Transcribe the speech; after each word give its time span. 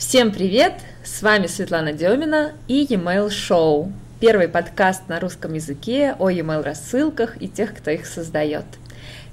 Всем 0.00 0.32
привет! 0.32 0.72
С 1.04 1.20
вами 1.20 1.46
Светлана 1.46 1.92
Демина 1.92 2.52
и 2.68 2.86
e-mail 2.88 3.28
Show. 3.28 3.92
Первый 4.18 4.48
подкаст 4.48 5.02
на 5.08 5.20
русском 5.20 5.52
языке 5.52 6.16
о 6.18 6.30
e-mail 6.30 6.62
рассылках 6.62 7.40
и 7.40 7.48
тех, 7.48 7.76
кто 7.76 7.90
их 7.90 8.06
создает. 8.06 8.64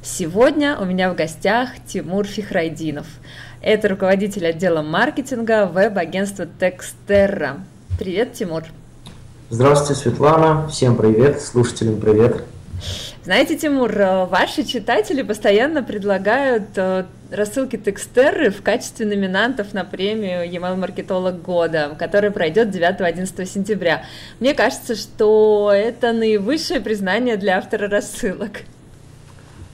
Сегодня 0.04 0.78
у 0.78 0.84
меня 0.84 1.10
в 1.10 1.16
гостях 1.16 1.70
Тимур 1.88 2.26
Фихрайдинов. 2.28 3.08
Это 3.62 3.88
руководитель 3.88 4.46
отдела 4.46 4.82
маркетинга 4.82 5.68
веб-агентства 5.68 6.45
Texterra. 6.59 7.61
Привет, 7.97 8.34
Тимур! 8.34 8.65
Здравствуйте, 9.49 10.02
Светлана! 10.02 10.68
Всем 10.68 10.97
привет! 10.97 11.41
Слушателям 11.41 12.02
привет! 12.02 12.43
Знаете, 13.23 13.57
Тимур, 13.57 13.91
э, 13.91 14.25
ваши 14.25 14.63
читатели 14.63 15.21
постоянно 15.21 15.81
предлагают 15.81 16.70
э, 16.75 17.05
рассылки 17.32 17.78
Текстерры 17.78 18.50
в 18.50 18.62
качестве 18.62 19.05
номинантов 19.05 19.73
на 19.73 19.84
премию 19.84 20.50
e-mail 20.50 20.76
маркетолог 20.76 21.41
года, 21.41 21.95
которая 21.98 22.31
пройдет 22.31 22.70
9-11 22.70 23.45
сентября. 23.45 24.03
Мне 24.40 24.53
кажется, 24.53 24.95
что 24.95 25.72
это 25.73 26.13
наивысшее 26.13 26.80
признание 26.80 27.38
для 27.38 27.58
автора 27.58 27.90
рассылок. 27.90 28.52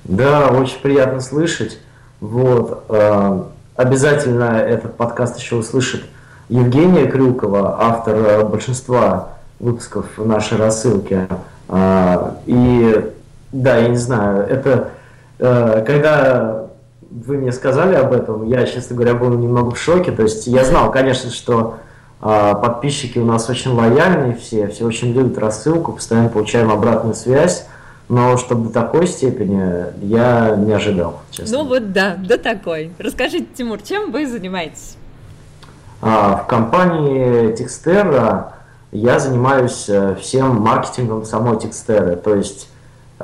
Да, 0.03 0.49
очень 0.49 0.79
приятно 0.79 1.21
слышать. 1.21 1.79
Вот. 2.19 2.85
Э, 2.89 3.43
обязательно 3.75 4.59
этот 4.59 4.95
подкаст 4.95 5.39
еще 5.39 5.55
услышит 5.55 6.03
Евгения 6.49 7.07
Крюкова, 7.07 7.77
автор 7.79 8.45
большинства 8.45 9.29
выпусков 9.59 10.17
нашей 10.17 10.57
рассылки. 10.57 11.27
И 12.45 13.13
да, 13.53 13.77
я 13.77 13.87
не 13.87 13.97
знаю. 13.97 14.47
Это 14.47 14.89
э, 15.37 15.83
когда 15.85 16.62
вы 17.13 17.37
мне 17.37 17.51
сказали 17.51 17.95
об 17.95 18.11
этом, 18.11 18.47
я, 18.47 18.65
честно 18.65 18.95
говоря, 18.95 19.13
был 19.13 19.29
немного 19.29 19.71
в 19.71 19.79
шоке. 19.79 20.11
То 20.11 20.23
есть 20.23 20.47
я 20.47 20.65
знал, 20.65 20.91
конечно, 20.91 21.29
что 21.29 21.77
э, 22.21 22.53
подписчики 22.61 23.19
у 23.19 23.25
нас 23.25 23.49
очень 23.49 23.71
лояльные 23.71 24.35
все, 24.35 24.67
все 24.67 24.85
очень 24.85 25.13
любят 25.13 25.37
рассылку, 25.37 25.93
постоянно 25.93 26.29
получаем 26.29 26.71
обратную 26.71 27.15
связь. 27.15 27.67
Но 28.09 28.35
чтобы 28.37 28.67
до 28.67 28.73
такой 28.73 29.07
степени 29.07 29.85
я 30.05 30.55
не 30.57 30.73
ожидал, 30.73 31.21
честно. 31.31 31.59
Ну 31.59 31.67
вот 31.67 31.93
да, 31.93 32.15
до 32.15 32.37
такой. 32.37 32.91
Расскажите, 32.99 33.47
Тимур, 33.55 33.81
чем 33.81 34.11
вы 34.11 34.27
занимаетесь? 34.27 34.97
А, 36.01 36.37
в 36.37 36.47
компании 36.47 37.53
Tixterra 37.53 38.51
я 38.91 39.19
занимаюсь 39.19 39.85
э, 39.87 40.15
всем 40.19 40.59
маркетингом 40.59 41.23
самой 41.25 41.57
Tixterra. 41.57 42.15
То 42.15 42.35
есть 42.35 42.69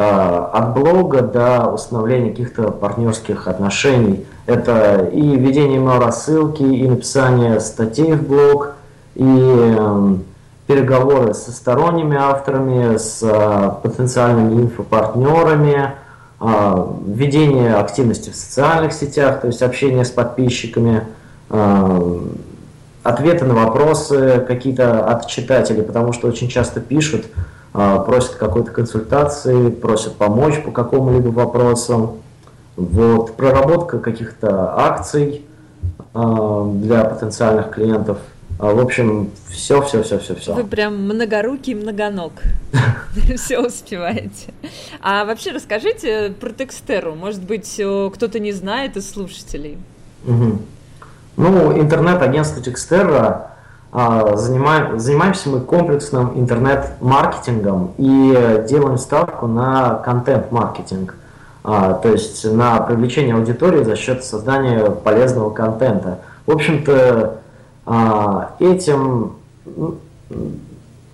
от 0.02 0.74
блога 0.74 1.22
до 1.22 1.68
установления 1.68 2.30
каких-то 2.30 2.72
партнерских 2.72 3.48
отношений. 3.50 4.26
Это 4.46 5.10
и 5.12 5.36
ведение 5.36 5.80
email-рассылки, 5.80 6.64
и 6.64 6.88
написание 6.88 7.60
статей 7.60 8.14
в 8.14 8.26
блог, 8.26 8.76
и 9.16 9.24
эм, 9.24 10.24
переговоры 10.68 11.34
со 11.34 11.52
сторонними 11.52 12.16
авторами, 12.16 12.96
с 12.96 13.20
э, 13.22 13.72
потенциальными 13.84 14.62
инфопартнерами, 14.62 15.96
э, 16.40 16.88
ведение 17.06 17.76
активности 17.76 18.30
в 18.30 18.36
социальных 18.36 18.94
сетях, 18.94 19.42
то 19.42 19.48
есть 19.48 19.62
общение 19.62 20.06
с 20.06 20.12
подписчиками, 20.12 21.04
ответы 23.02 23.46
на 23.46 23.56
вопросы 23.56 24.46
какие-то 24.48 25.04
от 25.04 25.26
читателей, 25.26 25.82
потому 25.82 26.14
что 26.14 26.28
очень 26.28 26.48
часто 26.48 26.80
пишут, 26.80 27.26
просят 27.72 28.36
какой-то 28.36 28.72
консультации, 28.72 29.70
просят 29.70 30.16
помочь 30.16 30.62
по 30.64 30.72
какому-либо 30.72 31.30
вопросу. 31.30 32.18
Вот, 32.76 33.36
проработка 33.36 34.00
каких-то 34.00 34.74
акций 34.80 35.46
э, 36.14 36.72
для 36.76 37.04
потенциальных 37.04 37.72
клиентов. 37.72 38.20
А, 38.60 38.74
в 38.74 38.80
общем, 38.80 39.32
все, 39.48 39.82
все, 39.82 40.04
все, 40.04 40.20
все, 40.20 40.36
все. 40.36 40.54
Вы 40.54 40.66
прям 40.66 40.96
многорукий, 41.04 41.74
многоног. 41.74 42.34
Все 43.38 43.60
успеваете. 43.60 44.54
А 45.02 45.24
вообще 45.24 45.52
расскажите 45.52 46.34
про 46.38 46.50
Текстеру. 46.52 47.16
Может 47.16 47.42
быть, 47.42 47.76
кто-то 47.76 48.40
не 48.40 48.52
знает 48.52 48.98
из 48.98 49.10
слушателей. 49.10 49.78
Ну, 50.26 51.80
интернет-агентство 51.80 52.62
Текстера 52.62 53.18
а, 53.18 53.49
занимаем, 53.92 55.00
занимаемся 55.00 55.50
мы 55.50 55.62
комплексным 55.62 56.40
интернет-маркетингом 56.40 57.94
и 57.98 58.64
делаем 58.70 59.00
ставку 59.00 59.48
на 59.48 59.96
контент-маркетинг, 59.96 61.16
а, 61.64 61.94
то 61.94 62.10
есть 62.10 62.46
на 62.46 62.80
привлечение 62.82 63.34
аудитории 63.34 63.84
за 63.84 63.96
счет 63.96 64.24
создания 64.24 64.92
полезного 64.92 65.50
контента. 65.50 66.20
В 66.46 66.52
общем-то, 66.52 67.40
а, 67.88 68.52
этим, 68.60 69.34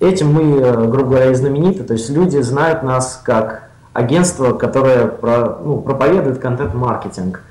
этим 0.02 0.34
мы, 0.34 0.60
грубо 0.88 1.12
говоря, 1.12 1.32
и 1.32 1.34
знамениты, 1.34 1.86
то 1.86 1.94
есть 1.94 2.10
люди 2.10 2.40
знают 2.40 2.84
нас 2.84 3.22
как 3.24 3.70
агентство, 3.94 4.52
которое 4.52 5.08
про, 5.08 5.60
ну, 5.64 5.80
проповедует 5.80 6.40
контент-маркетинг. 6.40 7.42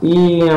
И 0.00 0.52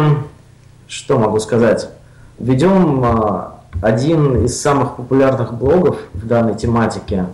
что 0.88 1.20
могу 1.20 1.40
сказать? 1.40 1.93
Ведем 2.40 3.04
а, 3.06 3.60
один 3.82 4.46
из 4.46 4.60
самых 4.60 4.96
популярных 4.96 5.54
блогов 5.54 5.98
в 6.14 6.26
данной 6.26 6.56
тематике, 6.56 7.28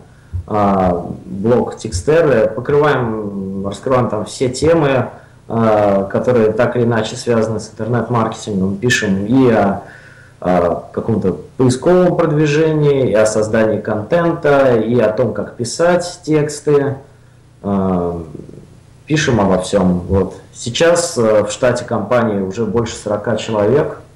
а, 0.46 1.08
блог 1.26 1.78
Текстеры. 1.78 2.52
Покрываем, 2.54 3.66
раскрываем 3.66 4.10
там 4.10 4.26
все 4.26 4.50
темы, 4.50 5.08
а, 5.48 6.04
которые 6.06 6.52
так 6.52 6.76
или 6.76 6.84
иначе 6.84 7.16
связаны 7.16 7.60
с 7.60 7.72
интернет-маркетингом. 7.72 8.76
Пишем 8.78 9.26
и 9.26 9.52
о, 9.52 9.82
каком-то 10.94 11.38
поисковом 11.58 12.16
продвижении, 12.16 13.10
и 13.10 13.14
о 13.14 13.26
создании 13.26 13.82
контента, 13.82 14.78
и 14.78 14.98
о 14.98 15.12
том, 15.12 15.34
как 15.34 15.56
писать 15.56 16.22
тексты. 16.24 16.96
Пишем 19.06 19.42
обо 19.42 19.60
всем. 19.62 20.00
Вот. 20.08 20.36
Сейчас 20.54 21.18
в 21.18 21.50
штате 21.50 21.84
компании 21.84 22.40
уже 22.40 22.66
больше 22.66 22.96
40 22.96 23.38
человек– 23.38 24.02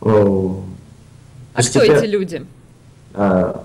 а 0.00 1.62
что 1.62 1.80
эти 1.80 2.04
люди? 2.04 2.46
А, 3.14 3.62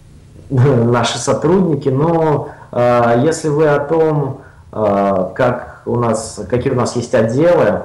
наши 0.50 1.18
сотрудники, 1.18 1.88
но 1.88 2.50
а, 2.70 3.16
если 3.16 3.48
вы 3.48 3.66
о 3.66 3.80
том, 3.80 4.42
а, 4.72 5.32
как 5.34 5.82
у 5.86 5.96
нас, 5.96 6.40
какие 6.48 6.72
у 6.72 6.76
нас 6.76 6.96
есть 6.96 7.14
отделы, 7.14 7.82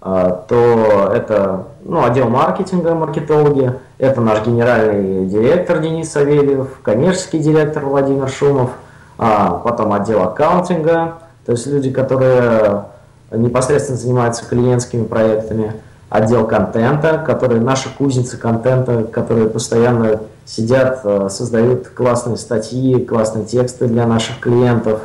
то 0.00 1.10
это 1.12 1.64
ну, 1.84 2.04
отдел 2.04 2.28
маркетинга, 2.28 2.94
маркетологи, 2.94 3.74
это 3.98 4.20
наш 4.20 4.46
генеральный 4.46 5.26
директор 5.26 5.80
Денис 5.80 6.12
Савельев, 6.12 6.78
коммерческий 6.84 7.40
директор 7.40 7.84
Владимир 7.84 8.28
Шумов, 8.28 8.70
потом 9.16 9.92
отдел 9.92 10.22
аккаунтинга, 10.22 11.14
то 11.44 11.52
есть 11.52 11.66
люди, 11.66 11.90
которые 11.90 12.84
непосредственно 13.32 13.98
занимаются 13.98 14.48
клиентскими 14.48 15.04
проектами, 15.04 15.72
отдел 16.08 16.46
контента, 16.46 17.18
которые 17.18 17.60
наши 17.60 17.94
кузницы 17.94 18.36
контента, 18.36 19.04
которые 19.04 19.48
постоянно 19.48 20.20
сидят, 20.46 21.00
э, 21.04 21.28
создают 21.30 21.88
классные 21.88 22.36
статьи, 22.36 23.04
классные 23.04 23.44
тексты 23.44 23.86
для 23.86 24.06
наших 24.06 24.40
клиентов, 24.40 25.00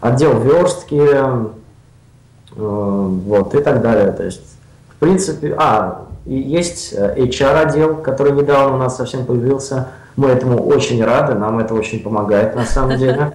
отдел 0.00 0.38
верстки, 0.38 1.00
э, 1.02 1.46
вот 2.56 3.54
и 3.54 3.60
так 3.60 3.82
далее. 3.82 4.12
То 4.12 4.24
есть, 4.24 4.42
в 4.90 4.94
принципе, 5.00 5.54
а, 5.58 6.06
есть 6.24 6.94
HR 6.94 7.66
отдел, 7.66 7.96
который 7.96 8.32
недавно 8.32 8.76
у 8.76 8.78
нас 8.78 8.96
совсем 8.96 9.26
появился. 9.26 9.88
Мы 10.16 10.28
этому 10.28 10.64
очень 10.64 11.04
рады, 11.04 11.34
нам 11.34 11.58
это 11.58 11.74
очень 11.74 12.00
помогает 12.00 12.54
на 12.54 12.64
самом 12.64 12.96
деле. 12.98 13.32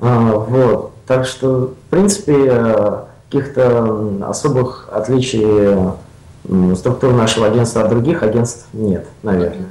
А, 0.00 0.32
вот. 0.32 0.92
Так 1.06 1.24
что, 1.24 1.72
в 1.86 1.90
принципе, 1.90 2.46
э, 2.46 2.96
каких-то 3.30 4.28
особых 4.28 4.90
отличий 4.92 5.94
структуру 6.76 7.14
нашего 7.14 7.46
агентства 7.46 7.82
от 7.82 7.90
других 7.90 8.22
агентств 8.22 8.68
нет, 8.72 9.06
наверное. 9.22 9.68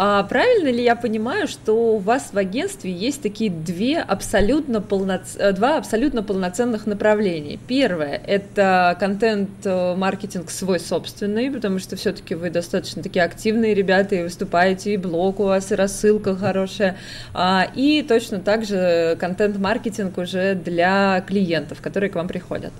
А 0.00 0.22
правильно 0.22 0.68
ли 0.68 0.80
я 0.84 0.94
понимаю, 0.94 1.48
что 1.48 1.72
у 1.72 1.98
вас 1.98 2.28
в 2.32 2.38
агентстве 2.38 2.92
есть 2.92 3.20
такие 3.20 3.50
две 3.50 3.98
абсолютно 3.98 4.80
полноц... 4.80 5.34
Э, 5.36 5.50
два 5.50 5.76
абсолютно 5.76 6.22
полноценных 6.22 6.86
направления? 6.86 7.58
Первое– 7.66 8.12
это 8.28 8.96
контент-маркетинг 9.00 10.52
свой 10.52 10.78
собственный, 10.78 11.50
потому 11.50 11.80
что 11.80 11.96
все-таки 11.96 12.36
вы 12.36 12.50
достаточно 12.50 13.02
такие 13.02 13.24
активные 13.24 13.74
ребята, 13.74 14.14
и 14.14 14.22
выступаете, 14.22 14.94
и 14.94 14.96
блог 14.96 15.40
у 15.40 15.46
вас, 15.46 15.72
и 15.72 15.74
рассылка 15.74 16.36
хорошая, 16.36 16.96
а, 17.34 17.66
и 17.74 18.02
точно 18.02 18.38
так 18.38 18.64
же 18.64 19.16
контент-маркетинг 19.18 20.16
уже 20.16 20.54
для 20.54 21.24
клиентов, 21.26 21.80
которые 21.82 22.10
к 22.10 22.14
вам 22.14 22.28
приходят. 22.28 22.72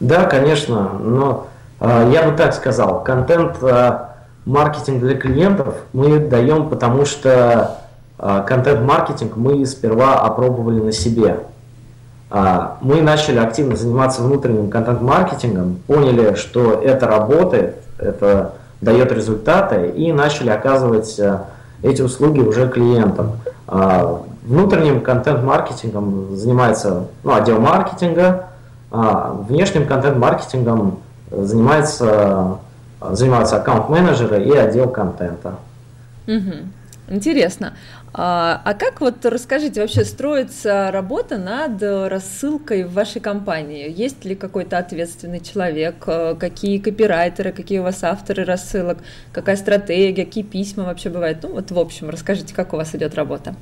Да, 0.00 0.24
конечно, 0.24 0.98
но 0.98 1.50
а, 1.50 1.57
я 1.80 2.22
бы 2.28 2.36
так 2.36 2.54
сказал, 2.54 3.02
контент 3.04 3.56
а, 3.62 4.16
маркетинг 4.44 5.00
для 5.00 5.16
клиентов 5.16 5.74
мы 5.92 6.18
даем, 6.18 6.68
потому 6.68 7.04
что 7.04 7.78
а, 8.18 8.40
контент-маркетинг 8.42 9.36
мы 9.36 9.64
сперва 9.66 10.20
опробовали 10.20 10.80
на 10.80 10.92
себе. 10.92 11.40
Мы 12.30 13.00
начали 13.00 13.38
активно 13.38 13.74
заниматься 13.74 14.20
внутренним 14.20 14.68
контент-маркетингом, 14.68 15.78
поняли, 15.86 16.34
что 16.34 16.72
это 16.72 17.06
работает, 17.06 17.76
это 17.96 18.52
дает 18.82 19.10
результаты, 19.12 19.86
и 19.88 20.12
начали 20.12 20.50
оказывать 20.50 21.18
эти 21.82 22.02
услуги 22.02 22.40
уже 22.40 22.68
клиентам. 22.68 23.38
А, 23.66 24.22
внутренним 24.44 25.00
контент-маркетингом 25.00 26.36
занимается 26.36 27.04
ну, 27.22 27.34
отдел 27.34 27.60
маркетинга, 27.60 28.46
а 28.90 29.36
внешним 29.48 29.86
контент-маркетингом 29.86 31.00
занимается, 31.30 32.58
занимаются 33.00 33.56
аккаунт-менеджеры 33.56 34.42
и 34.44 34.52
отдел 34.52 34.88
контента. 34.90 35.56
Угу. 36.26 36.54
Интересно. 37.08 37.74
А, 38.12 38.60
а 38.64 38.74
как 38.74 39.00
вот 39.00 39.24
расскажите, 39.24 39.80
вообще 39.80 40.04
строится 40.04 40.90
работа 40.90 41.38
над 41.38 41.82
рассылкой 41.82 42.84
в 42.84 42.92
вашей 42.92 43.20
компании? 43.20 43.92
Есть 43.94 44.24
ли 44.24 44.34
какой-то 44.34 44.78
ответственный 44.78 45.40
человек? 45.40 45.96
Какие 46.38 46.78
копирайтеры, 46.78 47.52
какие 47.52 47.78
у 47.78 47.84
вас 47.84 48.02
авторы 48.04 48.44
рассылок? 48.44 48.98
Какая 49.32 49.56
стратегия, 49.56 50.24
какие 50.24 50.44
письма 50.44 50.84
вообще 50.84 51.10
бывают? 51.10 51.38
Ну 51.42 51.52
вот 51.52 51.70
в 51.70 51.78
общем, 51.78 52.10
расскажите, 52.10 52.54
как 52.54 52.72
у 52.72 52.76
вас 52.76 52.94
идет 52.94 53.14
работа. 53.14 53.54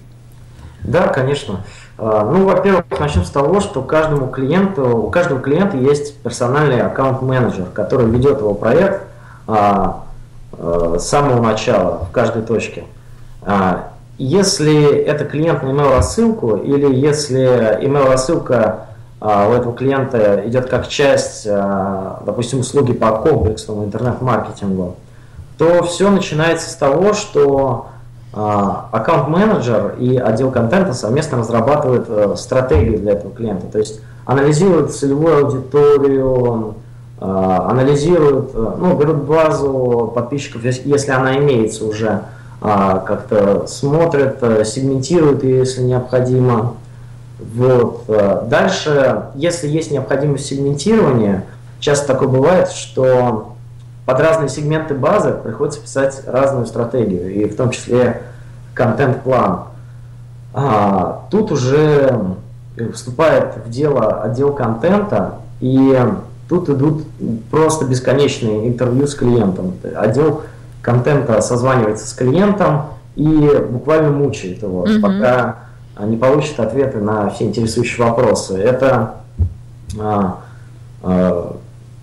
Да, 0.83 1.09
конечно. 1.09 1.65
А, 1.99 2.25
ну, 2.25 2.47
во-первых, 2.47 2.85
начнем 2.99 3.25
с 3.25 3.31
того, 3.31 3.61
что 3.61 3.83
каждому 3.83 4.29
клиенту, 4.29 4.99
у 4.99 5.11
каждого 5.11 5.41
клиента 5.41 5.77
есть 5.77 6.17
персональный 6.19 6.83
аккаунт-менеджер, 6.83 7.67
который 7.73 8.07
ведет 8.07 8.39
его 8.41 8.55
проект 8.55 9.03
а, 9.47 10.05
а, 10.53 10.99
с 10.99 11.09
самого 11.09 11.43
начала 11.43 12.07
в 12.09 12.13
каждой 12.13 12.43
точке. 12.43 12.85
Если 14.19 14.97
это 14.97 15.25
клиент 15.25 15.63
на 15.63 15.69
email 15.69 15.95
рассылку 15.95 16.57
или 16.57 16.93
если 16.93 17.79
email 17.85 18.09
рассылка 18.09 18.87
у 19.21 19.53
этого 19.53 19.75
клиента 19.75 20.43
идет 20.47 20.69
как 20.69 20.89
часть, 20.89 21.47
допустим, 21.47 22.61
услуги 22.61 22.93
по 22.93 23.13
комплексному 23.13 23.85
интернет-маркетингу, 23.85 24.97
то 25.59 25.83
все 25.85 26.11
начинается 26.11 26.71
с 26.71 26.75
того, 26.75 27.13
что 27.13 27.87
а, 27.89 27.96
аккаунт-менеджер 28.33 29.95
и 29.99 30.17
отдел 30.17 30.51
контента 30.51 30.93
совместно 30.93 31.39
разрабатывают 31.39 32.07
э, 32.09 32.35
стратегию 32.37 32.99
для 32.99 33.13
этого 33.13 33.33
клиента. 33.33 33.67
То 33.67 33.79
есть 33.79 34.01
анализируют 34.27 34.95
целевую 34.95 35.47
аудиторию, 35.47 36.75
а, 37.19 37.71
анализируют, 37.71 38.51
э, 38.53 38.75
ну, 38.79 38.95
берут 38.95 39.23
базу 39.23 40.13
подписчиков, 40.15 40.65
если 40.65 41.11
она 41.13 41.39
имеется 41.39 41.87
уже, 41.87 42.25
а, 42.61 42.99
как-то 42.99 43.67
смотрят, 43.67 44.39
э, 44.43 44.65
сегментируют 44.65 45.43
если 45.43 45.83
необходимо. 45.83 46.75
Вот. 47.39 48.05
Дальше, 48.49 49.25
если 49.35 49.69
есть 49.69 49.91
необходимость 49.91 50.47
сегментирования, 50.47 51.45
часто 51.81 52.07
такое 52.07 52.29
бывает, 52.29 52.71
что 52.71 53.56
под 54.07 54.21
разные 54.21 54.49
сегменты 54.49 54.95
базы 54.95 55.33
приходится 55.33 55.81
писать 55.81 56.23
разную 56.27 56.67
стратегию, 56.67 57.35
и 57.35 57.45
в 57.47 57.57
том 57.57 57.71
числе 57.71 58.23
контент-план. 58.73 59.65
А, 60.55 61.27
тут 61.31 61.51
уже 61.51 62.37
вступает 62.95 63.57
в 63.65 63.69
дело 63.69 64.23
отдел 64.23 64.53
контента, 64.53 65.41
и 65.61 65.99
тут 66.49 66.69
идут 66.69 67.05
просто 67.51 67.85
бесконечные 67.85 68.69
интервью 68.69 69.09
с 69.09 69.15
клиентом. 69.15 69.75
Отдел 69.97 70.43
контента 70.83 71.41
созванивается 71.41 72.07
с 72.07 72.13
клиентом 72.13 72.85
и 73.17 73.51
буквально 73.71 74.11
мучает 74.11 74.63
его, 74.63 74.87
mm-hmm. 74.87 75.01
пока 75.01 75.57
не 76.05 76.17
получит 76.17 76.61
ответы 76.61 76.99
на 76.99 77.31
все 77.31 77.45
интересующие 77.45 78.07
вопросы. 78.07 78.57
Это 78.57 79.17
а, 79.99 80.41
а, 81.03 81.56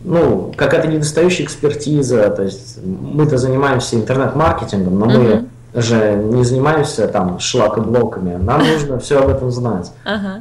ну, 0.03 0.53
какая-то 0.55 0.87
недостающая 0.87 1.45
экспертиза, 1.45 2.29
то 2.29 2.43
есть 2.43 2.79
мы-то 2.83 3.37
занимаемся 3.37 3.95
интернет-маркетингом, 3.95 4.99
но 4.99 5.05
мы 5.05 5.45
же 5.73 6.15
не 6.15 6.43
занимаемся 6.43 7.07
там 7.07 7.39
шлакоблоками, 7.39 8.35
нам 8.35 8.59
нужно 8.59 8.99
все 8.99 9.21
об 9.21 9.29
этом 9.29 9.51
знать. 9.51 9.91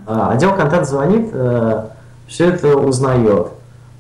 А, 0.07 0.33
отдел 0.33 0.55
контент 0.55 0.87
звонит, 0.87 1.31
э, 1.33 1.85
все 2.27 2.49
это 2.49 2.77
узнает. 2.77 3.49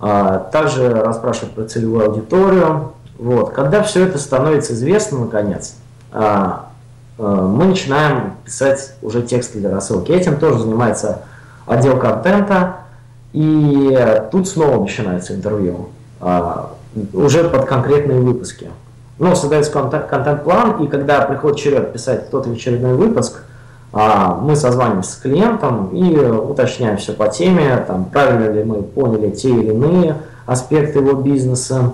А, 0.00 0.38
также 0.52 0.90
расспрашивает 0.90 1.52
про 1.52 1.64
целевую 1.64 2.06
аудиторию. 2.06 2.92
Вот. 3.18 3.52
Когда 3.52 3.82
все 3.82 4.04
это 4.04 4.18
становится 4.18 4.72
известно, 4.72 5.20
наконец, 5.20 5.76
а, 6.12 6.70
э, 7.18 7.22
мы 7.22 7.66
начинаем 7.66 8.34
писать 8.44 8.94
уже 9.00 9.22
тексты 9.22 9.60
для 9.60 9.70
рассылки. 9.70 10.10
Этим 10.10 10.38
тоже 10.38 10.58
занимается 10.58 11.20
отдел 11.66 11.98
контента. 11.98 12.78
И 13.32 14.24
тут 14.30 14.48
снова 14.48 14.80
начинается 14.80 15.34
интервью, 15.34 15.88
а, 16.20 16.72
уже 17.12 17.48
под 17.48 17.64
конкретные 17.64 18.20
выпуски. 18.20 18.70
Ну, 19.18 19.34
создается 19.34 19.72
контент-план, 19.72 20.84
и 20.84 20.88
когда 20.88 21.22
приходит 21.22 21.58
черед 21.58 21.92
писать 21.92 22.30
тот 22.30 22.46
или 22.46 22.54
очередной 22.54 22.94
выпуск, 22.94 23.42
а, 23.92 24.34
мы 24.34 24.56
созваниваемся 24.56 25.12
с 25.12 25.16
клиентом 25.16 25.88
и 25.88 26.16
уточняем 26.16 26.96
все 26.96 27.12
по 27.12 27.28
теме, 27.28 27.76
там, 27.86 28.06
правильно 28.06 28.50
ли 28.50 28.64
мы 28.64 28.82
поняли 28.82 29.30
те 29.30 29.50
или 29.50 29.70
иные 29.70 30.16
аспекты 30.46 30.98
его 30.98 31.14
бизнеса. 31.14 31.92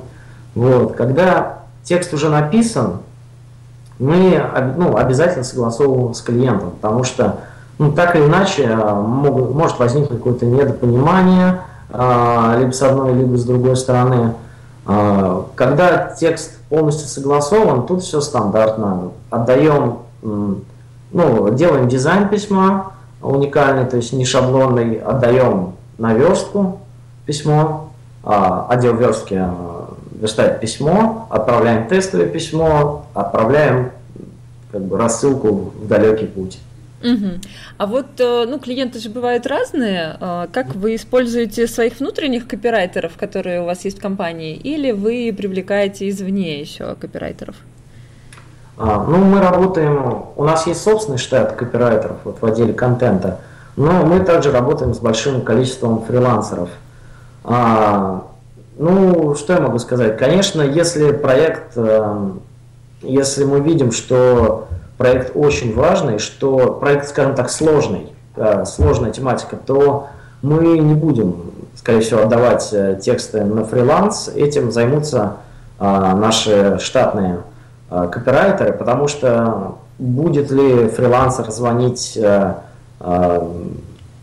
Вот. 0.55 0.95
Когда 0.95 1.59
текст 1.83 2.15
уже 2.15 2.29
написан, 2.29 2.99
мы 3.99 4.41
ну, 4.77 4.97
обязательно 4.97 5.45
согласовываем 5.45 6.15
с 6.15 6.21
клиентом, 6.21 6.71
потому 6.81 7.03
что 7.03 7.41
ну, 7.79 7.93
так 7.93 8.17
или 8.17 8.25
иначе 8.25 8.69
а, 8.69 9.01
могут, 9.01 9.55
может 9.55 9.79
возникнуть 9.79 10.19
какое-то 10.19 10.47
недопонимание, 10.47 11.61
а, 11.91 12.57
либо 12.59 12.73
с 12.73 12.83
одной, 12.83 13.15
либо 13.15 13.37
с 13.37 13.45
другой 13.45 13.77
стороны. 13.77 14.35
А, 14.85 15.47
когда 15.55 16.15
текст 16.19 16.59
полностью 16.69 17.09
согласован, 17.09 17.87
тут 17.87 18.03
все 18.03 18.21
стандартно. 18.21 19.13
Отдаем, 19.31 19.99
ну, 20.23 21.51
делаем 21.51 21.89
дизайн 21.89 22.29
письма 22.29 22.93
уникальный, 23.23 23.87
то 23.87 23.97
есть 23.97 24.13
не 24.13 24.25
шаблонный, 24.25 24.97
отдаем 24.97 25.75
на 25.99 26.15
верстку 26.15 26.81
письмо, 27.27 27.91
отдел 28.23 28.95
верстки 28.97 29.43
верстает 30.13 30.61
письмо, 30.61 31.27
отправляем 31.31 31.89
тестовое 31.89 32.27
письмо, 32.27 33.07
отправляем 33.15 33.93
как 34.73 34.83
бы, 34.83 34.99
рассылку 34.99 35.73
в 35.81 35.87
далекий 35.87 36.27
путь. 36.27 36.59
Угу. 37.03 37.41
А 37.79 37.87
вот, 37.87 38.07
э, 38.19 38.45
ну, 38.49 38.59
клиенты 38.59 38.99
же 38.99 39.09
бывают 39.09 39.47
разные. 39.47 40.17
А 40.21 40.49
как 40.53 40.75
вы 40.75 40.97
используете 40.97 41.67
своих 41.67 42.01
внутренних 42.01 42.49
копирайтеров, 42.49 43.17
которые 43.17 43.61
у 43.63 43.65
вас 43.67 43.85
есть 43.85 43.99
в 43.99 44.03
компании, 44.03 44.57
или 44.57 44.91
вы 44.91 45.35
привлекаете 45.37 46.09
извне 46.09 46.61
еще 46.61 46.97
копирайтеров? 46.97 47.55
А, 48.77 49.05
ну, 49.05 49.19
мы 49.19 49.41
работаем, 49.41 50.25
у 50.37 50.45
нас 50.45 50.67
есть 50.67 50.83
собственный 50.83 51.19
штат 51.19 51.53
копирайтеров 51.53 52.17
вот, 52.25 52.41
в 52.41 52.47
отделе 52.47 52.73
контента, 52.73 53.41
но 53.77 54.05
мы 54.05 54.21
также 54.21 54.53
работаем 54.53 54.95
с 54.95 54.99
большим 54.99 55.43
количеством 55.43 56.05
фрилансеров. 56.05 56.71
А, 57.45 58.25
ну, 58.77 59.35
что 59.35 59.55
я 59.55 59.61
могу 59.61 59.79
сказать? 59.79 60.17
Конечно, 60.17 60.63
если 60.63 61.11
проект, 61.11 61.73
э, 61.77 62.31
если 63.03 63.45
мы 63.45 63.61
видим, 63.61 63.91
что 63.91 64.69
проект 64.99 65.35
очень 65.35 65.75
важный, 65.75 66.19
что 66.19 66.73
проект, 66.73 67.09
скажем 67.09 67.35
так, 67.35 67.49
сложный, 67.49 68.13
сложная 68.67 69.13
тематика, 69.13 69.57
то 69.57 70.09
мы 70.43 70.79
не 70.79 70.95
будем, 70.95 71.37
скорее 71.77 72.01
всего, 72.01 72.23
отдавать 72.23 72.69
э, 72.73 72.99
тексты 73.01 73.43
на 73.43 73.65
фриланс. 73.65 74.31
Этим 74.33 74.71
займутся 74.71 75.39
а, 75.81 76.15
наши 76.15 76.79
штатные 76.81 77.39
копирайтеры, 77.89 78.73
потому 78.73 79.09
что 79.09 79.79
будет 79.99 80.51
ли 80.51 80.89
фрилансер 80.89 81.51
звонить 81.51 82.19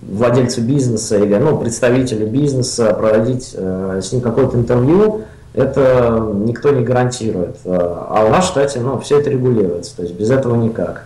владельцу 0.02 0.62
бизнеса 0.62 1.18
или 1.18 1.36
ну, 1.36 1.58
представителю 1.58 2.28
бизнеса, 2.28 2.94
проводить 2.94 3.56
с 3.56 4.12
ним 4.12 4.22
какое-то 4.22 4.58
интервью, 4.58 5.24
это 5.56 6.32
никто 6.34 6.72
не 6.72 6.84
гарантирует. 6.84 7.58
А 7.66 8.24
у 8.26 8.30
нас 8.30 8.46
в 8.46 8.48
штате 8.50 8.80
ну, 8.80 9.00
все 9.00 9.20
это 9.20 9.30
регулируется, 9.30 9.96
то 9.96 10.04
есть 10.04 10.16
без 10.16 10.30
этого 10.30 10.56
никак. 10.56 11.06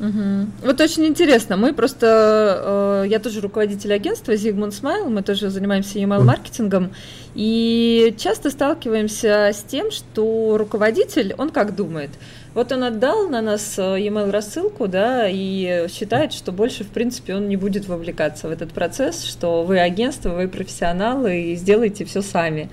Угу. 0.00 0.66
Вот 0.66 0.80
очень 0.80 1.06
интересно. 1.06 1.56
Мы 1.56 1.74
просто, 1.74 3.02
э, 3.04 3.08
я 3.08 3.18
тоже 3.18 3.40
руководитель 3.40 3.92
агентства 3.92 4.32
Zigmund 4.32 4.70
Smile, 4.70 5.08
мы 5.08 5.22
тоже 5.22 5.50
занимаемся 5.50 5.98
email-маркетингом, 5.98 6.90
и 7.34 8.14
часто 8.16 8.50
сталкиваемся 8.50 9.50
с 9.52 9.64
тем, 9.66 9.90
что 9.90 10.56
руководитель, 10.56 11.34
он 11.36 11.50
как 11.50 11.74
думает– 11.74 12.10
вот 12.58 12.72
он 12.72 12.82
отдал 12.82 13.28
на 13.28 13.40
нас 13.40 13.78
э, 13.78 14.00
e-mail 14.00 14.32
рассылку, 14.32 14.88
да, 14.88 15.28
и 15.28 15.86
считает, 15.88 16.32
что 16.32 16.50
больше, 16.50 16.82
в 16.82 16.88
принципе, 16.88 17.36
он 17.36 17.48
не 17.48 17.56
будет 17.56 17.86
вовлекаться 17.86 18.48
в 18.48 18.50
этот 18.50 18.72
процесс, 18.72 19.22
что 19.22 19.62
вы 19.62 19.78
агентство, 19.78 20.30
вы 20.30 20.48
профессионалы 20.48 21.40
и 21.40 21.54
сделаете 21.54 22.04
все 22.04 22.20
сами. 22.20 22.68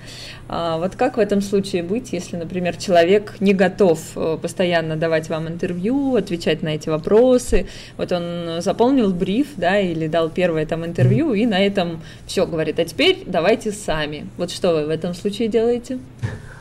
А 0.48 0.78
вот 0.78 0.96
как 0.96 1.18
в 1.18 1.20
этом 1.20 1.40
случае 1.40 1.84
быть, 1.84 2.12
если, 2.12 2.36
например, 2.36 2.76
человек 2.76 3.34
не 3.38 3.54
готов 3.54 4.00
э, 4.16 4.38
постоянно 4.42 4.96
давать 4.96 5.28
вам 5.28 5.46
интервью, 5.46 6.16
отвечать 6.16 6.62
на 6.62 6.70
эти 6.70 6.88
вопросы? 6.88 7.68
Вот 7.96 8.10
он 8.10 8.60
заполнил 8.62 9.14
бриф, 9.14 9.50
да, 9.56 9.78
или 9.78 10.08
дал 10.08 10.30
первое 10.30 10.66
там 10.66 10.84
интервью, 10.84 11.32
и 11.32 11.46
на 11.46 11.64
этом 11.64 12.02
все 12.26 12.44
говорит, 12.44 12.80
а 12.80 12.84
теперь 12.84 13.22
давайте 13.24 13.70
сами. 13.70 14.26
Вот 14.36 14.50
что 14.50 14.74
вы 14.74 14.86
в 14.86 14.90
этом 14.90 15.14
случае 15.14 15.46
делаете? 15.46 16.00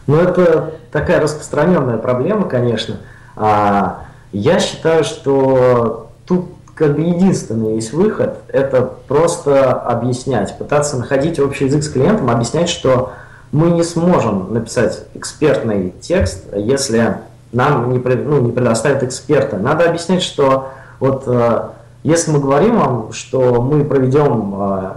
Ну, 0.06 0.18
это 0.18 0.76
такая 0.92 1.20
распространенная 1.20 1.98
проблема, 1.98 2.48
конечно. 2.48 2.98
А, 3.36 4.06
я 4.32 4.60
считаю, 4.60 5.04
что 5.04 6.10
тут 6.26 6.46
как 6.76 6.96
бы 6.96 7.02
единственный 7.02 7.76
есть 7.76 7.94
выход, 7.94 8.40
это 8.50 8.82
просто 9.08 9.72
объяснять, 9.74 10.58
пытаться 10.58 10.98
находить 10.98 11.40
общий 11.40 11.66
язык 11.66 11.84
с 11.84 11.90
клиентом, 11.90 12.30
объяснять, 12.30 12.70
что 12.70 13.14
мы 13.52 13.72
не 13.72 13.84
сможем 13.84 14.54
написать 14.54 15.06
экспертный 15.14 15.94
текст, 16.02 16.46
если 16.54 17.18
нам 17.54 17.92
не, 17.94 18.00
ну, 18.00 18.42
не 18.42 18.52
предоставят 18.52 19.04
эксперта. 19.04 19.58
Надо 19.58 19.88
объяснять, 19.88 20.22
что 20.22 20.70
вот 21.00 21.24
э, 21.28 21.70
если 22.04 22.32
мы 22.32 22.40
говорим 22.40 22.78
вам, 22.78 23.14
что 23.14 23.62
мы 23.62 23.86
проведем 23.86 24.54
э, 24.58 24.92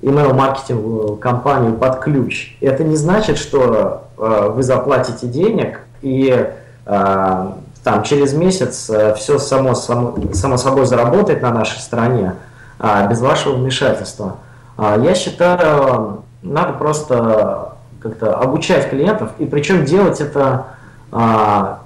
email-маркетинговую 0.00 1.16
кампанию 1.16 1.74
под 1.74 2.00
ключ, 2.00 2.56
это 2.62 2.84
не 2.84 2.96
значит, 2.96 3.36
что 3.36 4.04
э, 4.16 4.50
вы 4.54 4.62
заплатите 4.62 5.26
денег 5.26 5.80
и 6.00 6.46
там 7.88 8.02
через 8.02 8.34
месяц 8.34 8.90
все 9.16 9.38
само, 9.38 9.74
само, 9.74 10.14
само 10.34 10.58
собой 10.58 10.84
заработает 10.84 11.40
на 11.40 11.50
нашей 11.50 11.78
стороне 11.78 12.34
без 13.08 13.18
вашего 13.22 13.54
вмешательства. 13.54 14.36
Я 14.76 15.14
считаю, 15.14 16.22
надо 16.42 16.74
просто 16.74 17.72
как-то 18.00 18.34
обучать 18.34 18.90
клиентов, 18.90 19.30
и 19.38 19.46
причем 19.46 19.86
делать 19.86 20.20
это 20.20 20.66
а, 21.10 21.80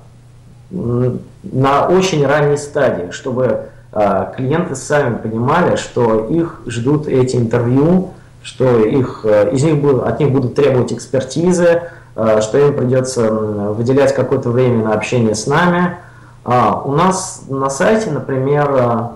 на 0.72 1.86
очень 1.86 2.26
ранней 2.26 2.56
стадии, 2.56 3.12
чтобы 3.12 3.66
а, 3.92 4.32
клиенты 4.36 4.74
сами 4.74 5.18
понимали, 5.18 5.76
что 5.76 6.26
их 6.26 6.62
ждут 6.66 7.06
эти 7.06 7.36
интервью, 7.36 8.10
что 8.42 8.80
их, 8.84 9.20
э, 9.22 9.52
из 9.52 9.62
них 9.62 9.76
от 10.04 10.18
них 10.18 10.32
будут 10.32 10.56
требовать 10.56 10.92
экспертизы, 10.92 11.64
а, 11.64 11.90
что 12.14 12.58
им 12.58 12.76
придется 12.76 13.30
выделять 13.30 14.14
какое-то 14.14 14.50
время 14.50 14.84
на 14.84 14.94
общение 14.94 15.34
с 15.34 15.46
нами. 15.46 15.96
А, 16.44 16.82
у 16.84 16.92
нас 16.92 17.44
на 17.48 17.70
сайте, 17.70 18.10
например, 18.10 18.70
а, 18.70 19.12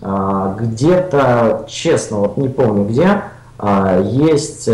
а, 0.00 0.56
где-то, 0.58 1.64
честно, 1.68 2.18
вот 2.18 2.36
не 2.36 2.48
помню 2.48 2.84
где, 2.84 3.22
есть 4.02 4.70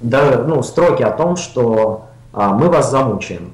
даже 0.00 0.42
ну, 0.48 0.64
строки 0.64 1.04
о 1.04 1.12
том, 1.12 1.36
что 1.36 2.06
мы 2.32 2.68
вас 2.68 2.90
замучаем. 2.90 3.52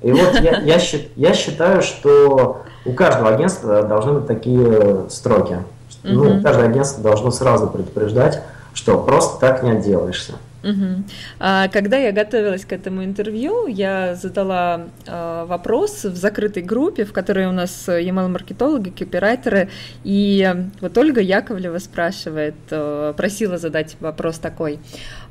И 0.00 0.12
вот 0.12 0.34
я, 0.34 0.60
я, 0.60 0.78
я 1.16 1.34
считаю, 1.34 1.82
что 1.82 2.62
у 2.86 2.92
каждого 2.92 3.30
агентства 3.30 3.82
должны 3.82 4.12
быть 4.12 4.28
такие 4.28 5.10
строки. 5.10 5.58
Ну, 6.04 6.40
каждое 6.40 6.66
агентство 6.66 7.02
должно 7.02 7.32
сразу 7.32 7.66
предупреждать, 7.66 8.42
что 8.74 8.96
просто 8.98 9.40
так 9.40 9.64
не 9.64 9.72
отделаешься. 9.72 10.34
Угу. 10.62 11.04
А, 11.38 11.68
когда 11.68 11.96
я 11.96 12.12
готовилась 12.12 12.64
к 12.64 12.72
этому 12.72 13.04
интервью, 13.04 13.66
я 13.66 14.14
задала 14.14 14.88
а, 15.06 15.46
вопрос 15.46 16.04
в 16.04 16.16
закрытой 16.16 16.62
группе, 16.62 17.04
в 17.04 17.12
которой 17.12 17.46
у 17.46 17.52
нас 17.52 17.88
email-маркетологи, 17.88 18.90
копирайтеры, 18.90 19.70
и 20.04 20.54
вот 20.80 20.96
Ольга 20.98 21.20
Яковлева 21.20 21.78
спрашивает, 21.78 22.54
а, 22.70 23.12
просила 23.14 23.58
задать 23.58 23.96
вопрос 24.00 24.38
такой, 24.38 24.80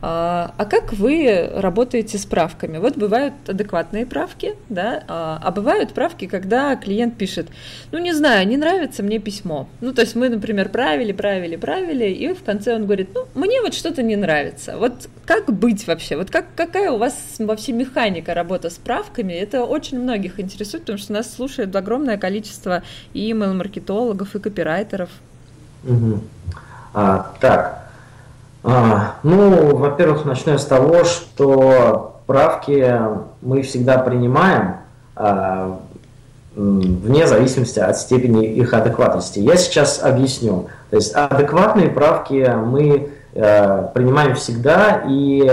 а, 0.02 0.54
а 0.58 0.66
как 0.66 0.94
вы 0.94 1.50
работаете 1.54 2.18
с 2.18 2.26
правками? 2.26 2.78
Вот 2.78 2.98
бывают 2.98 3.34
адекватные 3.48 4.06
правки, 4.06 4.56
да, 4.70 5.04
а, 5.08 5.40
а 5.44 5.52
бывают 5.52 5.94
правки, 5.94 6.26
когда 6.26 6.76
клиент 6.76 7.18
пишет, 7.18 7.48
ну 7.92 8.00
не 8.00 8.14
знаю, 8.14 8.48
не 8.48 8.58
нравится 8.58 9.04
мне 9.04 9.20
письмо. 9.20 9.68
Ну 9.82 9.94
то 9.94 10.02
есть 10.02 10.16
мы, 10.16 10.30
например, 10.30 10.70
правили, 10.70 11.12
правили, 11.12 11.56
правили, 11.58 12.06
и 12.06 12.34
в 12.34 12.44
конце 12.44 12.76
он 12.76 12.86
говорит, 12.86 13.10
ну 13.14 13.28
мне 13.36 13.62
вот 13.62 13.74
что-то 13.74 14.02
не 14.02 14.16
нравится. 14.16 14.78
Вот 14.78 15.10
как 15.30 15.46
быть 15.54 15.86
вообще? 15.86 16.18
Вот 16.18 16.32
как, 16.32 16.46
какая 16.56 16.90
у 16.90 16.98
вас 16.98 17.14
вообще 17.38 17.72
механика 17.72 18.34
работы 18.34 18.72
с 18.72 18.78
правками? 18.78 19.32
Это 19.32 19.64
очень 19.64 20.00
многих 20.00 20.40
интересует, 20.40 20.86
потому 20.86 20.98
что 20.98 21.14
нас 21.14 21.32
слушает 21.32 21.76
огромное 21.76 22.18
количество 22.18 22.82
и 23.14 23.32
email-маркетологов, 23.32 24.36
и 24.36 24.40
копирайтеров. 24.40 25.12
Угу. 25.84 26.22
А, 26.96 27.32
так, 27.40 27.92
а, 28.64 29.18
ну, 29.22 29.76
во-первых, 29.78 30.26
начну 30.26 30.58
с 30.58 30.66
того, 30.66 31.04
что 31.04 32.22
правки 32.26 33.00
мы 33.44 33.62
всегда 33.62 34.00
принимаем 34.00 34.78
а, 35.16 35.80
вне 36.56 37.28
зависимости 37.28 37.78
от 37.78 37.98
степени 37.98 38.48
их 38.48 38.74
адекватности. 38.74 39.38
Я 39.38 39.58
сейчас 39.58 40.02
объясню. 40.02 40.70
То 40.90 40.96
есть 40.96 41.14
адекватные 41.14 41.90
правки 41.90 42.52
мы 42.66 43.12
принимаем 43.34 44.36
всегда 44.36 45.04
и 45.08 45.50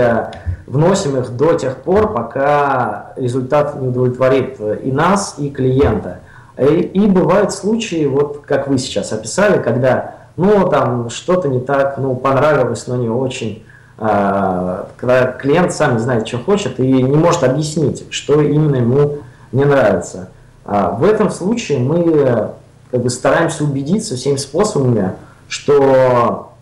вносим 0.65 1.17
их 1.17 1.35
до 1.35 1.53
тех 1.53 1.77
пор, 1.77 2.13
пока 2.13 3.13
результат 3.15 3.79
не 3.79 3.87
удовлетворит 3.87 4.59
и 4.59 4.91
нас, 4.91 5.35
и 5.37 5.49
клиента. 5.49 6.19
И, 6.57 6.63
и 6.63 7.07
бывают 7.07 7.53
случаи, 7.53 8.05
вот 8.05 8.43
как 8.45 8.67
вы 8.67 8.77
сейчас 8.77 9.13
описали, 9.13 9.61
когда 9.61 10.15
ну 10.37 10.67
там 10.69 11.09
что-то 11.09 11.47
не 11.47 11.59
так, 11.59 11.97
ну 11.97 12.15
понравилось, 12.15 12.87
но 12.87 12.95
не 12.95 13.09
очень, 13.09 13.63
э, 13.99 14.83
когда 14.97 15.31
клиент 15.31 15.71
сам 15.71 15.93
не 15.93 15.99
знает, 15.99 16.27
что 16.27 16.39
хочет 16.39 16.79
и 16.79 16.91
не 16.91 17.15
может 17.15 17.43
объяснить, 17.43 18.05
что 18.09 18.41
именно 18.41 18.77
ему 18.77 19.19
не 19.51 19.65
нравится. 19.65 20.29
А 20.65 20.91
в 20.91 21.03
этом 21.03 21.29
случае 21.29 21.79
мы 21.79 22.51
как 22.91 23.01
бы 23.01 23.09
стараемся 23.09 23.63
убедиться 23.63 24.15
всеми 24.15 24.37
способами, 24.37 25.13
что 25.47 26.53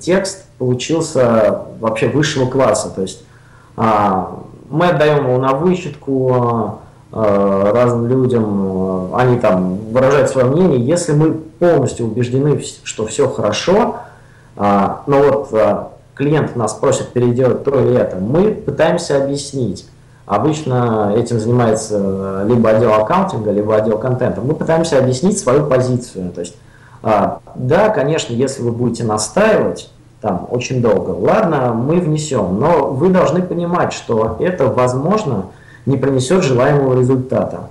текст 0.00 0.44
получился 0.58 1.62
вообще 1.80 2.08
высшего 2.08 2.48
класса. 2.48 2.90
То 2.90 3.02
есть 3.02 3.24
а, 3.76 4.40
мы 4.68 4.88
отдаем 4.88 5.26
его 5.26 5.38
на 5.38 5.54
вычетку 5.54 6.80
а, 7.12 7.72
разным 7.72 8.06
людям, 8.06 8.44
а, 9.14 9.18
они 9.18 9.38
там 9.38 9.76
выражают 9.92 10.30
свое 10.30 10.48
мнение. 10.48 10.80
Если 10.80 11.12
мы 11.12 11.32
полностью 11.32 12.06
убеждены, 12.06 12.62
что 12.84 13.06
все 13.06 13.28
хорошо, 13.28 13.96
но 14.56 15.00
вот 15.06 15.52
клиент 16.14 16.56
нас 16.56 16.74
просит 16.74 17.10
переделать 17.10 17.62
то 17.62 17.78
или 17.80 17.96
это, 17.96 18.16
мы 18.16 18.50
пытаемся 18.50 19.22
объяснить. 19.22 19.88
Обычно 20.26 21.14
этим 21.16 21.38
занимается 21.38 22.44
либо 22.44 22.70
отдел 22.70 22.92
аккаунтинга, 22.94 23.52
либо 23.52 23.76
отдел 23.76 23.98
контента. 23.98 24.40
Мы 24.40 24.54
пытаемся 24.54 24.98
объяснить 24.98 25.38
свою 25.38 25.66
позицию. 25.66 26.32
То 26.32 26.40
есть 26.40 26.56
а, 27.02 27.40
да, 27.54 27.90
конечно, 27.90 28.32
если 28.32 28.62
вы 28.62 28.72
будете 28.72 29.04
настаивать 29.04 29.90
там 30.20 30.46
очень 30.50 30.82
долго, 30.82 31.10
ладно, 31.10 31.72
мы 31.72 32.00
внесем, 32.00 32.58
но 32.58 32.88
вы 32.88 33.08
должны 33.10 33.42
понимать, 33.42 33.92
что 33.92 34.36
это, 34.40 34.66
возможно, 34.66 35.46
не 35.86 35.96
принесет 35.96 36.42
желаемого 36.42 36.98
результата. 36.98 37.68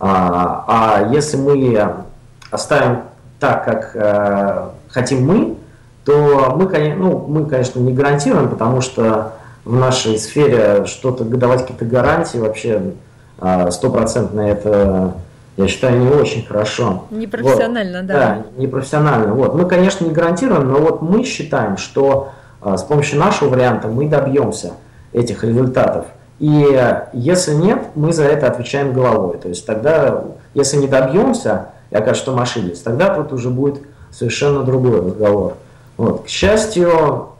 А, 0.00 0.64
а 0.68 1.12
если 1.12 1.36
мы 1.36 2.04
оставим 2.50 3.00
так, 3.40 3.64
как 3.64 3.90
э, 3.94 4.68
хотим 4.88 5.26
мы, 5.26 5.56
то 6.04 6.56
мы, 6.56 6.94
ну, 6.96 7.26
мы, 7.28 7.46
конечно, 7.46 7.80
не 7.80 7.92
гарантируем, 7.92 8.48
потому 8.48 8.80
что 8.80 9.32
в 9.64 9.74
нашей 9.74 10.18
сфере 10.18 10.86
что-то 10.86 11.24
давать 11.24 11.62
какие-то 11.62 11.84
гарантии 11.84 12.38
вообще 12.38 12.94
а, 13.38 13.70
стопроцентно 13.70 14.40
это 14.40 15.14
я 15.58 15.66
считаю, 15.66 15.98
не 15.98 16.08
очень 16.08 16.46
хорошо. 16.46 17.06
Непрофессионально, 17.10 17.98
вот. 17.98 18.06
да. 18.06 18.14
Да, 18.14 18.42
непрофессионально. 18.56 19.34
Вот. 19.34 19.54
Мы, 19.54 19.66
конечно, 19.66 20.04
не 20.04 20.12
гарантируем, 20.12 20.70
но 20.70 20.78
вот 20.78 21.02
мы 21.02 21.24
считаем, 21.24 21.76
что 21.76 22.28
а, 22.60 22.76
с 22.76 22.84
помощью 22.84 23.18
нашего 23.18 23.48
варианта 23.48 23.88
мы 23.88 24.08
добьемся 24.08 24.74
этих 25.12 25.42
результатов. 25.42 26.06
И 26.38 26.80
если 27.12 27.54
нет, 27.54 27.82
мы 27.96 28.12
за 28.12 28.22
это 28.22 28.46
отвечаем 28.46 28.92
головой. 28.92 29.38
То 29.38 29.48
есть 29.48 29.66
тогда, 29.66 30.26
если 30.54 30.76
не 30.76 30.86
добьемся, 30.86 31.70
и 31.90 31.96
окажется, 31.96 32.22
что 32.22 32.36
мы 32.36 32.42
ошиблись, 32.42 32.78
тогда 32.78 33.12
тут 33.12 33.32
уже 33.32 33.50
будет 33.50 33.80
совершенно 34.12 34.62
другой 34.62 35.00
разговор. 35.00 35.54
Вот. 35.96 36.26
К 36.26 36.28
счастью, 36.28 37.30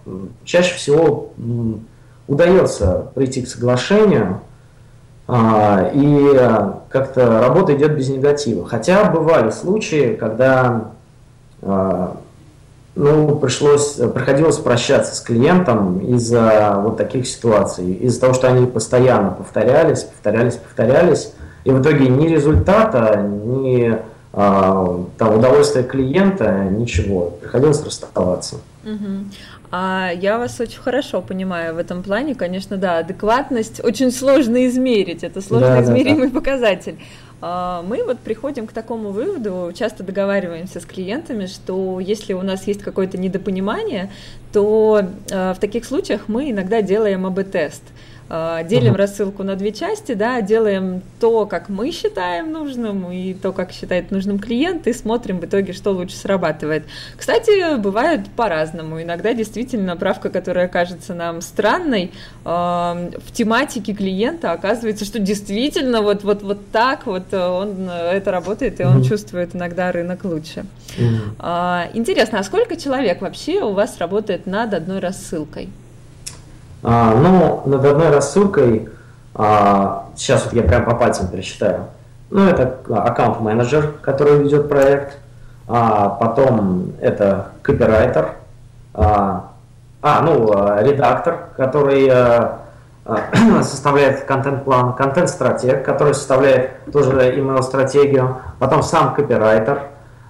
чаще 0.44 0.74
всего 0.74 1.30
удается 2.26 3.12
прийти 3.14 3.42
к 3.42 3.48
соглашению, 3.48 4.40
и 5.30 6.40
как-то 6.88 7.40
работа 7.40 7.76
идет 7.76 7.94
без 7.94 8.08
негатива. 8.08 8.66
Хотя 8.66 9.10
бывали 9.10 9.50
случаи, 9.50 10.16
когда 10.18 10.92
а, 11.62 12.16
ну, 12.94 13.36
пришлось, 13.36 13.94
приходилось 13.94 14.56
прощаться 14.56 15.14
с 15.14 15.20
клиентом 15.20 16.00
из-за 16.00 16.80
вот 16.82 16.96
таких 16.96 17.28
ситуаций, 17.28 17.92
из-за 17.94 18.20
того, 18.20 18.34
что 18.34 18.48
они 18.48 18.66
постоянно 18.66 19.30
повторялись, 19.30 20.02
повторялись, 20.02 20.56
повторялись, 20.56 21.32
и 21.64 21.70
в 21.70 21.80
итоге 21.80 22.08
ни 22.08 22.26
результата, 22.26 23.20
ни 23.22 23.98
а, 24.32 25.04
там, 25.16 25.36
удовольствия 25.36 25.84
клиента, 25.84 26.64
ничего, 26.64 27.30
приходилось 27.40 27.84
расставаться. 27.84 28.56
Угу. 28.84 29.57
А 29.70 30.10
я 30.14 30.38
вас 30.38 30.58
очень 30.60 30.80
хорошо 30.80 31.20
понимаю 31.20 31.74
в 31.74 31.78
этом 31.78 32.02
плане, 32.02 32.34
конечно, 32.34 32.76
да, 32.76 32.98
адекватность 32.98 33.84
очень 33.84 34.10
сложно 34.10 34.66
измерить, 34.66 35.22
это 35.22 35.42
сложно 35.42 35.68
да, 35.68 35.82
измеримый 35.82 36.28
да, 36.28 36.32
да. 36.32 36.40
показатель. 36.40 36.96
А, 37.40 37.82
мы 37.82 38.02
вот 38.04 38.18
приходим 38.18 38.66
к 38.66 38.72
такому 38.72 39.10
выводу, 39.10 39.72
часто 39.74 40.02
договариваемся 40.02 40.80
с 40.80 40.86
клиентами, 40.86 41.46
что 41.46 42.00
если 42.00 42.32
у 42.32 42.42
нас 42.42 42.66
есть 42.66 42.82
какое-то 42.82 43.18
недопонимание, 43.18 44.10
то 44.52 45.02
а, 45.30 45.52
в 45.52 45.58
таких 45.58 45.84
случаях 45.84 46.28
мы 46.28 46.50
иногда 46.50 46.80
делаем 46.80 47.26
АБ-тест. 47.26 47.82
э, 47.82 48.07
делим 48.28 48.92
угу. 48.92 48.98
рассылку 48.98 49.42
на 49.42 49.56
две 49.56 49.72
части, 49.72 50.12
да, 50.12 50.40
делаем 50.42 51.02
то, 51.18 51.46
как 51.46 51.68
мы 51.68 51.90
считаем 51.92 52.52
нужным, 52.52 53.10
и 53.10 53.32
то, 53.32 53.52
как 53.52 53.72
считает 53.72 54.10
нужным 54.10 54.38
клиент, 54.38 54.86
и 54.86 54.92
смотрим 54.92 55.40
в 55.40 55.46
итоге, 55.46 55.72
что 55.72 55.92
лучше 55.92 56.16
срабатывает. 56.16 56.84
Кстати, 57.16 57.78
бывает 57.78 58.28
по-разному. 58.36 59.02
Иногда 59.02 59.32
действительно 59.32 59.96
правка, 59.96 60.28
которая 60.28 60.68
кажется 60.68 61.14
нам 61.14 61.40
странной, 61.40 62.12
э, 62.44 62.48
в 62.48 63.32
тематике 63.32 63.94
клиента 63.94 64.52
оказывается, 64.52 65.04
что 65.04 65.18
действительно 65.18 66.02
вот, 66.02 66.22
вот, 66.22 66.42
вот 66.42 66.70
так 66.70 67.06
вот 67.06 67.32
он 67.32 67.88
это 67.88 68.30
работает, 68.30 68.80
и 68.80 68.84
он 68.84 68.98
угу. 68.98 69.06
чувствует 69.06 69.56
иногда 69.56 69.90
рынок 69.90 70.24
лучше. 70.24 70.66
Угу. 70.98 71.46
Э, 71.46 71.84
интересно, 71.94 72.40
а 72.40 72.42
сколько 72.42 72.76
человек 72.76 73.22
вообще 73.22 73.62
у 73.62 73.72
вас 73.72 73.96
работает 73.98 74.46
над 74.46 74.74
одной 74.74 74.98
рассылкой? 74.98 75.70
А, 76.82 77.14
ну, 77.14 77.62
над 77.66 77.84
одной 77.84 78.10
рассылкой, 78.10 78.88
а, 79.34 80.06
сейчас 80.16 80.44
вот 80.44 80.54
я 80.54 80.62
прям 80.62 80.84
по 80.84 80.94
пальцам 80.94 81.28
пересчитаю, 81.28 81.86
ну, 82.30 82.46
это 82.46 82.78
аккаунт-менеджер, 82.88 83.94
который 84.02 84.38
ведет 84.38 84.68
проект, 84.68 85.18
а, 85.66 86.08
потом 86.10 86.92
это 87.00 87.48
копирайтер, 87.62 88.32
а, 88.94 89.50
а 90.00 90.22
ну, 90.22 90.52
редактор, 90.82 91.48
который 91.56 92.08
а, 92.08 92.60
а 93.08 93.30
составляет 93.62 94.24
контент-план, 94.24 94.94
контент-стратег, 94.94 95.82
который 95.82 96.14
составляет 96.14 96.84
тоже 96.92 97.12
email-стратегию, 97.34 98.36
потом 98.58 98.82
сам 98.82 99.14
копирайтер. 99.14 99.82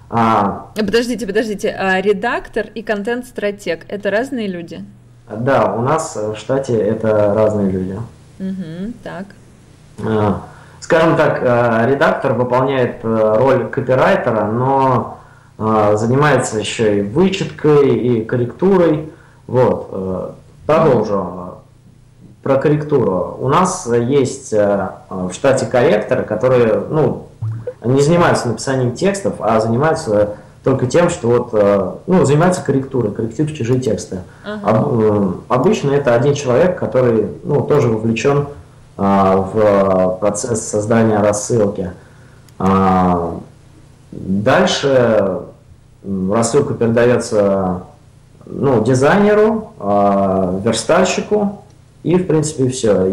А, 0.09 0.71
подождите, 0.75 1.27
подождите, 1.27 1.75
а 1.77 1.99
редактор 1.99 2.67
и 2.73 2.81
контент-стратег– 2.81 3.85
это 3.89 4.09
разные 4.09 4.47
люди? 4.47 4.85
Да, 5.29 5.73
у 5.75 5.81
нас 5.81 6.15
в 6.15 6.35
штате 6.35 6.77
это 6.77 7.33
разные 7.33 7.69
люди. 7.69 7.99
Угу, 8.39 8.93
так. 9.03 9.25
А, 10.05 10.41
скажем 10.79 11.15
так, 11.15 11.41
а, 11.43 11.85
редактор 11.85 12.33
выполняет 12.33 12.97
э, 13.03 13.35
роль 13.37 13.67
копирайтера, 13.69 14.45
но 14.45 15.15
занимается 15.57 16.57
еще 16.57 16.99
и 16.99 17.01
вычеткой, 17.01 17.89
и 17.89 18.23
корректурой. 18.23 19.11
Вот. 19.45 19.89
Э, 19.91 20.29
продолжу 20.65 21.55
про 22.43 22.57
корректуру. 22.57 23.37
У 23.39 23.47
нас 23.49 23.87
есть 23.87 24.53
э, 24.53 24.89
в 25.09 25.33
штате 25.33 25.65
корректоры, 25.65 26.23
которые 26.23 26.83
ну, 26.89 27.27
не 27.83 28.01
занимаются 28.01 28.47
написанием 28.47 28.93
текстов, 28.93 29.35
а 29.39 29.59
занимаются 29.59 30.37
только 30.63 30.87
тем, 30.87 31.09
что 31.09 31.27
вот, 31.29 31.49
э, 31.53 31.91
ну, 32.07 32.25
занимается 32.25 32.61
корректурой, 32.61 33.11
корректирует 33.11 33.55
чужие 33.55 33.79
тексты. 33.79 34.19
Uh-huh. 34.45 35.41
Обычно 35.47 35.91
это 35.91 36.13
один 36.13 36.33
человек, 36.33 36.77
который 36.77 37.27
ну, 37.43 37.61
тоже 37.61 37.87
вовлечен 37.87 38.47
а, 38.97 39.37
в 39.37 40.17
процесс 40.19 40.67
создания 40.67 41.19
рассылки. 41.19 41.91
А, 42.57 43.39
дальше 44.11 45.39
рассылка 46.03 46.73
передается 46.73 47.83
ну, 48.45 48.83
дизайнеру, 48.83 49.73
верстальщику, 49.79 51.63
и, 52.03 52.15
в 52.15 52.25
принципе, 52.25 52.67
все. 52.69 53.05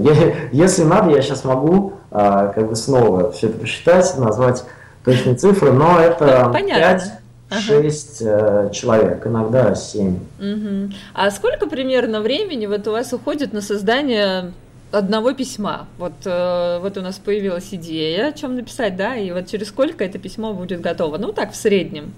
Если 0.53 0.85
надо, 0.85 1.11
я 1.11 1.21
сейчас 1.21 1.45
могу 1.45 1.95
как 2.11 2.69
бы 2.69 2.77
снова 2.77 3.33
все 3.33 3.49
это 3.49 3.59
посчитать, 3.59 4.17
назвать 4.17 4.65
точные 5.05 5.35
цифры, 5.35 5.73
но 5.73 5.99
это 6.01 6.49
Понятно. 6.53 7.01
5 7.01 7.13
шесть 7.51 8.23
ага. 8.23 8.69
Э, 8.69 8.71
человек, 8.73 9.27
иногда 9.27 9.75
семь. 9.75 10.19
Угу. 10.41 10.93
А 11.15 11.31
сколько 11.31 11.67
примерно 11.67 12.21
времени 12.21 12.67
вот 12.67 12.87
у 12.89 12.93
вас 12.93 13.13
уходит 13.13 13.53
на 13.53 13.61
создание 13.61 14.53
одного 14.91 15.33
письма? 15.33 15.87
Вот, 15.99 16.13
э, 16.25 16.79
вот 16.81 16.97
у 16.99 17.03
нас 17.03 17.17
появилась 17.17 17.69
идея, 17.73 18.29
о 18.29 18.33
чем 18.33 18.57
написать, 18.57 18.97
да, 18.97 19.17
и 19.17 19.31
вот 19.31 19.47
через 19.47 19.69
сколько 19.69 20.05
это 20.05 20.19
письмо 20.19 20.55
будет 20.55 20.81
готово? 20.81 21.19
Ну, 21.19 21.33
так, 21.33 21.53
в 21.53 21.57
среднем. 21.57 22.13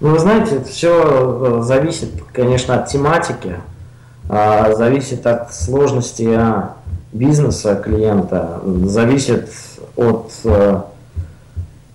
Ну, 0.00 0.10
вы 0.10 0.18
знаете, 0.18 0.56
это 0.56 0.68
все 0.68 1.58
э, 1.58 1.62
зависит, 1.62 2.10
конечно, 2.32 2.80
от 2.80 2.88
тематики, 2.88 3.56
а, 4.28 4.74
зависит 4.74 5.26
от 5.26 5.52
сложности 5.52 6.38
бизнеса 7.12 7.74
клиента, 7.74 8.60
зависит 8.84 9.50
от 9.96 10.32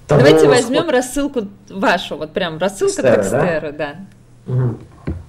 того, 0.08 0.22
Давайте 0.22 0.48
возьмем 0.48 0.84
сколько... 0.84 0.92
рассылку 0.96 1.42
вашу, 1.70 2.18
вот 2.18 2.34
прям 2.34 2.58
рассылка 2.58 3.02
Текстера, 3.02 3.72
да? 3.72 3.96
да. 4.48 4.54
Угу. 4.54 4.76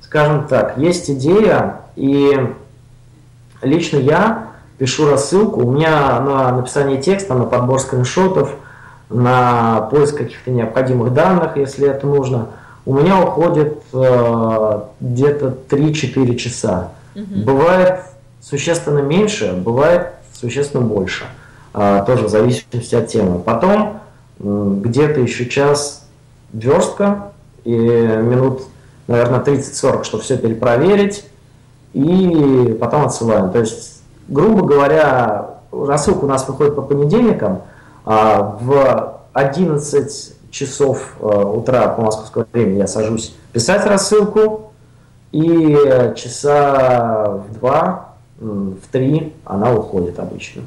Скажем 0.02 0.46
так, 0.46 0.78
есть 0.78 1.10
идея, 1.10 1.82
и 1.96 2.38
лично 3.62 3.98
я 3.98 4.48
пишу 4.78 5.10
рассылку, 5.10 5.66
у 5.66 5.72
меня 5.72 6.20
на 6.20 6.52
написание 6.52 7.02
текста, 7.02 7.34
на 7.34 7.44
подбор 7.44 7.80
скриншотов, 7.80 8.54
на 9.10 9.82
поиск 9.90 10.16
каких-то 10.16 10.50
необходимых 10.50 11.12
данных, 11.12 11.56
если 11.56 11.88
это 11.88 12.06
нужно, 12.06 12.48
у 12.86 12.94
меня 12.94 13.20
уходит 13.20 13.82
э, 13.92 14.80
где-то 15.00 15.54
3-4 15.68 16.36
часа. 16.36 16.92
Угу. 17.14 17.24
Бывает 17.44 18.00
существенно 18.40 19.00
меньше, 19.00 19.52
бывает 19.52 20.12
существенно 20.32 20.84
больше. 20.84 21.24
Э, 21.74 22.02
тоже 22.06 22.24
в 22.24 22.28
зависимости 22.28 22.94
от 22.94 23.08
темы. 23.08 23.40
Потом 23.40 23.97
где-то 24.40 25.20
еще 25.20 25.46
час 25.46 26.06
верстка 26.52 27.32
и 27.64 27.72
минут, 27.72 28.62
наверное, 29.06 29.40
30-40, 29.40 30.04
чтобы 30.04 30.22
все 30.22 30.36
перепроверить, 30.36 31.24
и 31.92 32.76
потом 32.80 33.06
отсылаем. 33.06 33.50
То 33.50 33.60
есть, 33.60 34.02
грубо 34.28 34.64
говоря, 34.64 35.50
рассылка 35.72 36.24
у 36.24 36.28
нас 36.28 36.46
выходит 36.48 36.76
по 36.76 36.82
понедельникам, 36.82 37.62
а 38.04 38.56
в 38.60 39.18
11 39.32 40.34
часов 40.50 41.16
э, 41.20 41.24
утра 41.26 41.88
по 41.88 42.02
московскому 42.02 42.46
времени 42.52 42.78
я 42.78 42.86
сажусь 42.86 43.34
писать 43.52 43.84
рассылку, 43.86 44.72
и 45.32 45.76
часа 46.16 47.42
в 47.48 47.58
два, 47.58 48.14
в 48.38 48.80
три 48.90 49.34
она 49.44 49.74
уходит 49.74 50.18
обычно. 50.18 50.62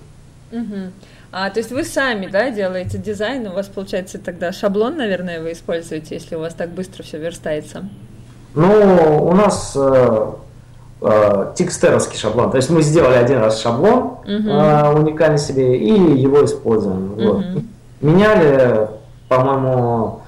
Угу. 0.51 0.91
А, 1.31 1.49
то 1.49 1.59
есть 1.59 1.71
вы 1.71 1.85
сами, 1.85 2.27
да, 2.27 2.49
делаете 2.49 2.97
дизайн, 2.97 3.47
у 3.47 3.53
вас 3.53 3.67
получается 3.67 4.19
тогда 4.19 4.51
шаблон, 4.51 4.97
наверное, 4.97 5.41
вы 5.41 5.53
используете, 5.53 6.15
если 6.15 6.35
у 6.35 6.39
вас 6.39 6.53
так 6.53 6.69
быстро 6.69 7.03
все 7.03 7.19
верстается? 7.19 7.85
Ну, 8.53 9.23
у 9.23 9.31
нас 9.31 9.73
э, 9.77 10.25
э, 11.01 11.53
текстеровский 11.55 12.17
шаблон. 12.19 12.51
То 12.51 12.57
есть 12.57 12.69
мы 12.69 12.81
сделали 12.81 13.15
один 13.15 13.37
раз 13.37 13.61
шаблон 13.61 14.17
uh-huh. 14.25 14.93
э, 14.93 14.99
уникальный 14.99 15.37
себе 15.37 15.77
и 15.77 16.19
его 16.19 16.43
используем. 16.43 17.13
Uh-huh. 17.13 17.33
Вот. 17.33 17.63
Меняли, 18.01 18.89
по-моему, 19.29 20.23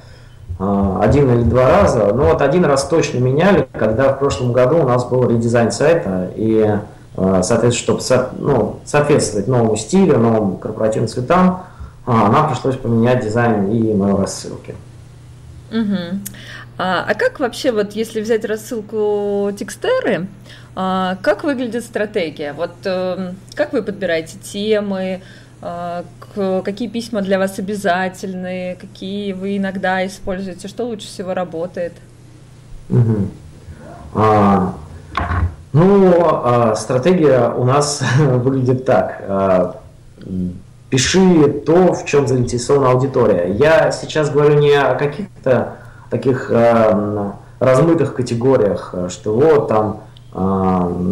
э, 0.57 0.99
один 1.01 1.33
или 1.33 1.43
два 1.43 1.81
раза. 1.81 2.13
Но 2.13 2.27
вот 2.27 2.41
один 2.41 2.63
раз 2.63 2.87
точно 2.87 3.17
меняли, 3.17 3.67
когда 3.73 4.13
в 4.13 4.19
прошлом 4.19 4.53
году 4.53 4.77
у 4.77 4.87
нас 4.87 5.03
был 5.03 5.27
редизайн 5.27 5.69
сайта 5.69 6.31
и 6.37 6.77
соответственно, 7.15 7.71
чтобы 7.71 8.35
ну, 8.39 8.79
соответствовать 8.85 9.47
новому 9.47 9.75
стилю, 9.75 10.17
новым 10.17 10.57
корпоративным 10.57 11.07
цветам, 11.07 11.63
а, 12.05 12.31
нам 12.31 12.49
пришлось 12.49 12.75
поменять 12.75 13.23
дизайн 13.23 13.71
и 13.71 13.79
email 13.79 14.19
рассылки. 14.19 14.75
Угу. 15.71 16.19
А, 16.77 17.05
а 17.07 17.13
как 17.13 17.39
вообще, 17.39 17.71
вот 17.71 17.93
если 17.93 18.21
взять 18.21 18.45
рассылку 18.45 19.51
текстеры, 19.57 20.27
а, 20.75 21.17
как 21.21 21.43
выглядит 21.43 21.83
стратегия? 21.83 22.53
Вот 22.53 22.71
а, 22.85 23.33
как 23.53 23.73
вы 23.73 23.83
подбираете 23.83 24.37
темы, 24.39 25.21
а, 25.61 26.03
какие 26.63 26.89
письма 26.89 27.21
для 27.21 27.39
вас 27.39 27.57
обязательны, 27.59 28.77
какие 28.79 29.33
вы 29.33 29.57
иногда 29.57 30.05
используете, 30.05 30.67
что 30.67 30.83
лучше 30.83 31.07
всего 31.07 31.33
работает? 31.33 31.93
Угу. 32.89 33.29
А, 34.15 34.75
ну, 35.73 36.13
а, 36.21 36.75
стратегия 36.75 37.49
у 37.49 37.63
нас 37.63 38.03
выглядит 38.19 38.85
так. 38.85 39.23
А, 39.27 39.75
пиши 40.89 41.47
то, 41.65 41.93
в 41.93 42.05
чем 42.05 42.27
заинтересована 42.27 42.91
аудитория. 42.91 43.51
Я 43.51 43.91
сейчас 43.91 44.29
говорю 44.29 44.59
не 44.59 44.75
о 44.75 44.93
каких-то 44.93 45.73
таких 46.11 46.51
а, 46.51 47.33
размытых 47.59 48.13
категориях, 48.13 48.93
что 49.09 49.33
вот 49.33 49.67
там 49.67 50.01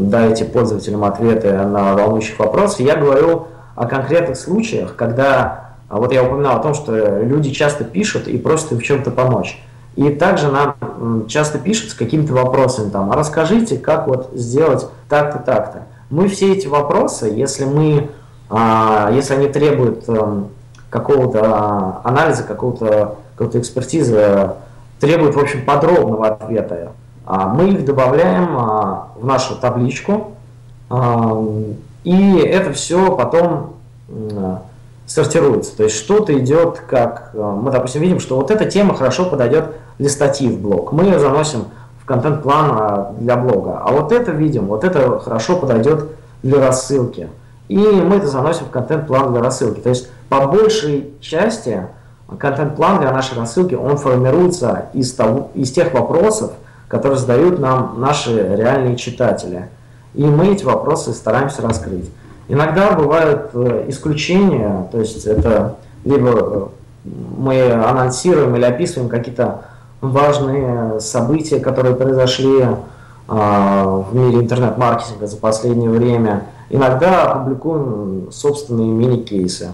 дайте 0.09 0.45
пользователям 0.45 1.03
ответы 1.03 1.53
на 1.53 1.93
волнующих 1.93 2.39
вопросы. 2.39 2.81
Я 2.81 2.95
говорю 2.95 3.47
о 3.75 3.85
конкретных 3.85 4.35
случаях, 4.35 4.95
когда, 4.95 5.75
вот 5.89 6.11
я 6.11 6.23
упоминал 6.23 6.57
о 6.57 6.63
том, 6.63 6.73
что 6.73 7.19
люди 7.19 7.51
часто 7.51 7.83
пишут 7.83 8.27
и 8.27 8.39
просят 8.39 8.71
им 8.71 8.79
в 8.79 8.83
чем-то 8.83 9.11
помочь. 9.11 9.61
И 9.95 10.09
также 10.09 10.49
нам 10.49 11.27
часто 11.27 11.59
пишут 11.59 11.89
с 11.89 11.93
какими-то 11.93 12.33
вопросами, 12.33 12.89
там, 12.89 13.11
а 13.11 13.15
расскажите, 13.15 13.77
как 13.77 14.07
вот 14.07 14.29
сделать 14.33 14.87
так-то, 15.09 15.39
так-то. 15.39 15.83
Мы 16.09 16.27
все 16.27 16.53
эти 16.53 16.67
вопросы, 16.67 17.25
если 17.27 17.65
мы, 17.65 18.09
а, 18.49 19.11
если 19.11 19.33
они 19.33 19.47
требуют 19.47 20.07
эм, 20.07 20.47
какого-то 20.89 22.01
анализа, 22.03 22.43
какого-то 22.43 23.15
какой-то 23.35 23.59
экспертизы, 23.59 24.51
требуют, 24.99 25.35
в 25.35 25.39
общем, 25.39 25.65
подробного 25.65 26.27
ответа, 26.27 26.91
а 27.25 27.47
мы 27.47 27.69
их 27.69 27.85
добавляем 27.85 28.57
а, 28.57 29.07
в 29.15 29.25
нашу 29.25 29.55
табличку, 29.55 30.33
И 32.03 32.37
это 32.37 32.73
все 32.73 33.15
потом 33.15 33.73
сортируется. 35.13 35.75
То 35.75 35.83
есть 35.83 35.95
что-то 35.95 36.37
идет 36.37 36.81
как... 36.87 37.31
Э, 37.33 37.41
мы, 37.41 37.71
допустим, 37.71 38.01
видим, 38.01 38.19
что 38.19 38.37
вот 38.37 38.49
эта 38.49 38.65
тема 38.65 38.95
хорошо 38.95 39.25
подойдет 39.25 39.75
для 39.99 40.09
статьи 40.09 40.49
в 40.49 40.59
блог. 40.61 40.91
Мы 40.93 41.05
ее 41.05 41.19
заносим 41.19 41.65
в 42.01 42.05
контент-план 42.05 43.17
для 43.19 43.35
блога. 43.35 43.81
А 43.83 43.91
вот 43.91 44.11
это 44.11 44.31
видим, 44.31 44.67
вот 44.67 44.83
это 44.83 45.19
хорошо 45.19 45.57
подойдет 45.57 46.07
для 46.43 46.65
рассылки. 46.65 47.29
И 47.67 47.77
мы 47.77 48.17
это 48.17 48.27
заносим 48.27 48.65
в 48.65 48.69
контент-план 48.69 49.33
для 49.33 49.41
рассылки. 49.41 49.79
То 49.79 49.89
есть 49.89 50.09
по 50.29 50.47
большей 50.47 51.13
части 51.19 51.87
контент-план 52.37 53.01
для 53.01 53.11
нашей 53.11 53.37
рассылки, 53.37 53.75
он 53.75 53.97
формируется 53.97 54.85
из, 54.93 55.13
того, 55.13 55.49
из 55.53 55.71
тех 55.71 55.93
вопросов, 55.93 56.51
которые 56.87 57.17
задают 57.17 57.59
нам 57.59 57.95
наши 57.97 58.55
реальные 58.55 58.95
читатели. 58.95 59.69
И 60.13 60.23
мы 60.23 60.53
эти 60.53 60.63
вопросы 60.63 61.13
стараемся 61.13 61.61
раскрыть. 61.61 62.09
Иногда 62.51 62.91
бывают 62.91 63.51
э, 63.53 63.85
исключения, 63.87 64.85
то 64.91 64.99
есть 64.99 65.25
это 65.25 65.77
либо 66.03 66.29
э, 66.29 66.67
мы 67.37 67.71
анонсируем 67.71 68.57
или 68.57 68.65
описываем 68.65 69.07
какие-то 69.07 69.61
важные 70.01 70.99
события, 70.99 71.61
которые 71.61 71.95
произошли 71.95 72.65
а, 73.27 73.85
в 73.85 74.13
мире 74.13 74.39
интернет-маркетинга 74.39 75.27
за 75.27 75.37
последнее 75.37 75.89
время. 75.89 76.47
Иногда 76.69 77.35
публикуем 77.35 78.31
собственные 78.31 78.89
мини-кейсы. 78.91 79.69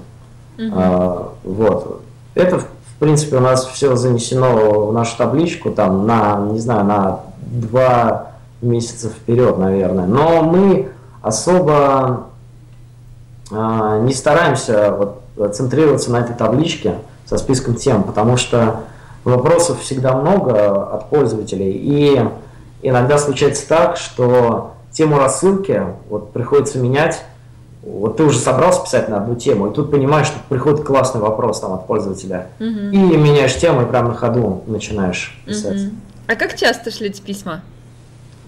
Uh-huh. 0.58 1.30
Вот. 1.44 2.02
Это, 2.36 2.60
в 2.60 2.68
принципе, 3.00 3.38
у 3.38 3.42
нас 3.42 3.66
все 3.66 3.96
занесено 3.96 4.88
в 4.88 4.94
нашу 4.94 5.18
табличку 5.18 5.72
там 5.72 6.06
на, 6.06 6.40
не 6.52 6.60
знаю, 6.60 6.86
на 6.86 7.20
два 7.42 8.28
месяца 8.62 9.10
вперед, 9.10 9.58
наверное. 9.58 10.06
Но 10.06 10.44
мы 10.44 10.90
особо 11.22 12.28
не 13.52 14.14
стараемся 14.14 14.92
вот, 14.92 15.56
центрироваться 15.56 16.12
на 16.12 16.18
этой 16.18 16.36
табличке 16.36 16.96
со 17.26 17.38
списком 17.38 17.76
тем, 17.76 18.04
потому 18.04 18.38
что 18.38 18.82
вопросов 19.24 19.82
всегда 19.82 20.14
много 20.16 20.94
от 20.94 21.10
пользователей, 21.10 21.72
и 21.72 22.30
иногда 22.82 23.18
случается 23.18 23.68
так, 23.68 23.98
что 23.98 24.74
тему 24.92 25.18
рассылки 25.18 25.84
вот, 26.10 26.32
приходится 26.32 26.80
менять. 26.80 27.22
Вот 27.84 28.18
ты 28.18 28.24
уже 28.24 28.40
собрался 28.40 28.84
писать 28.84 29.08
на 29.08 29.18
одну 29.18 29.36
тему, 29.36 29.68
и 29.68 29.74
тут 29.74 29.92
понимаешь, 29.92 30.28
что 30.28 30.40
приходит 30.50 30.84
классный 30.84 31.22
вопрос 31.22 31.62
там, 31.62 31.72
от 31.74 31.88
пользователя, 31.88 32.48
uh-huh. 32.60 32.92
и 32.92 32.98
меняешь 32.98 33.56
тему, 33.56 33.84
и 33.84 33.86
прямо 33.86 34.10
на 34.10 34.16
ходу 34.16 34.64
начинаешь 34.68 35.40
писать. 35.46 35.78
Uh-huh. 35.78 35.94
А 36.28 36.36
как 36.36 36.56
часто 36.56 36.92
шлете 36.92 37.22
письма? 37.22 37.62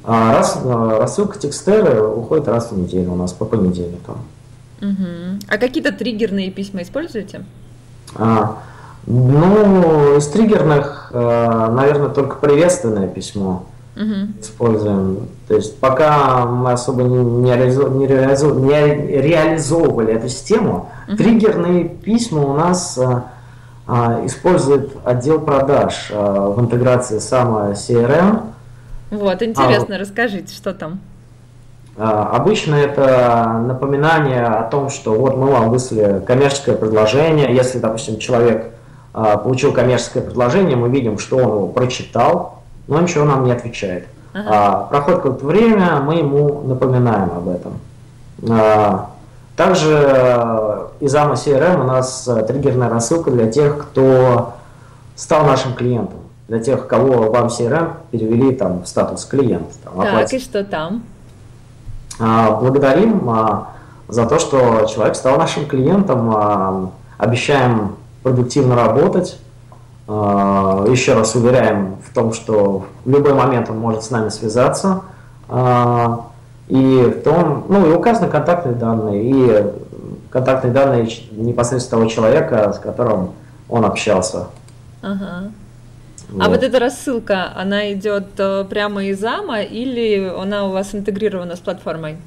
А, 0.04 0.34
раз, 0.34 0.60
а, 0.66 1.00
рассылка 1.00 1.40
текстеры 1.40 2.04
уходит 2.06 2.50
раз 2.50 2.72
в 2.72 2.78
неделю 2.78 3.14
у 3.14 3.16
нас 3.16 3.32
по 3.32 3.46
понедельникам. 3.46 4.18
Угу. 4.82 5.40
А 5.48 5.58
какие-то 5.58 5.92
триггерные 5.92 6.52
письма 6.52 6.82
используете? 6.82 7.44
А, 8.16 8.60
ну, 9.06 10.18
из 10.18 10.28
триггерных, 10.28 11.12
э, 11.14 11.68
наверное, 11.72 12.10
только 12.10 12.36
приветственное 12.38 13.08
письмо 13.08 13.66
угу. 13.96 14.40
используем. 14.40 15.28
То 15.48 15.56
есть 15.56 15.80
пока 15.80 16.46
мы 16.46 16.72
особо 16.72 17.04
не, 17.04 17.56
реализов... 17.56 17.92
не, 17.92 18.08
реализов... 18.08 18.58
не 18.58 19.22
реализовывали 19.22 20.14
эту 20.14 20.30
систему, 20.30 20.90
угу. 21.08 21.18
триггерные 21.18 21.86
письма 21.86 22.46
у 22.46 22.54
нас 22.54 22.98
а, 22.98 23.32
а, 23.88 24.26
использует 24.26 24.92
отдел 25.04 25.42
продаж 25.42 26.12
а, 26.12 26.50
в 26.50 26.62
интеграции 26.62 27.20
с 27.20 27.32
CRM. 27.32 28.44
Вот, 29.12 29.42
интересно, 29.42 29.96
а, 29.96 30.00
расскажите, 30.00 30.54
что 30.54 30.74
там? 30.74 31.00
А, 32.02 32.30
обычно 32.34 32.76
это 32.76 33.62
напоминание 33.68 34.46
о 34.46 34.64
том, 34.64 34.90
что 34.90 35.14
вот 35.16 35.36
мы 35.36 35.52
вам 35.52 35.70
выслали 35.70 36.22
коммерческое 36.26 36.76
предложение. 36.76 37.54
Если, 37.54 37.78
допустим, 37.78 38.20
человек 38.20 38.72
а, 39.14 39.36
получил 39.36 39.74
коммерческое 39.74 40.24
предложение, 40.24 40.78
мы 40.78 40.88
видим, 40.88 41.20
что 41.20 41.36
он 41.36 41.44
его 41.44 41.68
прочитал, 41.68 42.60
но 42.88 43.02
ничего 43.02 43.26
нам 43.26 43.44
не 43.44 43.52
отвечает. 43.52 44.08
Ага. 44.34 44.48
А, 44.50 44.84
проходит 44.86 45.20
какое-то 45.22 45.46
время, 45.46 46.00
мы 46.00 46.16
ему 46.16 46.62
напоминаем 46.62 47.32
об 47.32 47.50
этом. 47.50 49.08
Также 49.58 49.92
из 51.02 51.14
AMA 51.14 51.34
CRM 51.34 51.82
у 51.82 51.84
нас 51.84 52.30
триггерная 52.48 52.88
рассылка 52.88 53.30
для 53.30 53.52
тех, 53.52 53.78
кто 53.78 54.54
стал 55.18 55.46
нашим 55.46 55.74
клиентом, 55.74 56.20
для 56.48 56.60
тех, 56.60 56.88
кого 56.88 57.30
вам 57.30 57.48
CRM 57.48 57.90
перевели 58.10 58.56
там 58.56 58.84
в 58.84 58.88
статус 58.88 59.26
клиент. 59.26 59.68
Там, 59.84 59.98
так, 59.98 60.08
оплатить. 60.08 60.42
и 60.42 60.46
что 60.46 60.64
там? 60.64 61.04
А, 62.20 62.52
благодарим 62.52 63.30
а, 63.30 63.70
за 64.08 64.26
то, 64.26 64.40
что 64.40 64.86
человек 64.86 65.16
стал 65.16 65.38
нашим 65.38 65.66
клиентом, 65.66 66.32
а, 66.36 66.90
обещаем 67.18 67.96
продуктивно 68.24 68.76
работать, 68.76 69.40
еще 70.08 71.14
раз 71.14 71.36
уверяем 71.36 71.98
в 72.04 72.14
том, 72.16 72.34
что 72.34 72.86
в 73.06 73.10
любой 73.10 73.36
момент 73.36 73.70
он 73.70 73.78
может 73.78 74.04
с 74.04 74.10
нами 74.10 74.30
связаться, 74.30 75.02
и 76.68 77.14
в 77.16 77.24
том, 77.24 77.66
ну 77.70 77.88
и 77.88 77.94
указаны 77.94 78.28
контактные 78.28 78.74
данные, 78.74 79.24
и 79.24 79.72
контактные 80.32 80.74
данные 80.74 81.08
непосредственно 81.32 82.02
того 82.02 82.10
человека, 82.10 82.74
с 82.74 82.80
которым 82.80 83.34
он 83.70 83.86
общался. 83.86 84.48
Ага. 85.04 85.52
Вот. 86.32 86.46
А 86.46 86.50
вот 86.50 86.64
эта 86.64 86.80
рассылка, 86.80 87.52
она 87.56 87.92
идет 87.94 88.28
э, 88.38 88.66
прямо 88.70 89.04
из 89.06 89.24
АМА 89.24 89.64
или 89.64 90.32
она 90.38 90.66
у 90.66 90.72
вас 90.72 90.94
интегрирована 90.94 91.56
с 91.56 91.60
платформой? 91.60 92.18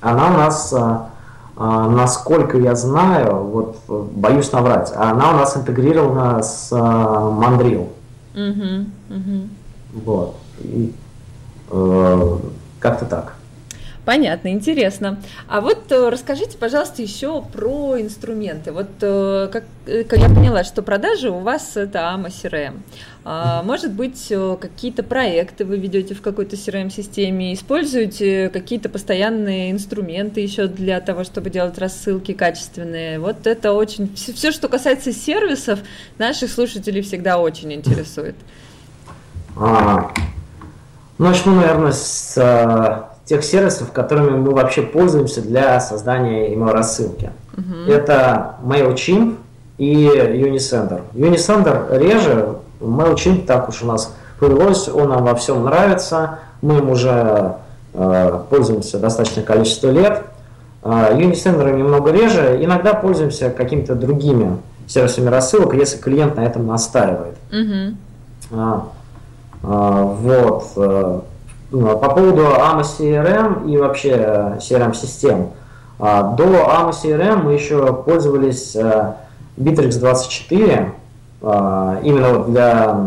Она 0.00 0.30
у 0.30 0.32
нас, 0.32 0.72
э, 0.72 0.76
э, 0.76 1.88
насколько 1.90 2.56
я 2.56 2.74
знаю, 2.74 3.44
вот 3.44 3.76
боюсь 3.88 4.50
наврать, 4.52 4.92
она 4.96 5.30
у 5.30 5.34
нас 5.34 5.56
интегрирована 5.56 6.42
с 6.42 6.72
Mandrill. 6.72 7.88
Угу, 8.34 9.16
угу. 9.16 9.48
Вот. 10.04 10.36
И, 10.60 10.94
э, 11.70 12.38
как-то 12.78 13.04
так. 13.04 13.34
Понятно, 14.10 14.48
интересно. 14.48 15.20
А 15.46 15.60
вот 15.60 15.92
э, 15.92 16.08
расскажите, 16.08 16.58
пожалуйста, 16.58 17.00
еще 17.00 17.42
про 17.42 17.96
инструменты. 18.00 18.72
Вот 18.72 18.88
э, 19.02 19.48
как, 19.52 19.62
как 19.84 20.18
я 20.18 20.26
поняла, 20.26 20.64
что 20.64 20.82
продажи 20.82 21.30
у 21.30 21.38
вас 21.38 21.76
это 21.76 22.00
AMA 22.00 22.26
CRM. 22.26 22.80
А, 23.22 23.62
может 23.62 23.92
быть, 23.92 24.26
э, 24.30 24.56
какие-то 24.60 25.04
проекты 25.04 25.64
вы 25.64 25.78
ведете 25.78 26.16
в 26.16 26.22
какой-то 26.22 26.56
CRM-системе, 26.56 27.54
используете 27.54 28.48
какие-то 28.48 28.88
постоянные 28.88 29.70
инструменты 29.70 30.40
еще 30.40 30.66
для 30.66 31.00
того, 31.00 31.22
чтобы 31.22 31.48
делать 31.50 31.78
рассылки 31.78 32.32
качественные. 32.32 33.20
Вот 33.20 33.46
это 33.46 33.74
очень... 33.74 34.12
Все, 34.16 34.50
что 34.50 34.66
касается 34.66 35.12
сервисов, 35.12 35.78
наших 36.18 36.50
слушателей 36.50 37.02
всегда 37.02 37.38
очень 37.38 37.72
интересует. 37.72 38.34
А, 39.56 40.12
ну, 41.16 41.28
начну, 41.28 41.54
наверное, 41.54 41.92
с 41.92 42.36
тех 43.30 43.44
сервисов, 43.44 43.92
которыми 43.92 44.30
мы 44.30 44.50
вообще 44.50 44.82
пользуемся 44.82 45.40
для 45.40 45.78
создания 45.78 46.52
email-рассылки. 46.52 47.30
Uh-huh. 47.54 47.88
Это 47.88 48.56
MailChimp 48.64 49.36
и 49.78 50.08
Unisender. 50.08 51.02
Unisender 51.14 51.96
реже, 51.96 52.56
MailChimp 52.80 53.46
так 53.46 53.68
уж 53.68 53.82
у 53.82 53.86
нас 53.86 54.12
повелось, 54.40 54.88
он 54.88 55.10
нам 55.10 55.24
во 55.24 55.36
всем 55.36 55.62
нравится, 55.62 56.40
мы 56.60 56.78
им 56.78 56.90
уже 56.90 57.54
э, 57.94 58.40
пользуемся 58.50 58.98
достаточное 58.98 59.44
количество 59.44 59.90
лет. 59.90 60.24
Э, 60.82 61.16
Unisender 61.16 61.72
немного 61.72 62.10
реже, 62.10 62.58
иногда 62.60 62.94
пользуемся 62.94 63.50
какими-то 63.50 63.94
другими 63.94 64.58
сервисами 64.88 65.28
рассылок, 65.28 65.74
если 65.74 65.98
клиент 65.98 66.34
на 66.34 66.40
этом 66.40 66.66
настаивает. 66.66 67.36
Uh-huh. 67.52 67.94
А, 68.50 68.88
а, 69.62 70.02
вот. 70.02 71.29
Э, 71.72 71.96
по 72.00 72.10
поводу 72.10 72.42
AMA 72.42 72.82
CRM 72.82 73.70
и 73.70 73.76
вообще 73.76 74.56
CRM-систем. 74.58 75.50
А, 75.98 76.22
до 76.32 76.44
AMA 76.44 76.90
CRM 76.90 77.42
мы 77.42 77.52
еще 77.52 77.92
пользовались 77.92 78.74
э, 78.74 79.12
Bittrex 79.56 79.98
24 79.98 80.92
а, 81.42 82.00
именно 82.02 82.44
для, 82.44 82.98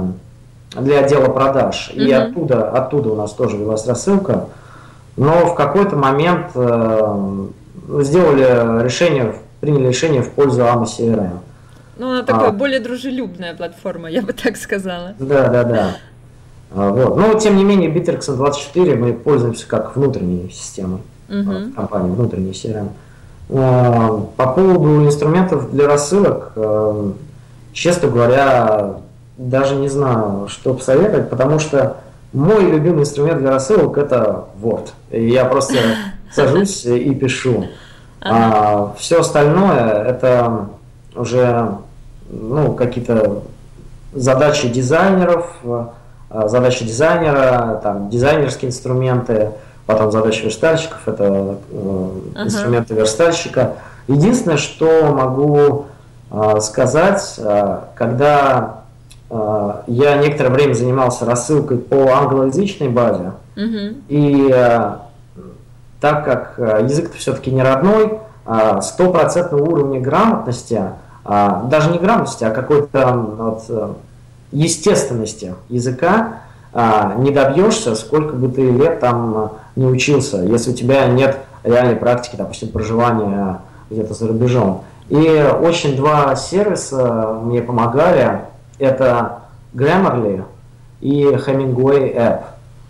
для 0.80 1.00
отдела 1.00 1.30
продаж. 1.30 1.92
Mm-hmm. 1.94 2.06
И 2.06 2.12
оттуда, 2.12 2.70
оттуда 2.70 3.10
у 3.10 3.16
нас 3.16 3.34
тоже 3.34 3.58
велась 3.58 3.86
рассылка. 3.86 4.46
Но 5.18 5.46
в 5.46 5.56
какой-то 5.56 5.96
момент 5.96 6.52
э, 6.56 7.48
сделали 8.02 8.84
решение, 8.84 9.36
приняли 9.60 9.88
решение 9.88 10.22
в 10.22 10.32
пользу 10.32 10.62
AMA 10.62 10.86
CRM. 10.86 11.40
Ну, 11.98 12.10
она 12.10 12.24
такая 12.24 12.50
а, 12.50 12.52
более 12.52 12.80
дружелюбная 12.80 13.54
платформа, 13.54 14.10
я 14.10 14.22
бы 14.22 14.34
так 14.34 14.58
сказала. 14.58 15.14
Да, 15.20 15.48
да, 15.50 15.64
да. 15.64 15.96
А, 16.76 16.90
вот. 16.90 17.16
Но, 17.18 17.34
тем 17.36 17.56
не 17.56 17.64
менее, 17.64 17.92
Bittrex 17.92 18.36
24 18.36 18.96
мы 18.96 19.14
пользуемся 19.14 19.68
как 19.68 19.96
внутренней 19.96 20.50
системой 20.52 21.00
uh-huh. 21.30 21.74
компании, 21.74 22.12
внутренней 22.12 22.52
CRM. 22.52 22.90
А, 23.50 24.26
по 24.36 24.48
поводу 24.48 25.06
инструментов 25.06 25.72
для 25.72 25.88
рассылок, 25.88 26.52
а, 26.56 27.14
честно 27.74 28.10
говоря, 28.10 28.96
даже 29.38 29.76
не 29.76 29.90
знаю, 29.90 30.48
что 30.48 30.74
посоветовать, 30.74 31.30
потому 31.30 31.60
что 31.60 31.98
мой 32.34 32.64
любимый 32.70 33.02
инструмент 33.02 33.40
для 33.40 33.52
рассылок 33.52 33.98
это 33.98 34.46
Word. 34.62 34.90
Я 35.12 35.46
просто 35.46 35.76
сажусь 36.34 36.86
и 36.86 37.14
пишу. 37.14 37.66
А 38.22 38.96
все 38.98 39.20
остальное 39.20 40.04
это 40.04 40.70
уже 41.16 41.78
ну, 42.30 42.74
какие-то 42.74 43.44
задачи 44.14 44.70
дизайнеров, 44.70 45.58
а, 45.64 45.94
задачи 46.46 46.86
дизайнера, 46.86 47.80
там, 47.84 48.10
дизайнерские 48.10 48.70
инструменты, 48.70 49.52
потом 49.86 50.12
задачи 50.12 50.44
верстальщиков, 50.44 51.08
это 51.08 51.24
э, 51.24 52.10
ага. 52.36 52.46
инструменты 52.46 52.94
верстальщика. 52.94 53.74
Единственное, 54.08 54.58
что 54.58 55.14
могу 55.14 55.86
э, 56.32 56.60
сказать, 56.62 57.36
э, 57.38 57.80
когда 57.96 58.80
я 59.88 60.18
некоторое 60.18 60.50
время 60.52 60.76
занимался 60.76 61.26
рассылкой 61.26 61.80
по 61.80 62.12
англоязычной 62.12 62.90
базе, 62.90 63.32
угу. 63.56 63.98
и 64.08 64.48
так 66.00 66.24
как 66.24 66.54
язык 66.84 67.12
все-таки 67.16 67.50
не 67.50 67.64
родной, 67.64 68.20
стопроцентного 68.82 69.64
уровня 69.64 70.00
грамотности, 70.00 70.84
даже 71.26 71.90
не 71.90 71.98
грамотности, 71.98 72.44
а 72.44 72.52
какой-то 72.52 73.12
вот, 73.12 73.64
э, 73.70 73.94
естественности 74.54 75.56
языка 75.70 76.40
не 76.74 77.32
добьешься, 77.32 77.96
сколько 77.96 78.36
бы 78.36 78.50
ты 78.50 78.70
лет 78.70 79.00
там 79.00 79.54
не 79.76 79.86
учился, 79.86 80.38
если 80.38 80.72
у 80.72 80.74
тебя 80.74 81.06
нет 81.08 81.38
реальной 81.64 81.96
практики, 81.96 82.36
допустим, 82.36 82.70
проживания 82.70 83.62
где-то 83.90 84.14
за 84.14 84.28
рубежом. 84.28 84.84
И 85.10 85.46
очень 85.62 85.96
два 85.96 86.36
сервиса 86.36 87.40
мне 87.44 87.62
помогали. 87.62 88.42
Это 88.80 89.44
Grammarly 89.74 90.44
и 91.02 91.24
Hemingway 91.26 92.16
App. 92.16 92.42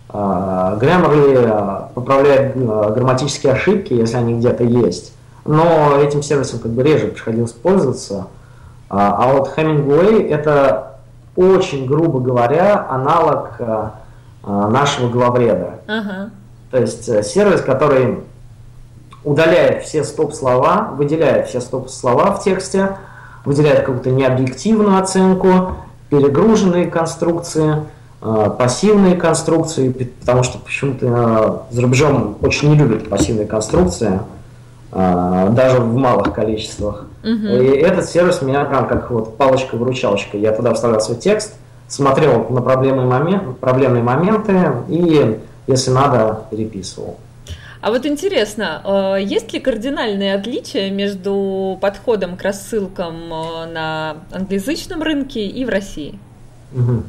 А, 0.08 0.78
Grammarly 0.80 1.44
а, 1.46 1.90
поправляет 1.94 2.54
а, 2.56 2.90
грамматические 2.90 3.52
ошибки, 3.52 3.92
если 3.92 4.16
они 4.16 4.34
где-то 4.34 4.64
есть. 4.64 5.12
Но 5.44 5.98
этим 6.00 6.22
сервисом 6.22 6.60
как 6.60 6.70
бы 6.70 6.82
реже 6.82 7.08
приходилось 7.08 7.52
пользоваться. 7.52 8.28
А 8.88 9.32
вот 9.32 9.52
Hemingway 9.56 10.28
это 10.28 10.93
очень, 11.36 11.86
грубо 11.86 12.20
говоря, 12.20 12.86
аналог 12.88 13.60
нашего 14.42 15.08
главреда. 15.08 15.80
Uh-huh. 15.86 16.30
То 16.74 16.80
есть 16.80 17.08
э, 17.08 17.22
сервис, 17.22 17.60
который 17.60 18.18
удаляет 19.22 19.84
все 19.84 20.02
стоп-слова, 20.02 20.90
выделяет 20.96 21.46
все 21.46 21.60
стоп-слова 21.60 22.32
в 22.32 22.42
тексте, 22.42 22.96
выделяет 23.44 23.84
какую-то 23.84 24.10
необъективную 24.10 24.98
оценку, 24.98 25.76
перегруженные 26.10 26.86
конструкции, 26.86 27.84
э, 28.20 28.50
пассивные 28.58 29.14
конструкции, 29.14 29.90
потому 30.18 30.42
что 30.42 30.58
почему-то 30.58 31.64
э, 31.70 31.74
за 31.74 31.82
рубежом 31.82 32.38
очень 32.42 32.70
не 32.70 32.76
любят 32.76 33.08
пассивные 33.08 33.46
конструкции, 33.46 34.18
даже 34.94 35.80
в 35.80 35.96
малых 35.96 36.32
количествах. 36.32 37.06
Угу. 37.22 37.30
И 37.30 37.76
этот 37.78 38.08
сервис 38.08 38.42
меня 38.42 38.64
прям 38.64 38.86
как 38.86 39.10
вот 39.10 39.36
палочка-выручалочка. 39.36 40.36
Я 40.36 40.52
туда 40.52 40.72
вставлял 40.74 41.00
свой 41.00 41.18
текст, 41.18 41.54
смотрел 41.88 42.46
на 42.50 42.60
проблемные, 42.62 43.06
момент, 43.06 43.58
проблемные 43.58 44.02
моменты 44.02 44.72
и 44.88 45.40
если 45.66 45.90
надо, 45.90 46.44
переписывал. 46.50 47.18
А 47.80 47.90
вот 47.90 48.06
интересно, 48.06 48.80
э, 49.18 49.22
есть 49.22 49.52
ли 49.52 49.60
кардинальные 49.60 50.34
отличия 50.34 50.90
между 50.90 51.78
подходом 51.80 52.36
к 52.36 52.42
рассылкам 52.42 53.32
э, 53.32 53.66
на 53.66 54.16
англоязычном 54.32 55.02
рынке 55.02 55.46
и 55.46 55.64
в 55.64 55.68
России? 55.68 56.18
Угу. 56.72 57.02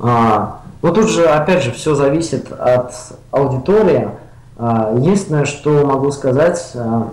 А, 0.00 0.60
ну 0.82 0.92
тут 0.92 1.08
же, 1.08 1.24
опять 1.24 1.62
же, 1.62 1.72
все 1.72 1.94
зависит 1.94 2.52
от 2.52 2.92
аудитории. 3.30 4.10
А, 4.56 4.92
единственное, 4.94 5.44
что 5.44 5.84
могу 5.84 6.10
сказать, 6.10 6.72
а, 6.74 7.08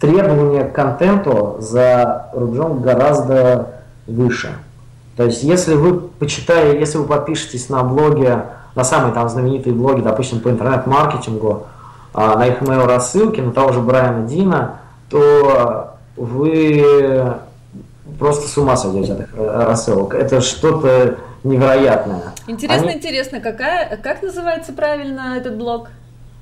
требования 0.00 0.64
к 0.64 0.72
контенту 0.72 1.56
за 1.58 2.28
рубежом 2.34 2.82
гораздо 2.82 3.68
выше. 4.06 4.50
То 5.16 5.24
есть, 5.24 5.42
если 5.42 5.74
вы 5.74 5.98
почитаете, 5.98 6.78
если 6.78 6.98
вы 6.98 7.04
подпишетесь 7.04 7.68
на 7.68 7.82
блоге 7.82 8.44
на 8.74 8.84
самые 8.84 9.12
там 9.12 9.28
знаменитые 9.28 9.74
блоги, 9.74 10.00
допустим, 10.00 10.40
по 10.40 10.48
интернет-маркетингу, 10.48 11.64
а, 12.14 12.36
на 12.36 12.46
их 12.46 12.62
email 12.62 12.86
рассылки, 12.86 13.40
на 13.40 13.52
того 13.52 13.72
же 13.72 13.80
Брайана 13.80 14.26
Дина, 14.26 14.76
то 15.10 15.96
вы 16.16 17.34
просто 18.18 18.48
с 18.48 18.56
ума 18.56 18.76
сойдете 18.76 19.14
от 19.14 19.20
их 19.20 19.28
рассылок. 19.36 20.14
Это 20.14 20.40
что-то 20.40 21.16
невероятное. 21.44 22.32
Интересно, 22.46 22.88
Они... 22.88 22.96
интересно, 22.98 23.40
какая, 23.40 23.96
как 23.96 24.22
называется 24.22 24.72
правильно 24.72 25.36
этот 25.36 25.56
блог? 25.56 25.88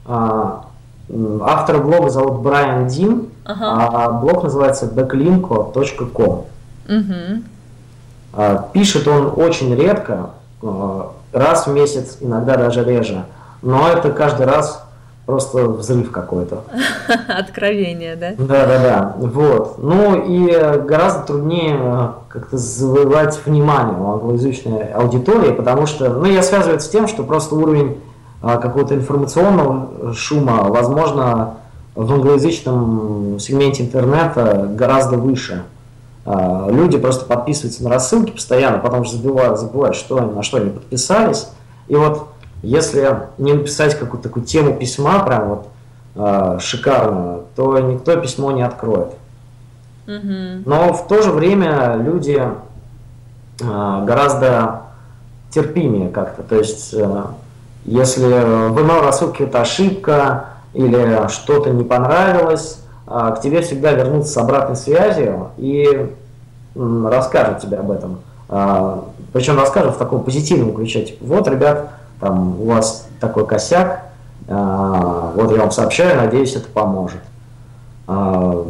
А, 0.06 0.66
автор 1.42 1.82
блога 1.82 2.10
зовут 2.10 2.40
Брайан 2.40 2.86
Дин, 2.86 3.28
ага. 3.44 3.88
а 4.06 4.10
блог 4.10 4.44
называется 4.44 4.86
backlinko.com. 4.86 6.46
Угу. 6.88 7.42
А, 8.32 8.68
пишет 8.72 9.08
он 9.08 9.32
очень 9.36 9.74
редко, 9.74 10.30
а, 10.62 11.12
раз 11.32 11.66
в 11.66 11.72
месяц, 11.72 12.18
иногда 12.20 12.56
даже 12.56 12.84
реже. 12.84 13.24
Но 13.62 13.88
это 13.88 14.10
каждый 14.10 14.46
раз 14.46 14.86
просто 15.30 15.68
взрыв 15.68 16.10
какой-то. 16.10 16.64
Откровение, 17.28 18.16
да? 18.16 18.32
Да, 18.36 18.66
да, 18.66 18.78
да. 18.82 19.14
Вот. 19.16 19.78
Ну 19.78 20.24
и 20.24 20.50
гораздо 20.80 21.22
труднее 21.22 21.78
э, 21.80 22.08
как-то 22.28 22.58
завоевать 22.58 23.40
внимание 23.46 23.96
у 23.96 24.10
англоязычной 24.10 24.92
аудитории, 24.92 25.52
потому 25.52 25.86
что, 25.86 26.08
ну, 26.08 26.24
я 26.24 26.42
связываю 26.42 26.80
с 26.80 26.88
тем, 26.88 27.06
что 27.06 27.22
просто 27.22 27.54
уровень 27.54 28.00
а, 28.42 28.56
какого-то 28.56 28.96
информационного 28.96 30.14
шума, 30.14 30.64
возможно, 30.64 31.54
в 31.94 32.12
англоязычном 32.12 33.38
сегменте 33.38 33.84
интернета 33.84 34.68
гораздо 34.72 35.16
выше. 35.16 35.62
Люди 36.24 36.98
просто 36.98 37.24
подписываются 37.24 37.82
на 37.82 37.90
рассылки 37.90 38.30
постоянно, 38.30 38.78
потом 38.78 39.04
же 39.04 39.12
забывают, 39.12 39.58
забывают, 39.58 39.96
что 39.96 40.18
они, 40.18 40.32
на 40.32 40.42
что 40.42 40.58
они 40.58 40.70
подписались. 40.70 41.48
И 41.88 41.96
вот 41.96 42.29
если 42.62 43.28
не 43.38 43.52
написать 43.54 43.98
какую-то 43.98 44.28
такую 44.28 44.44
тему 44.44 44.74
письма, 44.74 45.20
прям 45.20 45.48
вот 45.48 45.68
э, 46.14 46.58
шикарную, 46.60 47.44
то 47.56 47.78
никто 47.78 48.16
письмо 48.16 48.52
не 48.52 48.62
откроет. 48.62 49.12
Но 50.66 50.92
в 50.92 51.06
то 51.06 51.22
же 51.22 51.30
время 51.30 51.94
люди 51.96 52.40
э, 53.60 54.04
гораздо 54.04 54.82
терпимее 55.50 56.10
как-то. 56.10 56.42
То 56.42 56.56
есть, 56.56 56.92
э, 56.94 57.22
если 57.84 58.24
в 58.24 58.78
email 58.78 59.02
рассылке 59.02 59.44
это 59.44 59.62
ошибка 59.62 60.46
или 60.74 61.28
что-то 61.28 61.70
не 61.70 61.84
понравилось, 61.84 62.82
к 63.06 63.40
тебе 63.42 63.60
всегда 63.62 63.92
вернутся 63.92 64.32
с 64.32 64.36
обратной 64.36 64.76
связью 64.76 65.48
и 65.56 66.10
расскажут 66.76 67.60
тебе 67.60 67.78
об 67.78 67.90
этом. 67.90 68.20
А, 68.48 69.04
Причем 69.32 69.56
расскажут 69.58 69.94
в 69.94 69.98
таком 69.98 70.24
позитивном 70.24 70.74
ключе. 70.74 71.04
Типа, 71.04 71.24
вот, 71.24 71.48
ребят, 71.48 71.90
там 72.20 72.60
у 72.60 72.66
вас 72.66 73.08
такой 73.18 73.46
косяк, 73.46 74.10
а, 74.48 75.32
вот 75.34 75.52
я 75.52 75.58
вам 75.58 75.70
сообщаю, 75.70 76.16
надеюсь, 76.16 76.54
это 76.54 76.68
поможет. 76.68 77.20
А, 78.06 78.66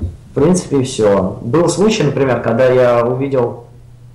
в 0.00 0.34
принципе, 0.34 0.82
все. 0.82 1.38
Был 1.40 1.68
случай, 1.68 2.02
например, 2.02 2.42
когда 2.42 2.66
я 2.66 3.04
увидел, 3.04 3.64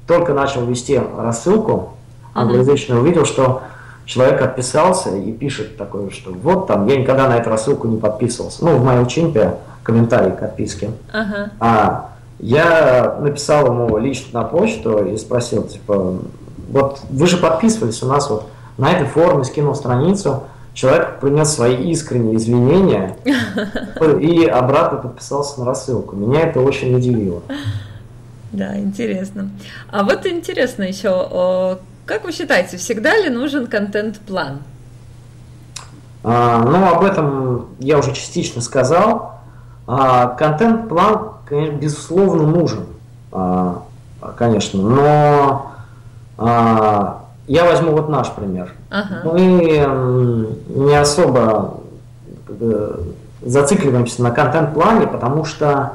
только 0.08 0.34
начал 0.34 0.66
вести 0.66 1.02
рассылку 1.18 1.94
англоязычную, 2.34 3.02
увидел, 3.02 3.26
что 3.26 3.64
человек 4.06 4.42
отписался 4.42 5.16
и 5.16 5.32
пишет 5.32 5.78
такое, 5.78 6.10
что 6.10 6.32
вот 6.32 6.68
там, 6.68 6.88
я 6.88 6.98
никогда 6.98 7.28
на 7.28 7.38
эту 7.38 7.50
рассылку 7.50 7.88
не 7.88 7.98
подписывался. 7.98 8.64
Ну, 8.64 8.78
в 8.78 8.88
MailChimp 8.88 9.58
комментарий 9.84 10.36
к 10.36 10.44
отписке. 10.44 10.92
Uh-huh. 11.12 11.50
А 11.60 12.12
я 12.40 13.18
написал 13.20 13.68
ему 13.68 13.98
лично 13.98 14.42
на 14.42 14.48
почту 14.48 15.06
и 15.06 15.18
спросил, 15.18 15.64
типа, 15.64 16.20
вот 16.70 17.02
вы 17.10 17.28
же 17.28 17.38
подписывались 17.38 18.02
у 18.04 18.08
нас 18.08 18.30
вот 18.30 18.46
на 18.82 18.92
этой 18.92 19.06
форуме, 19.06 19.44
скинул 19.44 19.76
страницу, 19.76 20.44
человек 20.74 21.20
принес 21.20 21.50
свои 21.50 21.92
искренние 21.92 22.36
извинения 22.36 23.16
и 24.20 24.46
обратно 24.46 24.98
подписался 24.98 25.60
на 25.60 25.68
рассылку. 25.68 26.16
Меня 26.16 26.42
это 26.42 26.62
очень 26.62 26.96
удивило. 26.96 27.44
Да, 28.52 28.78
интересно. 28.78 29.52
А 29.92 30.04
вот 30.04 30.26
интересно 30.26 30.84
еще, 30.84 31.78
как 32.06 32.26
вы 32.26 32.32
считаете, 32.32 32.78
всегда 32.78 33.16
ли 33.16 33.30
нужен 33.30 33.68
контент-план? 33.68 34.60
А, 36.24 36.64
ну, 36.66 36.94
об 36.94 37.04
этом 37.04 37.68
я 37.80 37.98
уже 38.00 38.14
частично 38.14 38.62
сказал. 38.62 39.36
А, 39.88 40.28
контент-план 40.28 41.32
конечно, 41.52 41.76
безусловно, 41.76 42.44
нужен, 42.48 42.86
а, 43.32 43.84
конечно, 44.38 44.82
но 44.82 45.72
а, 46.38 47.21
я 47.54 47.66
возьму 47.66 47.92
вот 47.92 48.10
наш 48.10 48.32
пример. 48.32 48.72
Ага. 48.90 49.22
Мы 49.24 50.58
не 50.68 50.96
особо 50.96 51.82
зацикливаемся 53.42 54.22
на 54.22 54.32
контент-плане, 54.32 55.08
потому 55.08 55.46
что 55.46 55.94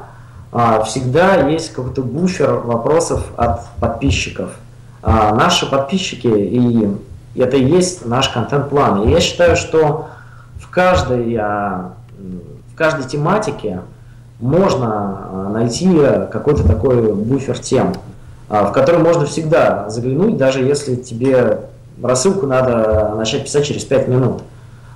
а, 0.51 0.83
всегда 0.83 1.47
есть 1.49 1.73
какой-то 1.73 2.01
буфер 2.01 2.55
вопросов 2.59 3.25
от 3.37 3.65
подписчиков. 3.79 4.51
Наши 5.03 5.69
подписчики, 5.69 6.27
и 6.27 6.89
это 7.39 7.55
и 7.55 7.63
есть 7.63 8.05
наш 8.05 8.29
контент-план. 8.29 9.03
И 9.03 9.11
я 9.11 9.21
считаю, 9.21 9.55
что 9.55 10.07
в 10.59 10.69
каждой 10.69 11.39
каждой 12.77 13.05
тематике 13.05 13.81
можно 14.39 15.49
найти 15.51 15.89
какой-то 16.31 16.65
такой 16.67 17.13
буфер 17.13 17.57
тем, 17.57 17.93
в 18.49 18.71
который 18.71 19.01
можно 19.01 19.25
всегда 19.25 19.89
заглянуть, 19.89 20.37
даже 20.37 20.61
если 20.61 20.95
тебе 20.95 21.61
рассылку 22.01 22.45
надо 22.45 23.13
начать 23.15 23.43
писать 23.43 23.65
через 23.65 23.83
5 23.83 24.07
минут. 24.07 24.41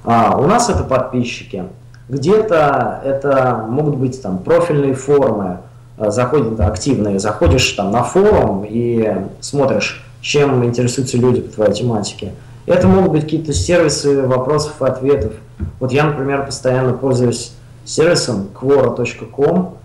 А, 0.03 0.37
у 0.37 0.47
нас 0.47 0.69
это 0.69 0.83
подписчики. 0.83 1.65
Где-то 2.09 3.01
это 3.03 3.65
могут 3.69 3.95
быть 3.95 4.21
там 4.21 4.39
профильные 4.39 4.93
форумы, 4.93 5.59
заходят 5.97 6.59
активные, 6.59 7.19
заходишь 7.19 7.69
там 7.71 7.91
на 7.91 8.03
форум 8.03 8.65
и 8.67 9.27
смотришь, 9.39 10.03
чем 10.21 10.63
интересуются 10.65 11.17
люди 11.17 11.41
по 11.41 11.53
твоей 11.53 11.73
тематике. 11.73 12.33
Это 12.65 12.87
могут 12.87 13.11
быть 13.11 13.23
какие-то 13.23 13.53
сервисы 13.53 14.25
вопросов 14.25 14.81
и 14.81 14.85
ответов. 14.85 15.33
Вот 15.79 15.91
я, 15.91 16.05
например, 16.05 16.45
постоянно 16.45 16.93
пользуюсь 16.93 17.53
сервисом 17.85 18.47
quora.com. 18.59 19.75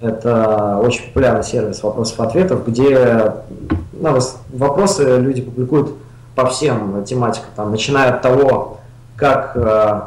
Это 0.00 0.78
очень 0.82 1.04
популярный 1.06 1.44
сервис 1.44 1.82
вопросов 1.82 2.18
и 2.20 2.22
ответов, 2.22 2.66
где 2.66 3.32
ну, 3.92 4.18
вопросы 4.52 5.18
люди 5.18 5.40
публикуют 5.40 5.92
по 6.34 6.46
всем 6.46 7.04
тематикам, 7.04 7.48
там, 7.56 7.70
начиная 7.70 8.10
от 8.10 8.22
того, 8.22 8.80
как 9.16 9.52
э, 9.54 10.00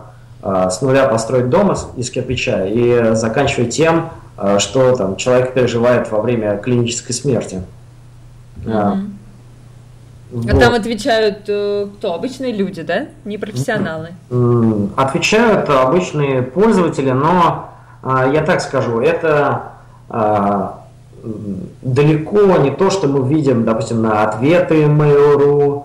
э, 0.44 0.70
с 0.70 0.82
нуля 0.82 1.08
построить 1.08 1.50
дом 1.50 1.74
из 1.96 2.10
кирпича, 2.10 2.66
и 2.66 3.16
заканчивая 3.16 3.70
тем, 3.70 4.10
э, 4.38 4.60
что 4.60 4.96
там, 4.96 5.16
человек 5.16 5.54
переживает 5.54 6.12
во 6.12 6.22
время 6.22 6.58
клинической 6.58 7.16
смерти. 7.16 7.62
Mm-hmm. 8.66 9.12
Вот. 10.32 10.50
А 10.50 10.60
там 10.60 10.74
отвечают 10.74 11.44
э, 11.48 11.88
кто? 11.98 12.14
Обычные 12.14 12.52
люди, 12.52 12.82
да? 12.82 13.08
Не 13.24 13.38
профессионалы? 13.38 14.10
Отвечают 14.98 15.70
обычные 15.70 16.42
пользователи, 16.42 17.12
но 17.12 17.70
э, 18.04 18.32
я 18.34 18.44
так 18.44 18.60
скажу, 18.60 19.00
это 19.00 19.62
э, 19.64 19.77
далеко 21.82 22.58
не 22.58 22.72
то, 22.72 22.90
что 22.90 23.08
мы 23.08 23.28
видим, 23.28 23.66
допустим, 23.66 24.02
на 24.02 24.24
ответы 24.24 24.84
Mail.ru. 24.84 25.84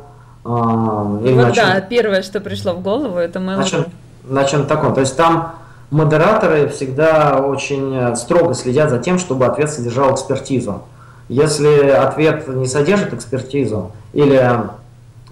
Или 1.25 1.35
вот 1.35 1.55
да, 1.55 1.81
чем... 1.81 1.89
первое, 1.89 2.23
что 2.23 2.41
пришло 2.41 2.75
в 2.75 2.83
голову, 2.83 3.19
это 3.19 3.39
Mail.ru. 3.39 3.57
На 3.57 3.65
чем, 3.65 3.85
на 4.25 4.45
чем 4.45 4.67
таком. 4.67 4.95
То 4.95 5.01
есть 5.01 5.17
там 5.17 5.57
модераторы 5.91 6.69
всегда 6.69 7.39
очень 7.39 8.17
строго 8.17 8.55
следят 8.55 8.91
за 8.91 8.99
тем, 8.99 9.19
чтобы 9.19 9.47
ответ 9.47 9.71
содержал 9.71 10.15
экспертизу. 10.15 10.83
Если 11.29 11.89
ответ 11.89 12.47
не 12.49 12.67
содержит 12.67 13.15
экспертизу, 13.15 13.93
или 14.13 14.37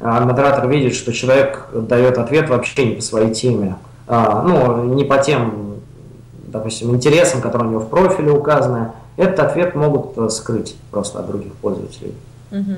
а, 0.01 0.25
модератор 0.25 0.67
видит, 0.67 0.95
что 0.95 1.13
человек 1.13 1.67
дает 1.75 2.17
ответ 2.17 2.49
вообще 2.49 2.87
не 2.87 2.95
по 2.95 3.03
своей 3.03 3.35
теме, 3.35 3.77
а, 4.07 4.43
ну, 4.43 4.95
не 4.95 5.05
по 5.05 5.19
тем, 5.19 5.70
допустим, 6.51 6.95
интересам, 6.95 7.41
которые 7.41 7.69
у 7.69 7.71
него 7.73 7.81
в 7.81 7.89
профиле 7.89 8.31
указаны, 8.31 8.93
этот 9.17 9.41
ответ 9.41 9.75
могут 9.75 10.17
э, 10.17 10.29
скрыть 10.31 10.77
просто 10.91 11.21
от 11.21 11.27
других 11.27 11.53
пользователей. 11.55 12.15
Угу. 12.51 12.75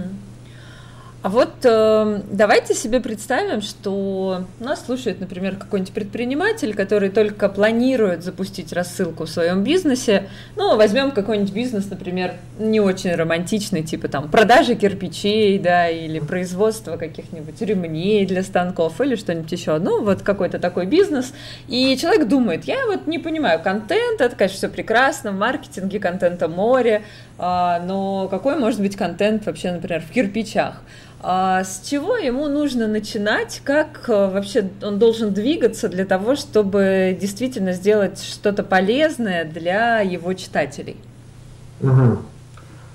А 1.22 1.28
вот 1.28 1.52
э, 1.62 2.20
давайте 2.32 2.74
себе 2.74 3.00
представим, 3.00 3.62
что 3.62 4.44
нас 4.58 4.84
слушает, 4.84 5.20
например, 5.20 5.54
какой-нибудь 5.54 5.94
предприниматель, 5.94 6.74
который 6.74 7.10
только 7.10 7.48
планирует 7.48 8.24
запустить 8.24 8.72
рассылку 8.72 9.26
в 9.26 9.28
своем 9.28 9.62
бизнесе. 9.62 10.28
Ну, 10.56 10.76
возьмем 10.76 11.12
какой-нибудь 11.12 11.52
бизнес, 11.52 11.88
например, 11.88 12.34
не 12.58 12.80
очень 12.80 13.14
романтичный, 13.14 13.84
типа 13.84 14.08
там 14.08 14.30
продажи 14.30 14.74
кирпичей, 14.74 15.60
да, 15.60 15.88
или 15.88 16.18
производство 16.18 16.96
каких-нибудь 16.96 17.60
ремней 17.62 18.26
для 18.26 18.42
станков 18.42 19.00
или 19.00 19.14
что-нибудь 19.14 19.52
еще. 19.52 19.78
Ну, 19.78 20.02
вот 20.02 20.22
какой-то 20.22 20.58
такой 20.58 20.86
бизнес. 20.86 21.32
И 21.68 21.96
человек 21.98 22.26
думает, 22.26 22.64
я 22.64 22.84
вот 22.86 23.06
не 23.06 23.20
понимаю, 23.20 23.60
контент, 23.62 24.20
это, 24.20 24.34
конечно, 24.34 24.56
все 24.56 24.68
прекрасно, 24.68 25.30
в 25.30 25.38
маркетинге 25.38 26.00
контента 26.00 26.48
море, 26.48 27.02
э, 27.38 27.80
но 27.86 28.26
какой 28.28 28.56
может 28.56 28.80
быть 28.80 28.96
контент 28.96 29.46
вообще, 29.46 29.70
например, 29.70 30.02
в 30.02 30.12
кирпичах? 30.12 30.82
А 31.24 31.62
с 31.62 31.82
чего 31.88 32.16
ему 32.16 32.48
нужно 32.48 32.88
начинать? 32.88 33.60
Как 33.64 34.08
э, 34.08 34.12
вообще 34.12 34.68
он 34.82 34.98
должен 34.98 35.32
двигаться 35.32 35.88
для 35.88 36.04
того, 36.04 36.34
чтобы 36.34 37.16
действительно 37.18 37.74
сделать 37.74 38.20
что-то 38.20 38.64
полезное 38.64 39.44
для 39.44 40.00
его 40.00 40.32
читателей? 40.32 40.96
Угу. 41.80 42.18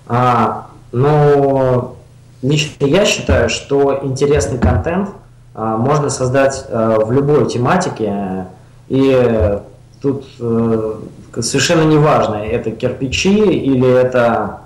А, 0.07 0.67
ну, 0.91 1.95
лично 2.41 2.85
я 2.85 3.05
считаю, 3.05 3.49
что 3.49 4.01
интересный 4.03 4.59
контент 4.59 5.09
а, 5.55 5.77
можно 5.77 6.09
создать 6.09 6.65
а, 6.69 6.99
в 6.99 7.13
любой 7.13 7.47
тематике, 7.47 8.47
и 8.89 9.59
тут 10.01 10.25
а, 10.41 11.01
совершенно 11.39 11.83
неважно, 11.83 12.35
это 12.35 12.71
кирпичи 12.71 13.39
или 13.39 13.89
это 13.89 14.61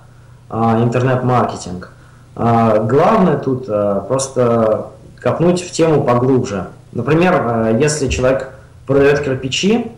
а, 0.50 0.84
интернет-маркетинг. 0.84 1.92
А, 1.96 2.01
главное 2.36 3.38
тут 3.38 3.66
а, 3.68 4.02
просто 4.02 4.88
копнуть 5.20 5.62
в 5.62 5.72
тему 5.72 6.04
поглубже. 6.04 6.68
Например, 6.92 7.42
а, 7.46 7.72
если 7.72 8.08
человек 8.08 8.50
продает 8.88 9.22
кирпичи, 9.22 9.92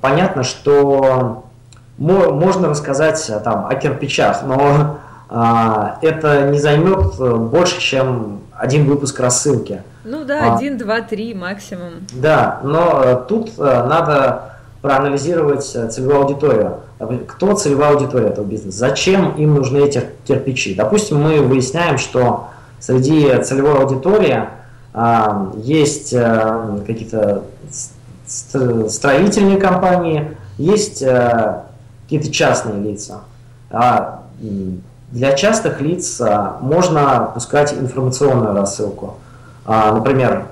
понятно, 0.00 0.42
что 0.42 1.44
можно 1.98 2.68
рассказать 2.68 3.30
там 3.44 3.66
о 3.66 3.74
кирпичах, 3.76 4.42
но 4.44 4.98
это 6.00 6.50
не 6.50 6.58
займет 6.58 7.16
больше, 7.18 7.80
чем 7.80 8.40
один 8.52 8.86
выпуск 8.86 9.20
рассылки. 9.20 9.82
Ну 10.04 10.24
да, 10.24 10.54
один, 10.54 10.78
два, 10.78 11.00
три 11.02 11.32
максимум. 11.32 12.06
Да, 12.12 12.60
но 12.64 13.24
тут 13.28 13.56
надо 13.56 14.52
проанализировать 14.82 15.64
целевую 15.64 16.22
аудиторию. 16.22 16.80
Кто 17.28 17.54
целевая 17.54 17.94
аудитория 17.94 18.28
этого 18.28 18.44
бизнеса? 18.44 18.78
Зачем 18.78 19.36
им 19.36 19.54
нужны 19.54 19.78
эти 19.78 20.04
кирпичи? 20.26 20.74
Допустим, 20.74 21.22
мы 21.22 21.40
выясняем, 21.40 21.98
что 21.98 22.48
среди 22.80 23.42
целевой 23.42 23.78
аудитории 23.78 24.48
а, 24.92 25.52
есть 25.56 26.12
а, 26.12 26.80
какие-то 26.86 27.44
строительные 28.26 29.58
компании, 29.58 30.36
есть 30.58 31.02
а, 31.02 31.66
какие-то 32.04 32.30
частные 32.32 32.80
лица. 32.82 33.20
А 33.70 34.24
для 35.12 35.32
частных 35.34 35.80
лиц 35.80 36.20
а, 36.20 36.58
можно 36.60 37.30
пускать 37.34 37.72
информационную 37.72 38.54
рассылку. 38.54 39.16
А, 39.64 39.92
например, 39.92 40.46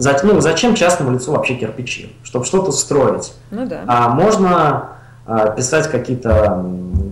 за, 0.00 0.16
ну, 0.22 0.40
зачем 0.40 0.74
частному 0.74 1.12
лицу 1.12 1.32
вообще 1.32 1.54
кирпичи? 1.56 2.10
Чтобы 2.22 2.46
что-то 2.46 2.72
строить. 2.72 3.34
Ну 3.50 3.66
да. 3.66 3.82
А 3.86 4.08
можно 4.08 4.88
а, 5.26 5.50
писать 5.50 5.88
какие-то 5.88 6.64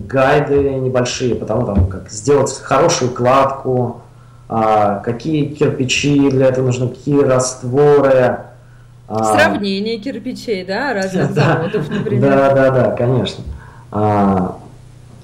гайды 0.07 0.73
небольшие, 0.73 1.35
потому 1.35 1.67
там, 1.67 1.85
как 1.87 2.09
сделать 2.09 2.51
хорошую 2.59 3.11
кладку, 3.11 4.01
а, 4.47 5.01
какие 5.01 5.45
кирпичи 5.45 6.31
для 6.31 6.47
этого 6.47 6.65
нужны, 6.65 6.89
какие 6.89 7.21
растворы. 7.21 8.39
А. 9.07 9.23
Сравнение 9.23 9.99
кирпичей, 9.99 10.65
да, 10.65 10.93
разных 10.93 11.31
заводов, 11.33 11.87
например. 11.91 12.27
Да, 12.27 12.53
да, 12.55 12.69
да, 12.71 12.91
конечно. 12.91 13.43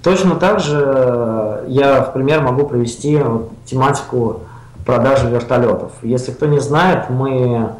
Точно 0.03 0.35
так 0.35 0.59
же 0.59 1.63
я 1.67 2.01
в 2.03 2.13
пример 2.13 2.41
могу 2.41 2.67
привести 2.67 3.19
тематику 3.65 4.41
продажи 4.85 5.27
вертолетов. 5.29 5.91
Если 6.01 6.31
кто 6.31 6.45
не 6.45 6.59
знает, 6.59 7.09
мы 7.09 7.71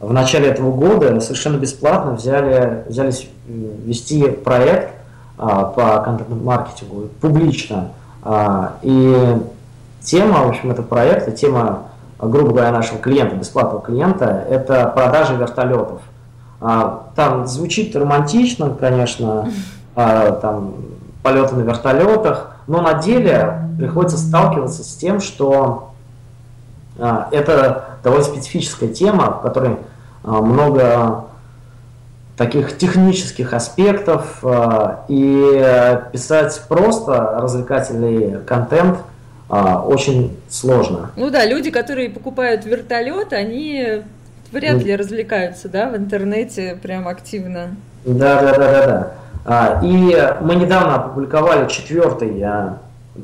в 0.00 0.12
начале 0.12 0.48
этого 0.48 0.72
года 0.72 1.20
совершенно 1.20 1.56
бесплатно 1.58 2.12
взяли, 2.12 2.84
взялись 2.88 3.28
вести 3.46 4.28
проект 4.28 4.94
а, 5.38 5.64
по 5.64 6.00
контент-маркетингу 6.00 7.08
публично. 7.20 7.90
А, 8.22 8.74
и 8.82 9.36
тема, 10.00 10.44
в 10.44 10.48
общем, 10.48 10.70
этого 10.70 10.86
проекта, 10.86 11.32
тема, 11.32 11.84
грубо 12.18 12.50
говоря, 12.50 12.70
нашего 12.70 12.98
клиента, 12.98 13.36
бесплатного 13.36 13.82
клиента, 13.82 14.44
это 14.48 14.86
продажа 14.94 15.34
вертолетов. 15.34 16.00
А, 16.60 17.08
там 17.14 17.46
звучит 17.46 17.94
романтично, 17.94 18.70
конечно, 18.70 19.50
а, 19.94 20.32
там 20.32 20.74
полеты 21.22 21.56
на 21.56 21.62
вертолетах, 21.62 22.56
но 22.66 22.80
на 22.80 22.94
деле 22.94 23.58
приходится 23.76 24.16
сталкиваться 24.16 24.82
с 24.82 24.94
тем, 24.94 25.20
что 25.20 25.93
это 26.96 27.84
довольно 28.04 28.24
специфическая 28.24 28.88
тема, 28.88 29.38
в 29.38 29.42
которой 29.42 29.78
а, 30.22 30.40
много 30.40 31.24
таких 32.36 32.76
технических 32.78 33.52
аспектов, 33.52 34.38
а, 34.42 35.04
и 35.08 36.00
писать 36.12 36.62
просто 36.68 37.38
развлекательный 37.40 38.40
контент 38.44 38.98
очень 39.48 40.36
сложно. 40.48 41.10
Ну 41.16 41.28
да, 41.30 41.44
люди, 41.44 41.70
которые 41.70 42.08
покупают 42.08 42.64
вертолет, 42.64 43.34
они 43.34 44.02
вряд 44.50 44.82
ли 44.82 44.96
развлекаются, 44.96 45.68
да, 45.68 45.90
в 45.90 45.96
интернете 45.96 46.78
прям 46.82 47.06
активно. 47.06 47.76
Да, 48.06 48.40
да, 48.40 48.58
да, 48.58 48.72
да, 48.72 49.12
да. 49.44 49.80
И 49.84 50.34
мы 50.40 50.56
недавно 50.56 50.94
опубликовали 50.94 51.68
четвертый 51.68 52.42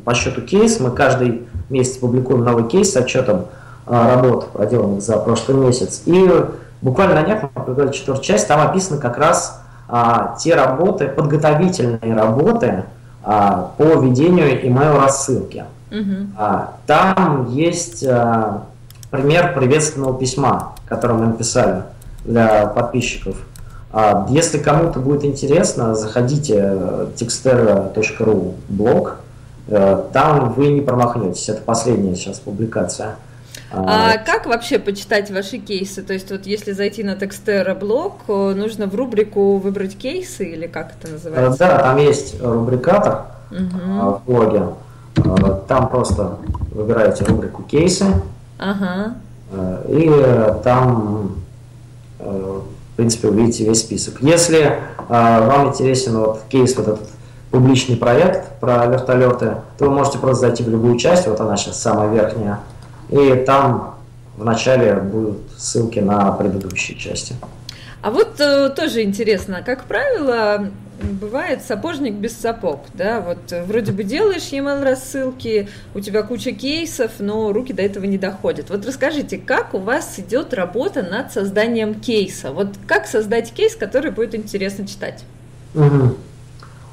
по 0.04 0.14
счету 0.14 0.42
кейс. 0.42 0.78
Мы 0.78 0.90
каждый 0.90 1.48
месяц 1.70 1.96
публикуем 1.96 2.44
новый 2.44 2.68
кейс 2.68 2.92
с 2.92 2.96
отчетом 2.96 3.46
работ, 3.90 4.52
проделанных 4.52 5.02
за 5.02 5.16
прошлый 5.18 5.56
месяц. 5.58 6.02
И 6.06 6.30
буквально 6.80 7.16
на 7.16 7.22
днях 7.22 7.42
мы 7.42 7.48
подготовили 7.48 7.92
четвертую 7.92 8.24
часть, 8.24 8.48
там 8.48 8.60
описаны 8.60 9.00
как 9.00 9.18
раз 9.18 9.60
а, 9.88 10.36
те 10.38 10.54
работы, 10.54 11.08
подготовительные 11.08 12.14
работы 12.14 12.84
а, 13.24 13.72
по 13.76 13.84
ведению 13.84 14.64
email 14.64 14.96
рассылки. 14.98 15.64
Угу. 15.90 16.28
А, 16.38 16.74
там 16.86 17.48
есть 17.50 18.04
а, 18.06 18.62
пример 19.10 19.54
приветственного 19.54 20.16
письма, 20.18 20.74
которое 20.86 21.14
мы 21.14 21.26
написали 21.26 21.82
для 22.24 22.66
подписчиков. 22.66 23.36
А, 23.92 24.26
если 24.30 24.58
кому-то 24.58 25.00
будет 25.00 25.24
интересно, 25.24 25.94
заходите 25.94 26.62
в 26.62 27.20
textera.ru 27.20 28.54
блог, 28.68 29.16
э, 29.66 30.02
там 30.12 30.52
вы 30.52 30.68
не 30.68 30.80
промахнетесь. 30.80 31.48
Это 31.48 31.62
последняя 31.62 32.14
сейчас 32.14 32.38
публикация. 32.38 33.16
А, 33.72 34.12
а 34.12 34.18
как 34.18 34.46
вообще 34.46 34.78
почитать 34.78 35.30
ваши 35.30 35.58
кейсы? 35.58 36.02
То 36.02 36.12
есть 36.12 36.30
вот 36.30 36.46
если 36.46 36.72
зайти 36.72 37.04
на 37.04 37.14
Textera 37.14 37.78
блог, 37.78 38.22
э, 38.28 38.54
нужно 38.54 38.86
в 38.86 38.94
рубрику 38.94 39.58
выбрать 39.58 39.96
кейсы 39.96 40.44
или 40.44 40.66
как 40.66 40.92
это 40.98 41.12
называется? 41.12 41.58
Да, 41.58 41.78
там 41.78 41.98
есть 41.98 42.40
рубрикатор 42.42 43.26
угу. 43.50 44.10
в 44.16 44.22
блоге. 44.26 44.62
Там 45.68 45.88
просто 45.88 46.38
выбираете 46.72 47.24
рубрику 47.24 47.62
кейсы. 47.62 48.06
Ага. 48.58 49.14
И 49.88 50.10
там 50.62 51.36
в 52.18 52.96
принципе, 52.96 53.28
увидите 53.28 53.64
весь 53.64 53.80
список. 53.80 54.20
Если 54.20 54.60
э, 54.60 54.76
вам 55.08 55.68
интересен 55.68 56.18
вот 56.18 56.42
кейс, 56.48 56.76
вот 56.76 56.88
этот 56.88 57.08
публичный 57.50 57.96
проект 57.96 58.60
про 58.60 58.86
вертолеты, 58.86 59.56
то 59.78 59.86
вы 59.86 59.90
можете 59.90 60.18
просто 60.18 60.46
зайти 60.46 60.62
в 60.62 60.68
любую 60.68 60.98
часть, 60.98 61.26
вот 61.26 61.40
она 61.40 61.56
сейчас 61.56 61.80
самая 61.80 62.10
верхняя, 62.12 62.60
и 63.10 63.34
там 63.44 63.96
в 64.36 64.44
начале 64.44 64.94
будут 64.94 65.38
ссылки 65.58 65.98
на 65.98 66.32
предыдущие 66.32 66.96
части. 66.98 67.34
А 68.02 68.10
вот 68.10 68.40
э, 68.40 68.70
тоже 68.70 69.02
интересно, 69.02 69.62
как 69.62 69.84
правило, 69.84 70.70
бывает 71.02 71.62
сапожник 71.62 72.14
без 72.14 72.36
сапог, 72.36 72.80
да, 72.94 73.20
вот 73.20 73.52
э, 73.52 73.62
вроде 73.64 73.92
бы 73.92 74.04
делаешь 74.04 74.48
e-mail 74.52 74.82
рассылки, 74.82 75.68
у 75.94 76.00
тебя 76.00 76.22
куча 76.22 76.52
кейсов, 76.52 77.12
но 77.18 77.52
руки 77.52 77.74
до 77.74 77.82
этого 77.82 78.04
не 78.04 78.16
доходят. 78.16 78.70
Вот 78.70 78.86
расскажите, 78.86 79.36
как 79.36 79.74
у 79.74 79.78
вас 79.78 80.18
идет 80.18 80.54
работа 80.54 81.02
над 81.02 81.30
созданием 81.30 81.94
кейса? 81.94 82.52
Вот 82.52 82.68
как 82.86 83.06
создать 83.06 83.52
кейс, 83.52 83.76
который 83.76 84.10
будет 84.10 84.34
интересно 84.34 84.86
читать? 84.86 85.24
Угу. 85.74 86.16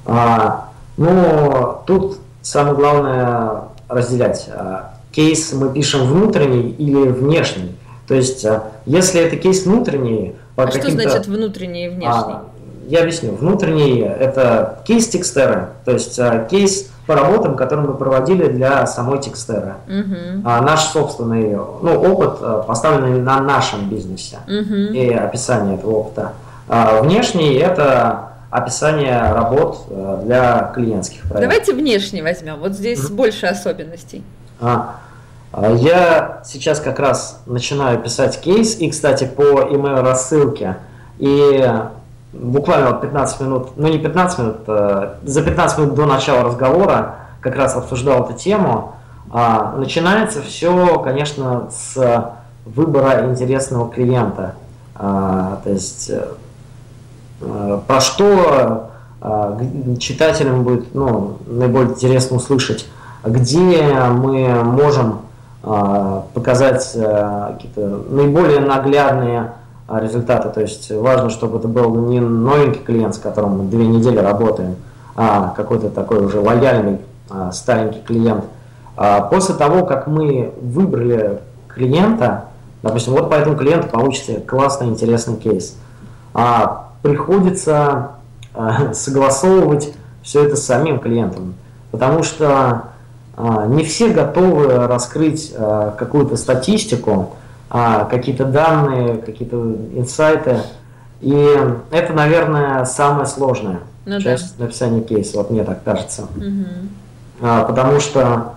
А, 0.07 0.71
ну, 0.97 1.81
тут 1.85 2.19
самое 2.41 2.75
главное 2.75 3.61
разделять. 3.87 4.49
А, 4.49 4.96
кейс 5.17 5.51
мы 5.51 5.73
пишем 5.73 6.05
внутренний 6.05 6.69
или 6.77 7.09
внешний. 7.09 7.75
То 8.07 8.13
есть, 8.13 8.45
а, 8.45 8.65
если 8.85 9.19
это 9.19 9.35
кейс 9.35 9.65
внутренний, 9.65 10.35
по 10.55 10.65
а 10.65 10.71
что 10.71 10.91
значит 10.91 11.25
внутренний 11.25 11.87
и 11.87 11.89
внешний? 11.89 12.33
А, 12.33 12.43
я 12.87 13.01
объясню. 13.01 13.31
Внутренний– 13.31 13.99
это 14.19 14.83
кейс 14.85 15.07
текстера, 15.07 15.71
то 15.85 15.91
есть 15.91 16.19
а, 16.19 16.45
кейс 16.45 16.91
по 17.07 17.15
работам, 17.15 17.55
которые 17.55 17.87
мы 17.87 17.95
проводили 17.95 18.45
для 18.45 18.85
самой 18.85 19.19
текстера. 19.19 19.77
Uh-huh. 19.87 20.41
А, 20.45 20.61
наш 20.61 20.81
собственный 20.81 21.55
ну, 21.55 21.99
опыт, 21.99 22.67
поставленный 22.67 23.19
на 23.19 23.41
нашем 23.41 23.89
бизнесе 23.89 24.37
uh-huh. 24.47 24.93
и 24.93 25.13
описание 25.13 25.77
этого 25.77 25.95
опыта. 25.95 26.33
А, 26.67 27.01
внешний– 27.01 27.53
это 27.55 28.33
описание 28.51 29.33
работ 29.33 29.79
для 30.23 30.71
клиентских 30.75 31.21
проектов. 31.21 31.41
Давайте 31.41 31.73
внешний 31.73 32.21
возьмем. 32.21 32.59
Вот 32.59 32.73
здесь 32.73 32.99
uh-huh. 32.99 33.15
больше 33.15 33.47
особенностей. 33.47 34.23
А, 34.59 34.95
я 35.53 36.41
сейчас 36.45 36.79
как 36.79 36.99
раз 36.99 37.41
начинаю 37.45 37.99
писать 37.99 38.39
кейс, 38.41 38.79
и, 38.79 38.89
кстати, 38.89 39.25
по 39.25 39.41
email 39.41 40.01
рассылке. 40.01 40.77
И 41.19 41.65
буквально 42.33 42.91
вот 42.91 43.01
15 43.01 43.41
минут, 43.41 43.69
ну 43.77 43.87
не 43.87 43.97
15 43.97 44.39
минут, 44.39 44.57
а 44.67 45.17
за 45.23 45.41
15 45.41 45.79
минут 45.79 45.95
до 45.95 46.05
начала 46.05 46.43
разговора 46.43 47.15
как 47.41 47.55
раз 47.55 47.75
обсуждал 47.75 48.25
эту 48.25 48.33
тему. 48.33 48.93
А, 49.31 49.73
начинается 49.77 50.41
все, 50.41 50.99
конечно, 50.99 51.69
с 51.71 52.33
выбора 52.65 53.25
интересного 53.29 53.89
клиента. 53.89 54.55
То 54.97 55.61
есть 55.65 56.11
про 57.39 58.01
что 58.01 58.89
читателям 59.99 60.63
будет 60.63 60.93
ну, 60.93 61.37
наиболее 61.45 61.91
интересно 61.91 62.37
услышать, 62.37 62.87
где 63.23 63.81
мы 64.09 64.63
можем 64.63 65.13
а, 65.13 65.26
показать 65.61 66.91
э, 66.95 67.53
какие-то 67.53 68.03
наиболее 68.09 68.59
наглядные 68.59 69.53
а, 69.87 69.99
результаты. 69.99 70.49
То 70.49 70.61
есть 70.61 70.91
важно, 70.91 71.29
чтобы 71.29 71.57
это 71.57 71.67
был 71.67 71.93
не 71.95 72.19
новенький 72.19 72.81
клиент, 72.81 73.15
с 73.15 73.17
которым 73.17 73.57
мы 73.57 73.63
две 73.65 73.85
недели 73.87 74.19
работаем, 74.19 74.75
а 75.15 75.53
какой-то 75.55 75.89
такой 75.89 76.23
уже 76.25 76.39
лояльный 76.39 76.99
а, 77.29 77.51
старенький 77.51 78.01
клиент. 78.01 78.45
После 79.29 79.53
того, 79.53 79.85
как 79.85 80.07
мы 80.07 80.51
выбрали 80.59 81.39
клиента, 81.67 82.45
допустим, 82.81 83.13
вот 83.13 83.29
по 83.29 83.35
этому 83.35 83.55
клиенту 83.55 83.89
получится 83.89 84.39
классный, 84.39 84.87
интересный 84.87 85.35
кейс, 85.35 85.77
приходится 87.03 88.13
согласовывать 88.93 89.93
все 90.23 90.45
это 90.45 90.55
с 90.55 90.65
самим 90.65 90.99
клиентом, 90.99 91.53
потому 91.91 92.23
что 92.23 92.47
а, 92.49 92.83
не 93.37 93.83
все 93.83 94.09
готовы 94.09 94.87
раскрыть 94.87 95.53
а, 95.55 95.91
какую-то 95.91 96.37
статистику, 96.37 97.35
а, 97.69 98.05
какие-то 98.05 98.45
данные, 98.45 99.17
какие-то 99.17 99.57
инсайты. 99.93 100.61
И 101.21 101.57
это, 101.91 102.13
наверное, 102.13 102.85
самое 102.85 103.27
сложное 103.27 103.81
ну, 104.05 104.19
часть 104.19 104.57
да. 104.57 104.63
написания 104.63 105.01
кейса, 105.01 105.37
вот 105.37 105.51
мне 105.51 105.63
так 105.63 105.83
кажется. 105.83 106.23
Угу. 106.35 107.67
Потому 107.67 107.99
что 107.99 108.53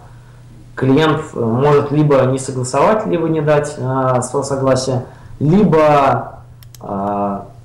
клиент 0.74 1.34
может 1.34 1.90
либо 1.90 2.22
не 2.22 2.38
согласовать, 2.38 3.06
либо 3.06 3.28
не 3.28 3.42
дать 3.42 3.68
свое 3.68 4.44
согласие, 4.44 5.04
либо 5.38 6.40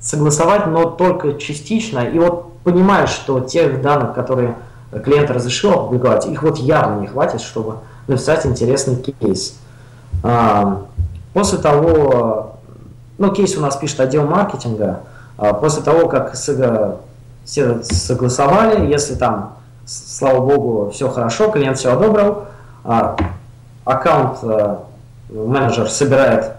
согласовать, 0.01 0.67
но 0.67 0.89
только 0.89 1.35
частично. 1.35 1.99
И 1.99 2.19
вот 2.19 2.51
понимаешь, 2.65 3.09
что 3.09 3.39
тех 3.39 3.81
данных, 3.81 4.13
которые 4.13 4.55
клиент 5.03 5.29
разрешил 5.31 5.71
опубликовать, 5.71 6.25
их 6.25 6.43
вот 6.43 6.57
явно 6.57 7.01
не 7.01 7.07
хватит, 7.07 7.41
чтобы 7.41 7.77
написать 8.07 8.45
интересный 8.45 8.95
кейс. 8.95 9.57
А, 10.23 10.81
после 11.33 11.57
того, 11.59 12.57
ну, 13.17 13.31
кейс 13.31 13.57
у 13.57 13.61
нас 13.61 13.75
пишет 13.75 13.99
отдел 13.99 14.25
маркетинга, 14.25 15.01
а, 15.37 15.53
после 15.53 15.83
того, 15.83 16.07
как 16.07 16.33
все 16.33 16.97
согласовали, 17.83 18.91
если 18.91 19.15
там, 19.15 19.55
слава 19.85 20.39
богу, 20.39 20.91
все 20.91 21.09
хорошо, 21.09 21.51
клиент 21.51 21.77
все 21.77 21.93
одобрил, 21.93 22.45
а, 22.83 23.15
аккаунт 23.83 24.39
менеджер 25.29 25.89
собирает 25.89 26.51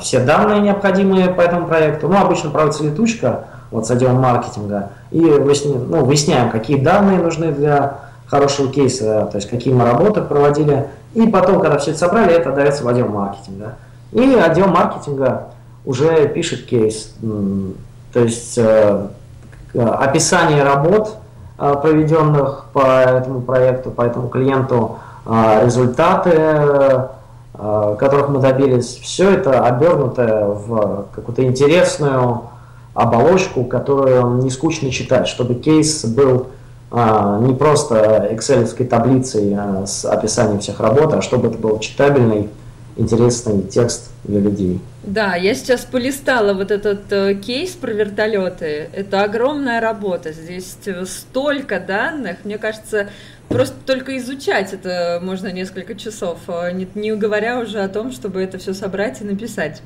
все 0.00 0.24
данные 0.24 0.60
необходимые 0.60 1.28
по 1.28 1.40
этому 1.40 1.66
проекту. 1.66 2.08
Ну, 2.08 2.16
обычно 2.16 2.50
проводится 2.50 2.84
летучка, 2.84 3.46
вот 3.72 3.86
с 3.86 3.90
отделом 3.90 4.20
маркетинга, 4.20 4.90
и 5.10 5.20
выясняем, 5.20 5.90
ну, 5.90 6.04
выясняем, 6.04 6.50
какие 6.50 6.78
данные 6.78 7.18
нужны 7.18 7.50
для 7.50 7.98
хорошего 8.26 8.70
кейса, 8.70 9.28
то 9.30 9.36
есть 9.36 9.48
какие 9.48 9.74
мы 9.74 9.84
работы 9.84 10.20
проводили, 10.22 10.86
и 11.14 11.26
потом, 11.26 11.60
когда 11.60 11.78
все 11.78 11.90
это 11.90 12.00
собрали, 12.00 12.32
это 12.32 12.52
дается 12.52 12.84
в 12.84 12.88
отдел 12.88 13.08
маркетинга. 13.08 13.74
И 14.12 14.34
отдел 14.34 14.68
маркетинга 14.68 15.48
уже 15.84 16.28
пишет 16.28 16.66
кейс, 16.66 17.14
то 18.12 18.20
есть 18.20 18.58
э, 18.58 19.06
описание 19.74 20.62
работ, 20.62 21.16
э, 21.58 21.74
проведенных 21.80 22.66
по 22.72 22.80
этому 22.80 23.40
проекту, 23.40 23.90
по 23.90 24.02
этому 24.02 24.28
клиенту, 24.28 24.98
э, 25.26 25.64
результаты, 25.64 27.08
которых 27.52 28.30
мы 28.30 28.40
добились, 28.40 28.98
все 29.02 29.30
это 29.30 29.64
обернутое 29.64 30.46
в 30.46 31.06
какую-то 31.14 31.44
интересную 31.44 32.44
оболочку, 32.94 33.64
которую 33.64 34.42
не 34.42 34.50
скучно 34.50 34.90
читать, 34.90 35.28
чтобы 35.28 35.54
кейс 35.54 36.04
был 36.04 36.48
а, 36.90 37.38
не 37.40 37.54
просто 37.54 38.28
excel 38.30 38.66
таблицей 38.84 39.54
а, 39.58 39.86
с 39.86 40.04
описанием 40.04 40.60
всех 40.60 40.80
работ, 40.80 41.14
а 41.14 41.22
чтобы 41.22 41.48
это 41.48 41.56
был 41.56 41.78
читабельный, 41.78 42.50
интересный 42.96 43.62
текст 43.62 44.10
для 44.24 44.40
людей. 44.40 44.78
Да, 45.02 45.34
я 45.34 45.54
сейчас 45.54 45.86
полистала 45.86 46.52
вот 46.52 46.70
этот 46.70 47.10
э, 47.10 47.34
кейс 47.34 47.70
про 47.70 47.90
вертолеты. 47.92 48.90
Это 48.92 49.24
огромная 49.24 49.80
работа. 49.80 50.32
Здесь 50.32 50.76
столько 51.06 51.80
данных. 51.80 52.44
Мне 52.44 52.58
кажется, 52.58 53.08
просто 53.48 53.74
только 53.86 54.16
изучать 54.18 54.74
это 54.74 55.18
можно 55.22 55.50
несколько 55.50 55.94
часов, 55.94 56.38
а 56.46 56.70
не, 56.70 56.86
не 56.94 57.14
говоря 57.16 57.58
уже 57.58 57.80
о 57.80 57.88
том, 57.88 58.12
чтобы 58.12 58.42
это 58.42 58.58
все 58.58 58.74
собрать 58.74 59.22
и 59.22 59.24
написать. 59.24 59.80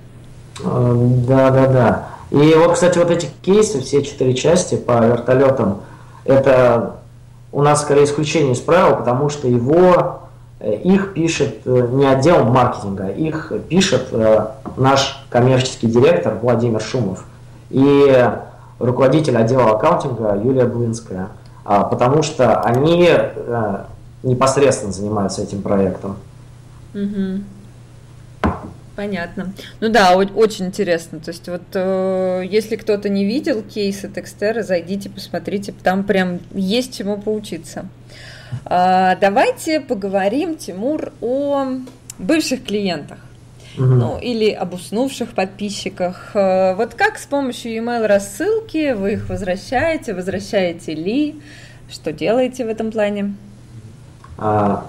А, 0.64 0.94
да, 1.26 1.50
да, 1.50 1.66
да. 1.66 2.08
И 2.30 2.54
вот, 2.54 2.74
кстати, 2.74 2.98
вот 2.98 3.10
эти 3.10 3.28
кейсы, 3.42 3.80
все 3.80 4.02
четыре 4.02 4.34
части 4.34 4.74
по 4.76 5.04
вертолетам, 5.04 5.82
это 6.24 6.96
у 7.52 7.62
нас 7.62 7.82
скорее 7.82 8.04
исключение 8.04 8.52
из 8.52 8.60
правил, 8.60 8.96
потому 8.96 9.28
что 9.28 9.46
его 9.48 10.20
их 10.60 11.12
пишет 11.12 11.64
не 11.64 12.06
отдел 12.06 12.44
маркетинга, 12.44 13.08
их 13.08 13.52
пишет 13.68 14.12
наш 14.76 15.24
коммерческий 15.30 15.86
директор 15.86 16.34
Владимир 16.40 16.80
Шумов 16.80 17.24
и 17.70 18.28
руководитель 18.78 19.36
отдела 19.36 19.72
аккаунтинга 19.72 20.40
Юлия 20.42 20.66
Блинская, 20.66 21.28
а, 21.64 21.84
потому 21.84 22.22
что 22.22 22.60
они 22.60 23.08
непосредственно 24.22 24.92
занимаются 24.92 25.42
этим 25.42 25.62
проектом. 25.62 26.16
Угу. 26.94 27.42
Понятно. 28.96 29.52
Ну 29.80 29.90
да, 29.90 30.16
очень 30.16 30.66
интересно. 30.66 31.20
То 31.20 31.30
есть 31.30 31.48
вот 31.48 31.62
э, 31.74 32.42
если 32.50 32.76
кто-то 32.76 33.10
не 33.10 33.26
видел 33.26 33.62
кейсы 33.62 34.08
Текстера, 34.08 34.62
зайдите, 34.62 35.10
посмотрите, 35.10 35.74
там 35.82 36.02
прям 36.02 36.40
есть 36.54 36.96
чему 36.96 37.18
поучиться. 37.18 37.88
Э, 38.64 39.14
давайте 39.20 39.80
поговорим, 39.80 40.56
Тимур, 40.56 41.12
о 41.20 41.66
бывших 42.18 42.64
клиентах. 42.64 43.18
Угу. 43.76 43.84
Ну, 43.84 44.18
или 44.18 44.50
об 44.50 44.72
уснувших 44.72 45.34
подписчиках. 45.34 46.30
Э, 46.34 46.74
вот 46.74 46.94
как 46.94 47.18
с 47.18 47.26
помощью 47.26 47.72
email 47.72 48.06
рассылки 48.06 48.92
вы 48.92 49.12
их 49.12 49.28
возвращаете, 49.28 50.14
возвращаете 50.14 50.94
ли? 50.94 51.38
Что 51.90 52.12
делаете 52.12 52.64
в 52.64 52.68
этом 52.68 52.90
плане? 52.90 53.34
А, 54.38 54.86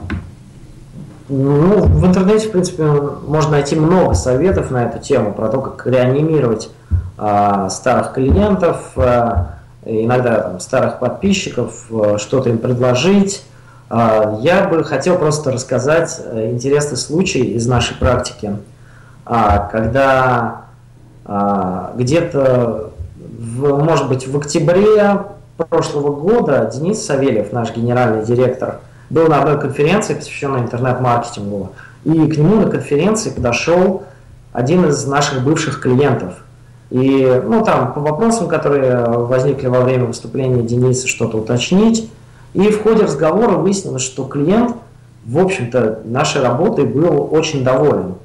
ну, 1.30 1.84
в 1.84 2.06
интернете, 2.06 2.48
в 2.48 2.52
принципе, 2.52 2.84
можно 2.84 3.52
найти 3.52 3.76
много 3.76 4.14
советов 4.14 4.72
на 4.72 4.86
эту 4.86 5.00
тему, 5.00 5.34
про 5.34 5.50
то, 5.50 5.62
как 5.62 5.86
реанимировать 5.86 6.70
а, 7.18 7.70
старых 7.70 8.14
клиентов, 8.14 8.92
а, 8.96 9.56
иногда 9.86 10.42
там, 10.42 10.60
старых 10.60 11.00
подписчиков, 11.00 11.86
а, 11.92 12.18
что-то 12.18 12.50
им 12.50 12.60
предложить. 12.60 13.44
А, 13.90 14.38
я 14.42 14.68
бы 14.68 14.84
хотел 14.84 15.18
просто 15.18 15.52
рассказать 15.52 16.20
э, 16.24 16.52
интересный 16.52 16.98
случай 16.98 17.42
из 17.42 17.68
нашей 17.68 17.96
практики, 17.96 18.58
а, 19.26 19.70
когда 19.72 20.62
а, 21.26 21.94
где-то, 21.96 22.92
может 23.58 24.08
быть, 24.08 24.28
в 24.28 24.38
октябре 24.38 25.20
прошлого 25.58 26.14
года 26.14 26.70
Денис 26.74 27.04
Савельев, 27.06 27.52
наш 27.52 27.76
генеральный 27.76 28.26
директор, 28.26 28.80
был 29.10 29.28
на 29.28 29.42
одной 29.42 29.60
конференции, 29.60 30.14
посвященной 30.14 30.62
интернет-маркетингу, 30.62 31.72
и 32.04 32.12
к 32.28 32.38
нему 32.38 32.62
на 32.62 32.70
конференции 32.70 33.30
подошел 33.30 34.04
один 34.54 34.86
из 34.86 35.06
наших 35.06 35.44
бывших 35.44 35.80
клиентов. 35.80 36.34
И, 36.90 37.42
ну, 37.46 37.64
там, 37.64 37.94
по 37.94 38.00
вопросам, 38.00 38.48
которые 38.48 39.06
возникли 39.06 39.68
во 39.68 39.82
время 39.82 40.06
выступления 40.06 40.64
Дениса, 40.64 41.08
что-то 41.08 41.38
уточнить. 41.38 42.10
И 42.54 42.70
в 42.70 42.82
ходе 42.82 43.04
разговора 43.04 43.58
выяснилось, 43.58 44.02
что 44.02 44.24
клиент, 44.24 44.76
в 45.26 45.38
общем-то, 45.38 46.00
нашей 46.06 46.42
работой 46.42 46.86
был 46.86 47.28
очень 47.32 47.64
доволен. 47.64 48.16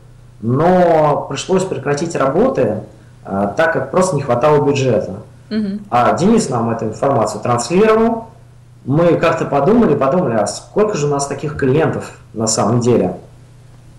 Но 0.41 1.27
пришлось 1.29 1.65
прекратить 1.65 2.15
работы, 2.15 2.83
а, 3.25 3.49
так 3.49 3.73
как 3.73 3.91
просто 3.91 4.17
не 4.17 4.23
хватало 4.23 4.65
бюджета. 4.65 5.17
Угу. 5.51 5.81
А 5.91 6.17
Денис 6.17 6.49
нам 6.49 6.71
эту 6.71 6.87
информацию 6.87 7.43
транслировал, 7.43 8.29
мы 8.85 9.15
как-то 9.17 9.45
подумали, 9.45 9.95
подумали, 9.95 10.35
а 10.35 10.47
сколько 10.47 10.97
же 10.97 11.07
у 11.07 11.11
нас 11.11 11.27
таких 11.27 11.57
клиентов 11.57 12.13
на 12.35 12.47
самом 12.47 12.81
деле? 12.81 13.17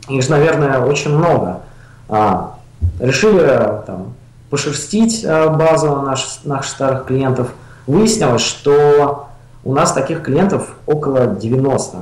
Их 0.10 0.22
же, 0.24 0.32
наверное, 0.32 0.80
очень 0.80 1.16
много. 1.16 1.62
А, 2.10 2.56
решили 3.00 3.46
там, 3.86 4.14
пошерстить 4.50 5.24
а, 5.26 5.50
базу 5.50 5.96
наших, 6.02 6.44
наших 6.46 6.72
старых 6.72 7.06
клиентов. 7.06 7.54
Выяснилось, 7.88 8.42
что 8.42 9.28
у 9.64 9.74
нас 9.74 9.94
таких 9.94 10.22
клиентов 10.22 10.76
около 10.86 11.28
90. 11.28 11.98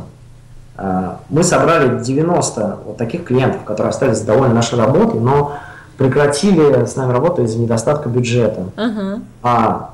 А, 0.77 1.19
мы 1.29 1.43
собрали 1.43 2.03
90 2.03 2.79
вот 2.85 2.97
таких 2.97 3.25
клиентов, 3.25 3.63
которые 3.63 3.91
остались 3.91 4.21
довольны 4.21 4.55
нашей 4.55 4.79
работой, 4.79 5.19
но 5.19 5.53
прекратили 5.97 6.85
с 6.85 6.95
нами 6.95 7.11
работу 7.11 7.43
из-за 7.43 7.59
недостатка 7.59 8.09
бюджета. 8.09 8.63
Uh-huh. 8.75 9.21
А, 9.43 9.91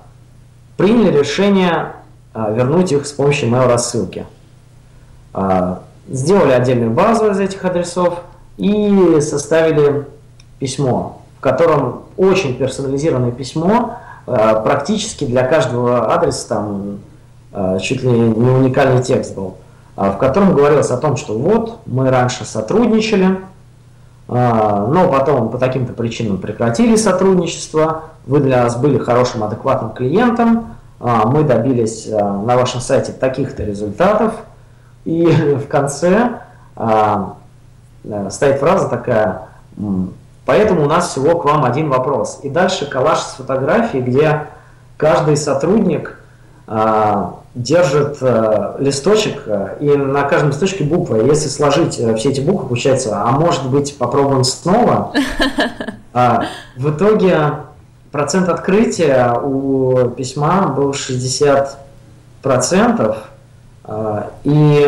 приняли 0.77 1.17
решение 1.17 1.91
вернуть 2.51 2.91
их 2.91 3.07
с 3.07 3.11
помощью 3.11 3.49
email 3.49 3.67
рассылки. 3.67 4.25
А, 5.33 5.81
сделали 6.07 6.51
отдельную 6.51 6.91
базу 6.91 7.31
из 7.31 7.39
этих 7.39 7.65
адресов 7.65 8.19
и 8.57 9.19
составили 9.21 10.05
письмо, 10.59 11.21
в 11.39 11.41
котором 11.41 12.03
очень 12.15 12.55
персонализированное 12.55 13.31
письмо, 13.31 13.97
а, 14.27 14.59
практически 14.59 15.25
для 15.25 15.43
каждого 15.43 16.13
адреса 16.13 16.47
там 16.47 16.99
чуть 17.81 18.03
ли 18.03 18.11
не 18.11 18.49
уникальный 18.51 19.01
текст 19.01 19.33
был, 19.33 19.55
в 19.95 20.17
котором 20.17 20.53
говорилось 20.53 20.91
о 20.91 20.97
том, 20.97 21.17
что 21.17 21.35
вот 21.35 21.79
мы 21.87 22.11
раньше 22.11 22.45
сотрудничали, 22.45 23.39
но 24.27 25.09
потом 25.09 25.49
по 25.49 25.57
таким-то 25.57 25.93
причинам 25.93 26.37
прекратили 26.37 26.95
сотрудничество, 26.97 28.03
вы 28.27 28.41
для 28.41 28.63
нас 28.63 28.75
были 28.75 28.99
хорошим, 28.99 29.43
адекватным 29.43 29.91
клиентом, 29.91 30.67
а, 30.67 30.76
мы 30.99 31.43
добились 31.43 32.07
а, 32.11 32.41
на 32.41 32.55
вашем 32.55 32.81
сайте 32.81 33.11
таких-то 33.11 33.63
результатов, 33.63 34.33
и 35.05 35.25
в 35.55 35.67
конце 35.67 36.41
а, 36.75 37.35
стоит 38.29 38.59
фраза 38.59 38.89
такая, 38.89 39.49
поэтому 40.45 40.83
у 40.83 40.87
нас 40.87 41.09
всего 41.09 41.37
к 41.39 41.45
вам 41.45 41.65
один 41.65 41.89
вопрос. 41.89 42.39
И 42.43 42.49
дальше 42.49 42.89
коллаж 42.89 43.19
с 43.19 43.33
фотографией, 43.33 44.01
где 44.01 44.47
каждый 44.97 45.37
сотрудник 45.37 46.19
держит 47.53 48.21
листочек, 48.79 49.47
и 49.79 49.89
на 49.89 50.23
каждом 50.23 50.51
листочке 50.51 50.83
буква. 50.83 51.15
Если 51.15 51.47
сложить 51.47 51.99
э, 51.99 52.13
все 52.15 52.29
эти 52.29 52.41
буквы, 52.41 52.67
получается, 52.67 53.19
а 53.23 53.31
может 53.31 53.67
быть 53.69 53.97
попробуем 53.97 54.43
снова. 54.43 55.11
В 56.13 56.89
итоге 56.91 57.53
процент 58.11 58.49
открытия 58.49 59.33
у 59.33 60.09
письма 60.09 60.67
был 60.67 60.93
60 60.93 61.79
процентов, 62.41 63.17
а, 63.83 64.31
и 64.43 64.87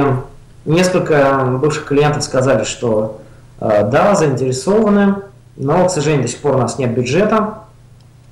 несколько 0.65 1.57
бывших 1.61 1.85
клиентов 1.85 2.23
сказали, 2.23 2.63
что 2.63 3.21
а, 3.59 3.83
да, 3.83 4.15
заинтересованы, 4.15 5.15
но, 5.55 5.85
к 5.85 5.91
сожалению, 5.91 6.25
до 6.25 6.31
сих 6.31 6.41
пор 6.41 6.55
у 6.55 6.59
нас 6.59 6.77
нет 6.77 6.93
бюджета. 6.93 7.59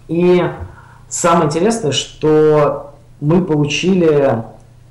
И 0.07 0.43
самое 1.09 1.47
интересное, 1.47 1.91
что 1.91 2.93
мы 3.19 3.43
получили 3.43 4.43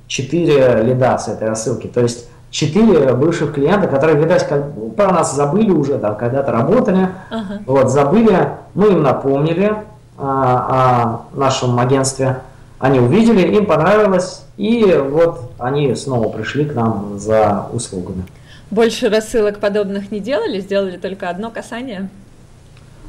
4 0.08 0.82
лида 0.82 1.18
с 1.18 1.28
этой 1.28 1.48
рассылки, 1.48 1.86
то 1.86 2.00
есть 2.00 2.28
4 2.50 3.14
бывших 3.14 3.54
клиента, 3.54 3.88
которые, 3.88 4.18
видать, 4.18 4.48
как, 4.48 4.64
про 4.94 5.12
нас 5.12 5.34
забыли 5.34 5.70
уже, 5.70 5.98
там, 5.98 6.16
когда-то 6.16 6.52
работали, 6.52 7.10
uh-huh. 7.30 7.62
вот, 7.66 7.90
забыли, 7.90 8.50
мы 8.74 8.88
им 8.88 9.02
напомнили, 9.02 9.74
о 10.18 11.22
нашем 11.34 11.78
агентстве. 11.78 12.40
Они 12.78 13.00
увидели, 13.00 13.56
им 13.56 13.66
понравилось, 13.66 14.42
и 14.56 14.84
вот 14.84 15.52
они 15.58 15.94
снова 15.94 16.28
пришли 16.28 16.64
к 16.64 16.74
нам 16.74 17.18
за 17.18 17.66
услугами. 17.72 18.24
Больше 18.70 19.08
рассылок 19.08 19.58
подобных 19.60 20.10
не 20.10 20.20
делали, 20.20 20.60
сделали 20.60 20.96
только 20.96 21.30
одно 21.30 21.50
касание? 21.50 22.08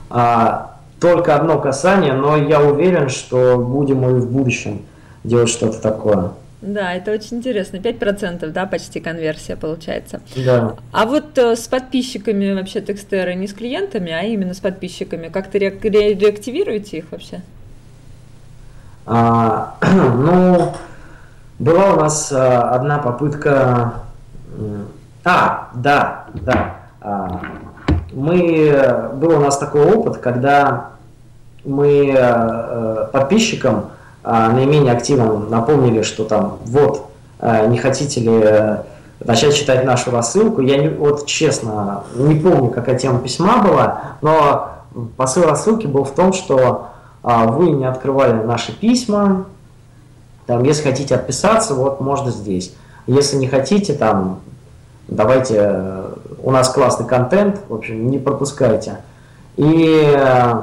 А, 0.09 0.77
только 0.99 1.35
одно 1.35 1.59
касание, 1.59 2.13
но 2.13 2.37
я 2.37 2.61
уверен, 2.61 3.09
что 3.09 3.57
будем 3.57 4.07
и 4.07 4.19
в 4.19 4.31
будущем 4.31 4.83
делать 5.23 5.49
что-то 5.49 5.81
такое. 5.81 6.31
Да, 6.61 6.93
это 6.93 7.11
очень 7.11 7.37
интересно. 7.37 7.77
5%, 7.77 8.47
да, 8.51 8.65
почти 8.65 8.99
конверсия 8.99 9.55
получается. 9.55 10.21
Да. 10.35 10.75
А 10.91 11.05
вот 11.05 11.37
э, 11.37 11.55
с 11.55 11.67
подписчиками 11.67 12.53
вообще 12.53 12.81
Текстера, 12.81 13.33
не 13.35 13.47
с 13.47 13.53
клиентами, 13.53 14.11
а 14.11 14.23
именно 14.23 14.55
с 14.55 14.59
подписчиками, 14.59 15.27
как-то 15.27 15.59
ре- 15.59 15.77
ре- 15.83 16.15
реактивируете 16.15 16.97
их 16.97 17.05
вообще? 17.11 17.41
А, 19.05 19.75
ну, 19.83 20.73
была 21.59 21.93
у 21.93 21.99
нас 21.99 22.31
а, 22.31 22.71
одна 22.71 22.97
попытка... 22.97 23.93
А, 25.23 25.69
да, 25.75 26.25
да. 26.33 26.75
А, 27.01 27.39
мы... 28.13 29.11
Был 29.13 29.37
у 29.37 29.39
нас 29.39 29.59
такой 29.59 29.85
опыт, 29.85 30.17
когда 30.17 30.89
мы 31.63 32.15
а, 32.17 33.09
подписчикам 33.13 33.91
наименее 34.27 34.93
активным 34.93 35.49
напомнили, 35.49 36.01
что 36.01 36.23
там 36.23 36.57
вот 36.65 37.07
а, 37.39 37.67
не 37.67 37.77
хотите 37.77 38.19
ли 38.19 38.41
э, 38.43 38.77
начать 39.19 39.55
читать 39.55 39.85
нашу 39.85 40.11
рассылку. 40.11 40.61
Я 40.61 40.77
не, 40.77 40.89
вот 40.89 41.25
честно 41.25 42.03
не 42.15 42.35
помню, 42.35 42.69
какая 42.69 42.97
тема 42.97 43.19
письма 43.19 43.59
была, 43.59 44.01
но 44.21 44.69
посыл 45.15 45.43
рассылки 45.43 45.85
был 45.85 46.03
в 46.03 46.11
том, 46.11 46.33
что 46.33 46.87
а, 47.23 47.45
вы 47.45 47.71
не 47.71 47.85
открывали 47.85 48.33
наши 48.33 48.77
письма, 48.77 49.45
там, 50.47 50.63
если 50.63 50.83
хотите 50.83 51.15
отписаться, 51.15 51.75
вот 51.75 51.99
можно 51.99 52.31
здесь. 52.31 52.73
Если 53.05 53.35
не 53.35 53.47
хотите, 53.47 53.93
там, 53.93 54.39
давайте, 55.07 55.55
э, 55.57 56.13
у 56.41 56.51
нас 56.51 56.69
классный 56.69 57.05
контент, 57.05 57.59
в 57.67 57.75
общем, 57.75 58.09
не 58.09 58.17
пропускайте. 58.17 58.99
И 59.57 60.13
э, 60.15 60.53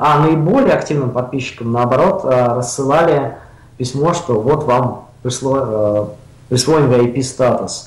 а 0.00 0.26
наиболее 0.26 0.74
активным 0.74 1.10
подписчикам, 1.10 1.72
наоборот, 1.72 2.24
э, 2.24 2.54
рассылали 2.54 3.36
письмо, 3.76 4.14
что 4.14 4.40
вот 4.40 4.64
вам 4.64 5.08
пришло, 5.22 5.58
э, 5.60 6.04
присвоен 6.48 6.90
VIP 6.90 7.22
статус. 7.22 7.86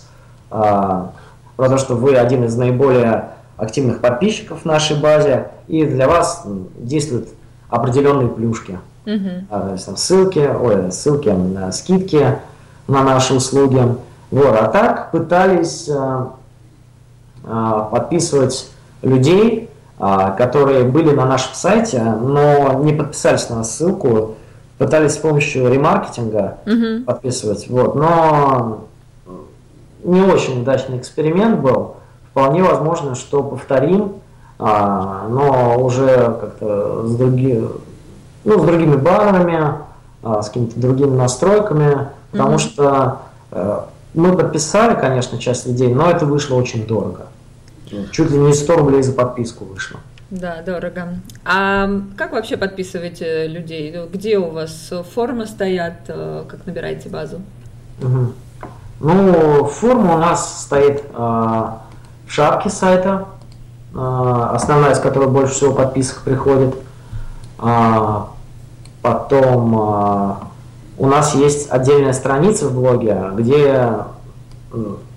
про 1.55 1.69
то, 1.69 1.77
что 1.79 1.95
вы 1.95 2.15
один 2.15 2.43
из 2.43 2.55
наиболее 2.55 3.29
активных 3.57 4.01
подписчиков 4.01 4.61
в 4.61 4.65
нашей 4.65 4.99
базе, 4.99 5.47
и 5.67 5.83
для 5.83 6.07
вас 6.07 6.43
действуют 6.77 7.29
определенные 7.69 8.27
плюшки. 8.27 8.79
Uh-huh. 9.05 9.45
То 9.49 9.71
есть, 9.71 9.85
там, 9.85 9.97
ссылки, 9.97 10.39
ой, 10.39 10.91
ссылки, 10.91 11.35
скидки 11.71 12.37
на 12.87 13.03
наши 13.03 13.33
услуги. 13.33 13.81
Вот. 14.29 14.55
А 14.59 14.67
так 14.67 15.11
пытались 15.11 15.89
подписывать 17.43 18.69
людей, 19.01 19.69
которые 20.37 20.83
были 20.83 21.11
на 21.11 21.25
нашем 21.25 21.53
сайте, 21.53 22.01
но 22.01 22.73
не 22.83 22.93
подписались 22.93 23.49
на 23.49 23.63
ссылку, 23.63 24.35
пытались 24.77 25.13
с 25.13 25.17
помощью 25.17 25.71
ремаркетинга 25.71 26.57
uh-huh. 26.65 27.03
подписывать, 27.05 27.69
вот, 27.69 27.95
но 27.95 28.85
не 30.03 30.21
очень 30.21 30.61
удачный 30.61 30.97
эксперимент 30.97 31.59
был. 31.59 31.95
Вполне 32.31 32.63
возможно, 32.63 33.15
что 33.15 33.43
повторим, 33.43 34.13
а, 34.59 35.27
но 35.29 35.79
уже 35.79 36.07
как-то 36.41 37.03
с, 37.05 37.15
други, 37.15 37.63
ну, 38.43 38.59
с 38.59 38.63
другими 38.63 38.95
баннерами, 38.95 39.75
а, 40.23 40.41
с 40.41 40.47
какими-то 40.47 40.79
другими 40.79 41.15
настройками, 41.15 42.09
потому 42.31 42.55
uh-huh. 42.55 42.59
что 42.59 43.17
а, 43.51 43.87
мы 44.13 44.35
подписали, 44.35 44.99
конечно, 44.99 45.37
часть 45.37 45.67
людей, 45.67 45.93
но 45.93 46.09
это 46.09 46.25
вышло 46.25 46.55
очень 46.55 46.85
дорого. 46.85 47.27
Чуть 48.11 48.31
ли 48.31 48.37
не 48.37 48.53
100 48.53 48.75
рублей 48.77 49.03
за 49.03 49.13
подписку 49.13 49.65
вышло. 49.65 49.99
Да, 50.29 50.61
дорого. 50.65 51.19
А 51.45 51.89
как 52.17 52.31
вообще 52.31 52.57
подписываете 52.57 53.47
людей? 53.47 53.95
Где 54.11 54.39
у 54.39 54.49
вас 54.49 54.91
формы 55.13 55.45
стоят? 55.45 56.05
Э, 56.07 56.43
как 56.47 56.65
набираете 56.65 57.09
базу? 57.09 57.41
Угу. 58.01 58.33
Ну, 58.99 59.65
форма 59.65 60.15
у 60.15 60.17
нас 60.17 60.63
стоит 60.63 61.03
э, 61.13 61.17
в 61.17 62.29
шапке 62.29 62.69
сайта, 62.69 63.27
э, 63.93 63.97
основная, 63.97 64.93
из 64.93 64.99
которой 64.99 65.29
больше 65.29 65.53
всего 65.53 65.73
подписок 65.73 66.21
приходит. 66.21 66.75
А, 67.59 68.29
потом 69.01 69.77
э, 69.77 70.33
у 70.97 71.07
нас 71.07 71.35
есть 71.35 71.69
отдельная 71.69 72.13
страница 72.13 72.69
в 72.69 72.75
блоге, 72.75 73.31
где 73.35 73.89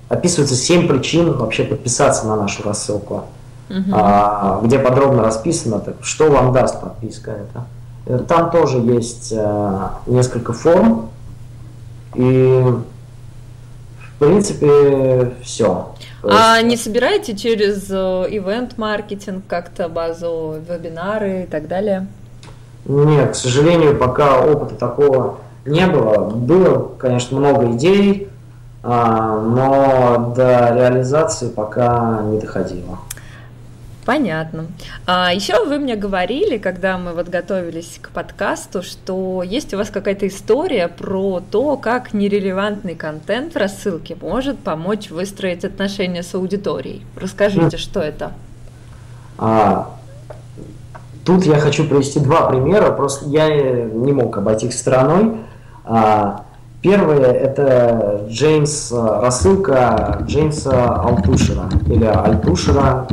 описывается 0.08 0.54
7 0.54 0.88
причин 0.88 1.32
вообще 1.32 1.64
подписаться 1.64 2.26
на 2.26 2.36
нашу 2.36 2.62
рассылку 2.62 3.24
угу. 3.68 3.90
а, 3.92 4.60
где 4.62 4.78
подробно 4.78 5.22
расписано, 5.22 5.80
так, 5.80 5.96
что 6.02 6.30
вам 6.30 6.52
даст 6.52 6.80
подписка 6.80 7.32
это. 7.32 7.64
Э, 8.06 8.18
там 8.26 8.50
тоже 8.50 8.78
есть 8.78 9.32
а, 9.36 10.00
несколько 10.06 10.52
форм, 10.52 11.10
и 12.14 12.64
в 13.98 14.18
принципе 14.18 15.34
все. 15.42 15.92
А 16.22 16.56
есть... 16.56 16.68
не 16.68 16.76
собираете 16.76 17.36
через 17.36 17.90
ивент-маркетинг 17.90 19.44
как-то 19.46 19.88
базу, 19.88 20.56
вебинары 20.68 21.42
и 21.42 21.46
так 21.46 21.68
далее? 21.68 22.06
Нет, 22.86 23.32
к 23.32 23.34
сожалению, 23.34 23.96
пока 23.98 24.40
опыта 24.40 24.76
такого 24.76 25.38
не 25.64 25.86
было. 25.86 26.30
Было, 26.30 26.92
конечно, 26.98 27.38
много 27.38 27.72
идей, 27.72 28.28
но 28.86 30.32
до 30.36 30.74
реализации 30.74 31.48
пока 31.48 32.20
не 32.22 32.38
доходило. 32.38 32.98
Понятно. 34.06 34.66
А 35.04 35.32
еще 35.34 35.64
вы 35.64 35.78
мне 35.78 35.96
говорили, 35.96 36.58
когда 36.58 36.96
мы 36.96 37.12
вот 37.12 37.28
готовились 37.28 37.98
к 38.00 38.10
подкасту, 38.10 38.84
что 38.84 39.42
есть 39.42 39.74
у 39.74 39.78
вас 39.78 39.90
какая-то 39.90 40.28
история 40.28 40.86
про 40.86 41.42
то, 41.50 41.76
как 41.76 42.14
нерелевантный 42.14 42.94
контент 42.94 43.54
в 43.54 43.56
рассылке 43.56 44.16
может 44.20 44.60
помочь 44.60 45.10
выстроить 45.10 45.64
отношения 45.64 46.22
с 46.22 46.32
аудиторией. 46.36 47.04
Расскажите, 47.16 47.78
что 47.78 47.98
это? 47.98 48.30
А, 49.38 49.96
тут 51.24 51.44
я 51.44 51.58
хочу 51.58 51.84
привести 51.88 52.20
два 52.20 52.48
примера, 52.48 52.92
просто 52.92 53.28
я 53.28 53.48
не 53.48 54.12
мог 54.12 54.38
обойти 54.38 54.66
их 54.66 54.74
стороной. 54.74 55.38
А, 55.84 56.45
Первое 56.86 57.32
это 57.32 58.26
Джеймс, 58.28 58.92
рассылка 58.92 60.20
Джеймса 60.22 60.94
Алтушера 60.94 61.64
или 61.88 62.04
Альтушера, 62.04 63.08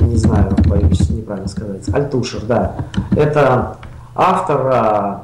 не 0.00 0.16
знаю, 0.16 0.54
боюсь 0.68 1.10
неправильно 1.10 1.48
сказать, 1.48 1.92
Альтушер, 1.92 2.42
да. 2.42 2.76
Это 3.16 3.78
автор 4.14 4.60
а, 4.72 5.22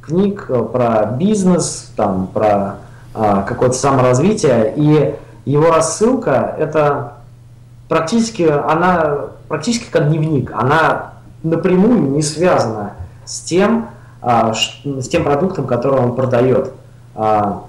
книг 0.00 0.50
про 0.72 1.04
бизнес, 1.18 1.92
там, 1.94 2.26
про 2.28 2.76
какое-то 3.12 3.74
саморазвитие, 3.74 4.72
и 4.76 5.14
его 5.44 5.70
рассылка 5.70 6.56
это 6.58 7.18
практически, 7.86 8.44
она 8.44 9.26
практически 9.48 9.90
как 9.90 10.08
дневник, 10.08 10.52
она 10.54 11.12
напрямую 11.42 12.12
не 12.12 12.22
связана 12.22 12.92
с 13.26 13.40
тем, 13.40 13.88
с 14.22 15.08
тем 15.08 15.24
продуктом, 15.24 15.66
который 15.66 16.00
он 16.00 16.14
продает. 16.14 16.72
А, 17.14 17.64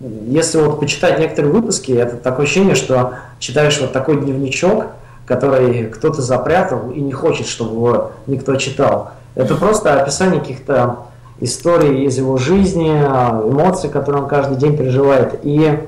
если 0.00 0.60
вот 0.60 0.80
почитать 0.80 1.18
некоторые 1.18 1.52
выпуски, 1.52 1.92
это 1.92 2.16
такое 2.16 2.46
ощущение, 2.46 2.74
что 2.74 3.14
читаешь 3.38 3.80
вот 3.80 3.92
такой 3.92 4.20
дневничок, 4.20 4.86
который 5.26 5.86
кто-то 5.86 6.22
запрятал 6.22 6.90
и 6.90 7.00
не 7.00 7.12
хочет, 7.12 7.46
чтобы 7.46 7.74
его 7.74 8.10
никто 8.26 8.56
читал. 8.56 9.10
Это 9.34 9.54
просто 9.56 10.00
описание 10.00 10.40
каких-то 10.40 11.00
историй 11.40 12.04
из 12.04 12.16
его 12.16 12.36
жизни, 12.36 12.90
эмоций, 12.90 13.90
которые 13.90 14.22
он 14.22 14.28
каждый 14.28 14.56
день 14.56 14.76
переживает. 14.76 15.40
И, 15.42 15.78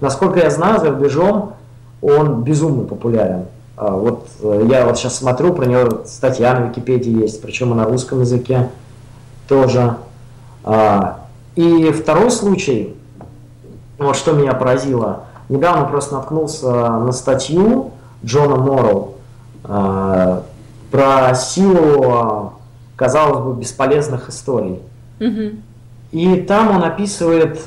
насколько 0.00 0.38
я 0.40 0.50
знаю, 0.50 0.80
за 0.80 0.90
рубежом 0.90 1.54
он 2.00 2.42
безумно 2.42 2.84
популярен. 2.84 3.44
А, 3.76 3.90
вот 3.90 4.26
э, 4.42 4.66
я 4.70 4.86
вот 4.86 4.98
сейчас 4.98 5.16
смотрю, 5.16 5.54
про 5.54 5.64
него 5.64 6.02
статья 6.06 6.58
на 6.58 6.66
Википедии 6.66 7.22
есть, 7.22 7.40
причем 7.42 7.72
и 7.72 7.74
на 7.74 7.84
русском 7.84 8.20
языке 8.20 8.68
тоже. 9.50 9.96
А, 10.62 11.24
и 11.56 11.90
второй 11.90 12.30
случай, 12.30 12.96
вот 13.98 14.16
что 14.16 14.32
меня 14.32 14.54
поразило, 14.54 15.24
недавно 15.48 15.86
просто 15.86 16.14
наткнулся 16.14 16.70
на 16.70 17.10
статью, 17.10 17.90
Джона 18.24 18.56
Морроу 18.56 19.14
э, 19.64 20.40
про 20.90 21.34
силу, 21.34 22.52
казалось 22.94 23.40
бы, 23.44 23.60
бесполезных 23.60 24.28
историй. 24.28 24.78
Mm-hmm. 25.18 25.60
И 26.12 26.36
там 26.42 26.76
он 26.76 26.84
описывает 26.84 27.66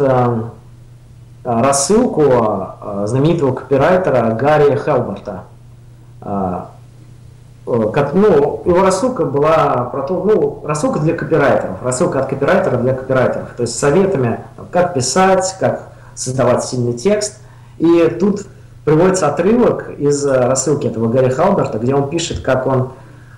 рассылку 1.43 2.23
знаменитого 3.05 3.53
копирайтера 3.53 4.31
Гарри 4.35 4.75
Хелберта. 4.75 5.43
Э, 7.65 7.89
как, 7.93 8.13
ну, 8.13 8.61
его 8.65 8.81
рассылка 8.81 9.25
была 9.25 9.89
про 9.91 10.03
то, 10.03 10.23
ну, 10.23 10.61
рассылка 10.65 10.99
для 10.99 11.13
копирайтеров, 11.13 11.83
рассылка 11.83 12.19
от 12.19 12.27
копирайтера 12.27 12.77
для 12.77 12.93
копирайтеров, 12.93 13.49
то 13.55 13.63
есть 13.63 13.77
советами, 13.77 14.41
как 14.71 14.93
писать, 14.93 15.55
как 15.59 15.89
создавать 16.15 16.63
сильный 16.63 16.93
текст. 16.93 17.39
И 17.77 18.15
тут 18.19 18.45
приводится 18.85 19.27
отрывок 19.27 19.89
из 19.97 20.25
э, 20.25 20.47
рассылки 20.47 20.87
этого 20.87 21.07
Гарри 21.07 21.29
Халберта, 21.29 21.79
где 21.79 21.95
он 21.95 22.09
пишет, 22.09 22.41
как 22.41 22.67
он 22.67 22.91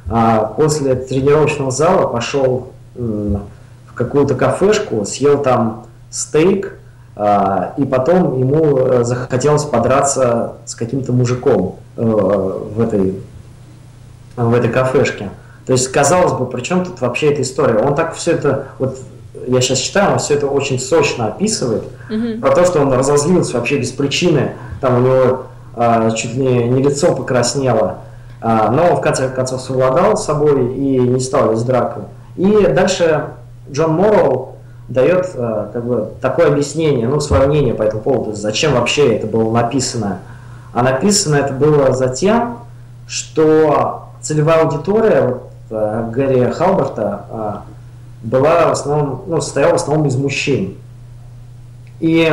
а, 0.09 0.53
после 0.55 0.95
тренировочного 0.95 1.71
зала 1.71 2.07
пошел 2.07 2.67
в 2.95 3.93
какую-то 3.95 4.36
кафешку, 4.36 5.03
съел 5.03 5.41
там 5.41 5.86
стейк, 6.11 6.78
а, 7.15 7.73
и 7.78 7.86
потом 7.86 8.38
ему 8.38 8.78
э, 8.78 9.03
захотелось 9.03 9.63
подраться 9.63 10.55
с 10.65 10.76
каким-то 10.76 11.13
мужиком 11.13 11.78
э, 11.95 12.03
в 12.03 12.82
этой, 12.82 13.21
в 14.36 14.53
этой 14.53 14.69
кафешке. 14.69 15.29
То 15.65 15.73
есть, 15.73 15.91
казалось 15.91 16.33
бы, 16.33 16.45
при 16.45 16.61
чем 16.61 16.86
тут 16.86 17.01
вообще 17.01 17.31
эта 17.31 17.41
история? 17.41 17.79
Он 17.79 17.95
так 17.95 18.13
все 18.15 18.33
это, 18.33 18.67
вот 18.77 18.97
я 19.47 19.61
сейчас 19.61 19.79
читаю, 19.79 20.13
он 20.13 20.19
все 20.19 20.36
это 20.36 20.47
очень 20.47 20.79
сочно 20.79 21.27
описывает, 21.27 21.83
mm-hmm. 22.09 22.39
про 22.39 22.51
то, 22.51 22.65
что 22.65 22.81
он 22.81 22.93
разозлился 22.93 23.57
вообще 23.57 23.79
без 23.79 23.91
причины, 23.91 24.53
там 24.81 24.97
у 24.97 24.99
него 24.99 25.43
а, 25.75 26.11
чуть 26.11 26.36
ли 26.36 26.65
не 26.65 26.83
лицо 26.83 27.15
покраснело, 27.15 27.97
а, 28.41 28.69
но 28.69 28.91
он 28.91 28.95
в 28.97 29.01
конце 29.01 29.29
концов 29.29 29.61
совладал 29.61 30.17
с 30.17 30.25
собой 30.25 30.73
и 30.75 30.99
не 30.99 31.19
стал 31.19 31.51
лезть 31.51 31.65
драку. 31.65 32.01
И 32.36 32.67
дальше 32.67 33.29
Джон 33.71 33.93
Морроу 33.93 34.55
дает 34.88 35.31
а, 35.36 35.71
как 35.73 35.83
бы 35.83 36.09
такое 36.21 36.47
объяснение, 36.47 37.07
ну, 37.07 37.19
свое 37.19 37.47
мнение 37.47 37.73
по 37.73 37.83
этому 37.83 38.03
поводу, 38.03 38.33
зачем 38.33 38.73
вообще 38.73 39.15
это 39.15 39.25
было 39.25 39.51
написано. 39.51 40.19
А 40.73 40.83
написано 40.83 41.36
это 41.36 41.53
было 41.53 41.93
за 41.93 42.09
тем, 42.09 42.59
что 43.07 44.05
целевая 44.26 44.63
аудитория 44.63 45.39
вот, 45.69 46.09
Гарри 46.11 46.51
Халберта 46.51 47.63
была 48.23 48.67
в 48.67 48.71
основном, 48.71 49.23
ну, 49.28 49.39
состояла 49.39 49.73
в 49.73 49.76
основном 49.76 50.07
из 50.07 50.15
мужчин. 50.15 50.76
И 51.99 52.32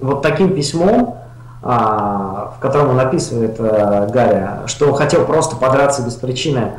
вот 0.00 0.22
таким 0.22 0.54
письмом, 0.54 1.16
а, 1.62 2.54
в 2.56 2.60
котором 2.60 2.90
он 2.90 3.00
описывает 3.00 3.56
а, 3.58 4.06
Гарри, 4.06 4.66
что 4.66 4.92
хотел 4.94 5.26
просто 5.26 5.56
подраться 5.56 6.02
без 6.02 6.14
причины, 6.14 6.72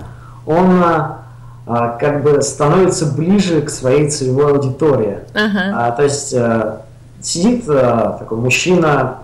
он 0.46 0.82
а, 0.84 1.98
как 2.00 2.24
бы 2.24 2.42
становится 2.42 3.06
ближе 3.06 3.62
к 3.62 3.70
своей 3.70 4.10
целевой 4.10 4.54
аудитории. 4.54 5.20
Uh-huh. 5.34 5.72
А, 5.76 5.92
то 5.92 6.04
есть 6.04 6.34
а, 6.34 6.82
сидит 7.22 7.66
э, 7.68 8.16
такой 8.18 8.38
мужчина, 8.38 9.18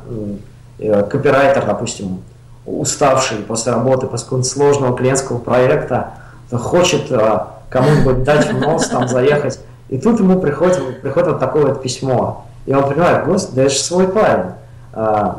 э, 0.79 1.03
копирайтер, 1.09 1.65
допустим, 1.65 2.21
уставший 2.65 3.37
после 3.37 3.73
работы, 3.73 4.07
после 4.07 4.25
какого-нибудь 4.25 4.51
сложного 4.51 4.97
клиентского 4.97 5.37
проекта, 5.37 6.11
хочет 6.51 7.11
э, 7.11 7.39
кому-нибудь 7.69 8.23
дать 8.23 8.51
в 8.51 8.59
нос, 8.59 8.87
там, 8.87 9.07
заехать. 9.07 9.59
И 9.89 9.97
тут 9.97 10.19
ему 10.19 10.39
приходит, 10.39 11.01
приходит 11.01 11.29
вот 11.29 11.39
такое 11.39 11.67
вот 11.67 11.81
письмо. 11.81 12.45
И 12.65 12.73
он 12.73 12.87
понимает, 12.87 13.25
господи, 13.25 13.55
да 13.55 13.61
это 13.63 13.73
же 13.73 13.79
свой 13.79 14.07
парень. 14.07 14.51
Э, 14.93 15.33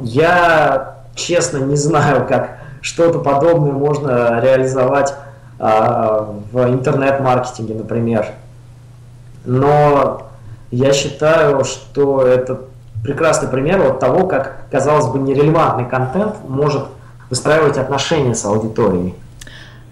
я, 0.00 0.96
честно, 1.14 1.58
не 1.58 1.76
знаю, 1.76 2.26
как 2.26 2.58
что-то 2.80 3.20
подобное 3.20 3.72
можно 3.72 4.40
реализовать 4.40 5.14
э, 5.58 6.24
в 6.52 6.68
интернет-маркетинге, 6.68 7.74
например. 7.74 8.26
Но 9.44 10.26
я 10.70 10.92
считаю, 10.92 11.64
что 11.64 12.26
это 12.26 12.60
прекрасный 13.02 13.48
пример 13.48 13.80
вот 13.80 14.00
того, 14.00 14.26
как, 14.26 14.66
казалось 14.70 15.06
бы, 15.08 15.18
нерелевантный 15.18 15.88
контент 15.88 16.36
может 16.48 16.84
выстраивать 17.30 17.78
отношения 17.78 18.34
с 18.34 18.44
аудиторией. 18.44 19.14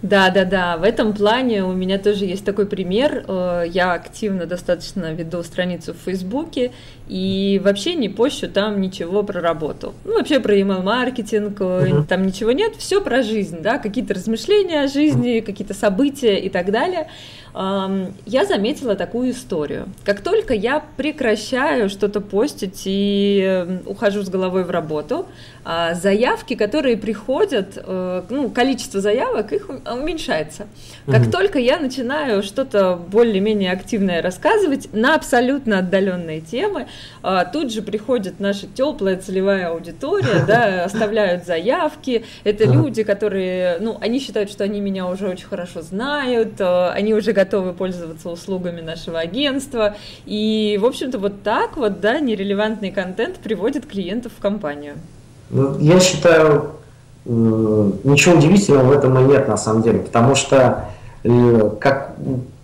Да, 0.03 0.31
да, 0.31 0.47
да. 0.47 0.77
В 0.79 0.83
этом 0.83 1.13
плане 1.13 1.63
у 1.63 1.73
меня 1.73 1.99
тоже 1.99 2.25
есть 2.25 2.45
такой 2.45 2.65
пример. 2.65 3.23
Э, 3.29 3.65
я 3.67 3.93
активно 3.93 4.47
достаточно 4.47 5.13
веду 5.13 5.43
страницу 5.43 5.93
в 5.93 5.99
Фейсбуке 6.07 6.73
и 7.07 7.61
вообще 7.63 7.95
не 7.95 8.09
пощу 8.09 8.49
там 8.49 8.81
ничего 8.81 9.23
про 9.23 9.43
работу. 9.43 9.93
Ну, 10.05 10.17
вообще 10.17 10.41
про 10.41 10.57
email-маркетинг, 10.57 11.61
uh-huh. 11.61 12.07
там 12.07 12.27
ничего 12.27 12.53
нет, 12.53 12.77
все 12.77 13.03
про 13.03 13.23
жизнь, 13.23 13.59
да, 13.61 13.77
какие-то 13.77 14.15
размышления 14.15 14.85
о 14.85 14.89
жизни, 14.89 15.41
какие-то 15.41 15.75
события 15.75 16.39
и 16.39 16.49
так 16.49 16.71
далее 16.71 17.09
я 17.53 18.45
заметила 18.47 18.95
такую 18.95 19.33
историю. 19.33 19.89
Как 20.05 20.21
только 20.21 20.55
я 20.55 20.85
прекращаю 20.97 21.89
что-то 21.89 22.21
постить 22.21 22.83
и 22.85 23.81
ухожу 23.87 24.23
с 24.23 24.29
головой 24.29 24.65
в 24.65 24.71
работу, 24.71 25.27
заявки, 25.95 26.55
которые 26.55 26.97
приходят, 26.97 27.77
э, 27.77 28.23
ну, 28.31 28.49
количество 28.51 29.01
заявок, 29.01 29.53
их 29.53 29.69
уменьшается. 29.69 30.67
Как 31.07 31.23
mm 31.23 31.31
только 31.31 31.61
я 31.61 31.79
начинаю 31.79 32.43
что-то 32.43 32.97
более-менее 32.97 33.71
активное 33.71 34.21
рассказывать 34.21 34.93
на 34.93 35.15
абсолютно 35.15 35.79
отдаленные 35.79 36.41
темы, 36.41 36.89
а, 37.23 37.45
тут 37.45 37.73
же 37.73 37.83
приходит 37.83 38.41
наша 38.41 38.67
теплая 38.67 39.17
целевая 39.17 39.69
аудитория, 39.69 40.45
да, 40.47 40.85
оставляют 40.85 41.47
заявки. 41.47 42.25
Это 42.43 42.65
люди, 42.65 43.05
которые, 43.05 43.79
ну, 43.81 43.97
они 44.01 44.19
считают, 44.19 44.51
что 44.51 44.65
они 44.65 44.81
меня 44.81 45.07
уже 45.07 45.29
очень 45.29 45.47
хорошо 45.47 45.83
знают, 45.83 46.61
они 46.61 47.15
уже 47.15 47.33
готовы 47.33 47.75
пользоваться 47.75 48.29
услугами 48.29 48.81
нашего 48.81 49.21
агентства. 49.21 49.97
И, 50.27 50.79
в 50.81 50.87
общем-то, 50.87 51.19
вот 51.19 51.43
так 51.43 51.77
вот, 51.77 52.01
да, 52.01 52.19
нерелевантный 52.19 52.91
контент 52.91 53.37
приводит 53.37 53.87
клиентов 53.87 54.33
в 54.37 54.41
компанию. 54.41 54.97
Ну, 55.51 55.77
я 55.79 56.01
считаю, 56.01 56.71
ничего 57.25 58.37
удивительного 58.37 58.85
в 58.85 58.93
этом 58.93 59.19
и 59.19 59.23
нет 59.25 59.49
на 59.49 59.57
самом 59.57 59.83
деле, 59.83 59.99
потому 59.99 60.35
что 60.35 60.87
э, 61.23 61.71
как, 61.79 62.13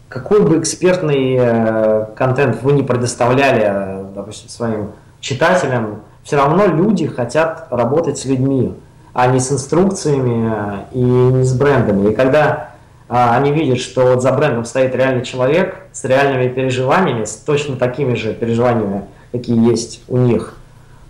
какой 0.09 0.43
бы 0.43 0.59
экспертный 0.59 1.37
э, 1.39 2.07
контент 2.17 2.63
вы 2.63 2.73
не 2.73 2.83
предоставляли, 2.83 4.05
допустим, 4.15 4.49
своим 4.49 4.93
читателям, 5.21 6.03
все 6.23 6.37
равно 6.37 6.67
люди 6.67 7.07
хотят 7.07 7.69
работать 7.71 8.19
с 8.19 8.25
людьми, 8.25 8.75
а 9.13 9.29
не 9.29 9.41
с 9.41 9.53
инструкциями 9.53 10.53
и 10.93 11.01
не 11.01 11.45
с 11.45 11.53
брендами. 11.55 12.11
И 12.11 12.15
когда 12.15 12.71
а, 13.09 13.37
они 13.37 13.53
видят, 13.53 13.79
что 13.79 14.07
вот 14.07 14.23
за 14.23 14.33
брендом 14.33 14.65
стоит 14.65 14.95
реальный 14.95 15.25
человек 15.25 15.77
с 15.93 16.05
реальными 16.05 16.49
переживаниями, 16.49 17.25
с 17.25 17.37
точно 17.37 17.77
такими 17.77 18.15
же 18.15 18.35
переживаниями, 18.35 19.05
какие 19.31 19.69
есть 19.69 20.03
у 20.09 20.17
них, 20.17 20.56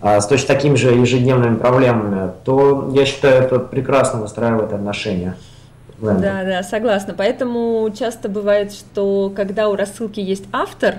с 0.03 0.27
точно 0.27 0.49
такими 0.49 0.77
же 0.77 0.91
ежедневными 0.91 1.57
проблемами, 1.57 2.33
то 2.45 2.91
я 2.95 3.05
считаю, 3.07 3.43
это 3.43 3.59
прекрасно 3.59 4.21
выстраивает 4.21 4.73
отношения. 4.73 5.35
Да, 6.01 6.45
да, 6.45 6.63
согласна. 6.63 7.15
Поэтому 7.17 7.91
часто 7.99 8.29
бывает, 8.29 8.73
что 8.73 9.33
когда 9.35 9.69
у 9.69 9.77
рассылки 9.77 10.21
есть 10.21 10.45
автор, 10.53 10.97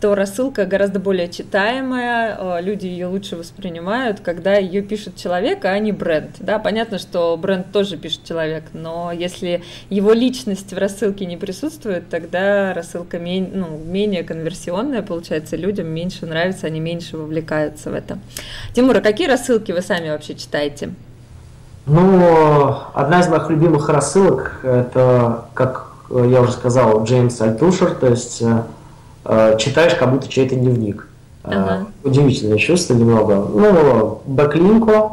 то 0.00 0.14
рассылка 0.14 0.64
гораздо 0.64 0.98
более 0.98 1.28
читаемая, 1.28 2.36
э, 2.38 2.62
люди 2.62 2.86
ее 2.86 3.06
лучше 3.06 3.36
воспринимают, 3.36 4.20
когда 4.20 4.54
ее 4.54 4.80
пишет 4.80 5.16
человек, 5.16 5.64
а 5.66 5.78
не 5.78 5.92
бренд. 5.92 6.30
Да, 6.38 6.58
понятно, 6.58 6.98
что 6.98 7.36
бренд 7.36 7.70
тоже 7.70 7.98
пишет 7.98 8.24
человек, 8.24 8.64
но 8.72 9.12
если 9.12 9.62
его 9.90 10.12
личность 10.12 10.72
в 10.72 10.78
рассылке 10.78 11.26
не 11.26 11.36
присутствует, 11.36 12.08
тогда 12.08 12.72
рассылка 12.72 13.18
менее, 13.18 13.50
ну, 13.52 13.78
менее 13.78 14.24
конверсионная, 14.24 15.02
получается, 15.02 15.56
людям 15.56 15.88
меньше 15.88 16.24
нравится, 16.24 16.66
они 16.66 16.80
меньше 16.80 17.18
вовлекаются 17.18 17.90
в 17.90 17.94
это. 17.94 18.18
Тимур, 18.74 18.96
а 18.96 19.00
какие 19.02 19.28
рассылки 19.28 19.72
вы 19.72 19.82
сами 19.82 20.08
вообще 20.08 20.34
читаете? 20.34 20.94
Ну, 21.84 22.74
одна 22.94 23.20
из 23.20 23.28
моих 23.28 23.50
любимых 23.50 23.88
рассылок, 23.88 24.60
это, 24.62 25.44
как 25.54 25.88
я 26.10 26.40
уже 26.40 26.52
сказал, 26.52 27.04
Джеймс 27.04 27.40
Альтушер, 27.40 27.90
то 27.92 28.08
есть 28.08 28.42
Э, 28.42 28.62
читаешь 29.58 29.94
как 29.94 30.10
будто 30.10 30.28
чей-то 30.28 30.54
дневник. 30.54 31.06
Э, 31.44 31.52
ага. 31.52 31.86
Удивительное 32.04 32.58
чувство 32.58 32.94
немного. 32.94 33.34
Ну, 33.36 34.22
Бэклинко, 34.26 35.10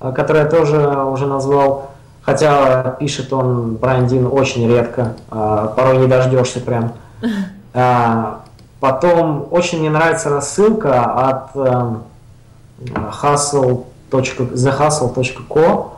э, 0.00 0.12
который 0.12 0.42
я 0.42 0.48
тоже 0.48 0.78
уже 0.78 1.26
назвал, 1.26 1.90
хотя 2.22 2.96
пишет 2.98 3.32
он 3.32 3.76
Брайан 3.76 4.06
Дин 4.06 4.26
очень 4.26 4.68
редко, 4.68 5.14
порой 5.30 5.98
не 5.98 6.06
дождешься 6.06 6.60
прям. 6.60 6.92
Потом 8.80 9.48
очень 9.50 9.80
мне 9.80 9.90
нравится 9.90 10.30
рассылка 10.30 11.04
от 11.04 11.54
hustle. 13.12 13.84
thehustle.co, 14.10 15.90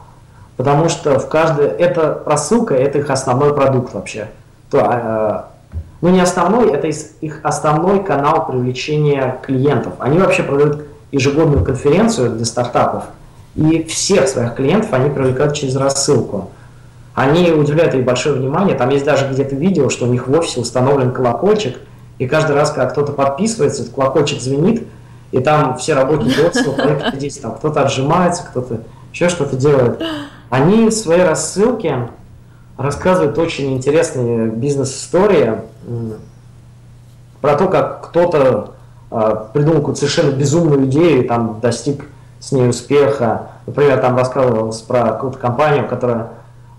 потому 0.57 0.89
что 0.89 1.19
в 1.19 1.29
каждой... 1.29 1.67
Это 1.67 2.23
рассылка, 2.27 2.75
это 2.75 2.99
их 2.99 3.11
основной 3.11 3.55
продукт 3.55 3.95
вообще. 3.95 4.29
То, 4.71 5.47
ну 6.03 6.11
не 6.11 6.21
основной, 6.21 6.73
это 6.73 6.89
их 6.89 7.41
основной 7.45 8.05
канал 8.05 8.47
привлечения 8.47 9.39
клиентов. 9.43 9.95
Они 10.01 10.19
вообще 10.19 10.43
проводят 10.43 10.85
ежегодную 11.13 11.65
конференцию 11.65 12.33
для 12.33 12.45
стартапов, 12.45 13.05
и 13.55 13.85
всех 13.85 14.29
своих 14.29 14.57
клиентов 14.57 14.93
они 14.93 15.11
привлекают 15.11 15.55
через 15.55 15.77
рассылку. 15.77 16.51
Они 17.15 17.53
уделяют 17.53 17.95
ей 17.95 18.03
большое 18.03 18.35
внимание, 18.35 18.77
там 18.77 18.89
есть 18.89 19.05
даже 19.05 19.29
где-то 19.29 19.55
видео, 19.55 19.91
что 19.91 20.07
у 20.07 20.09
них 20.09 20.27
в 20.27 20.33
офисе 20.33 20.61
установлен 20.61 21.13
колокольчик, 21.13 21.79
и 22.19 22.27
каждый 22.27 22.57
раз, 22.57 22.71
когда 22.71 22.87
кто-то 22.87 23.13
подписывается, 23.13 23.83
этот 23.83 23.95
колокольчик 23.95 24.41
звенит, 24.41 24.87
и 25.31 25.39
там 25.39 25.79
все 25.79 25.95
работники 25.95 26.41
офиса 26.47 27.43
там 27.43 27.55
кто-то 27.55 27.83
отжимается, 27.83 28.45
кто-то 28.51 28.81
еще 29.13 29.29
что-то 29.29 29.57
делает. 29.57 30.03
Они 30.51 30.89
в 30.89 30.93
своей 30.93 31.23
рассылке 31.23 32.09
рассказывают 32.83 33.39
очень 33.39 33.75
интересные 33.75 34.49
бизнес-истории 34.49 35.55
про 37.41 37.57
то, 37.57 37.69
как 37.69 38.09
кто-то 38.09 38.73
а, 39.11 39.49
придумал 39.53 39.81
какую-то 39.81 40.01
совершенно 40.01 40.31
безумную 40.31 40.87
идею 40.87 41.25
и 41.25 41.29
там 41.29 41.61
достиг 41.61 42.07
с 42.41 42.53
ней 42.53 42.69
успеха. 42.69 43.49
Например, 43.67 43.99
там 44.01 44.17
рассказывалось 44.17 44.81
про 44.81 45.13
какую-то 45.13 45.39
компанию, 45.39 45.87
которая 45.87 46.31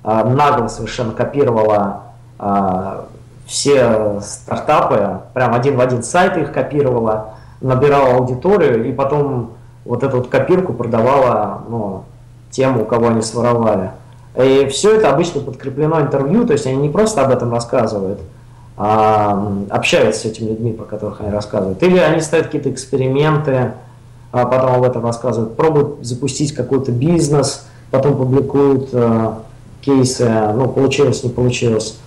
а, 0.04 0.24
нагло 0.24 0.68
совершенно 0.68 1.12
копировала 1.12 2.02
а, 2.40 3.06
все 3.46 4.20
стартапы, 4.22 5.20
прям 5.34 5.54
один 5.54 5.76
в 5.76 5.82
один 5.82 6.02
сайт 6.02 6.38
их 6.38 6.52
копировала, 6.52 7.36
набирала 7.62 8.16
аудиторию 8.16 8.88
и 8.88 8.94
потом 8.94 9.52
вот 9.86 10.04
эту 10.04 10.18
вот 10.18 10.30
копирку 10.30 10.74
продавала 10.74 11.62
ну, 11.70 12.04
тем, 12.52 12.80
у 12.80 12.86
кого 12.86 13.10
они 13.10 13.22
своровали. 13.22 13.92
И 14.36 14.68
все 14.68 14.96
это 14.96 15.12
обычно 15.12 15.42
подкреплено 15.42 16.02
интервью, 16.02 16.46
то 16.46 16.54
есть 16.54 16.66
они 16.66 16.78
не 16.78 16.90
просто 16.90 17.24
об 17.24 17.32
этом 17.32 17.52
рассказывают, 17.52 18.20
а 18.78 19.54
общаются 19.70 20.22
с 20.22 20.26
этими 20.26 20.50
людьми, 20.50 20.74
про 20.74 20.86
которых 20.86 21.22
они 21.22 21.30
рассказывают. 21.30 21.82
Или 21.84 22.00
они 22.00 22.20
ставят 22.22 22.48
какие-то 22.48 22.72
эксперименты, 22.72 23.74
а 24.32 24.46
потом 24.46 24.74
об 24.74 24.84
этом 24.84 25.06
рассказывают, 25.06 25.56
пробуют 25.56 26.04
запустить 26.04 26.54
какой-то 26.54 26.92
бизнес, 26.92 27.68
потом 27.92 28.18
публикуют 28.18 28.90
э, 28.92 29.34
кейсы, 29.82 30.28
ну, 30.56 30.68
получилось, 30.68 31.24
не 31.24 31.30
получилось. 31.30 31.98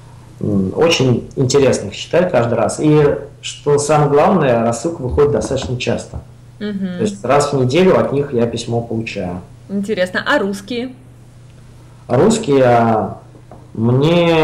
Очень 0.41 1.29
интересно 1.37 1.87
их 1.89 1.97
читать 1.97 2.33
каждый 2.33 2.55
раз. 2.55 2.81
И 2.81 3.17
что 3.41 3.79
самое 3.79 4.11
главное, 4.11 4.63
рассылка 4.63 5.01
выходит 5.01 5.31
достаточно 5.31 5.79
часто. 5.79 6.19
Угу. 6.59 6.87
То 6.99 7.03
есть 7.03 7.25
раз 7.25 7.53
в 7.53 7.57
неделю 7.57 7.99
от 7.99 8.13
них 8.13 8.33
я 8.33 8.47
письмо 8.47 8.81
получаю. 8.81 9.41
Интересно. 9.69 10.25
А 10.27 10.39
русские? 10.39 10.95
Русские, 12.09 12.65
а, 12.65 13.19
мне 13.75 14.37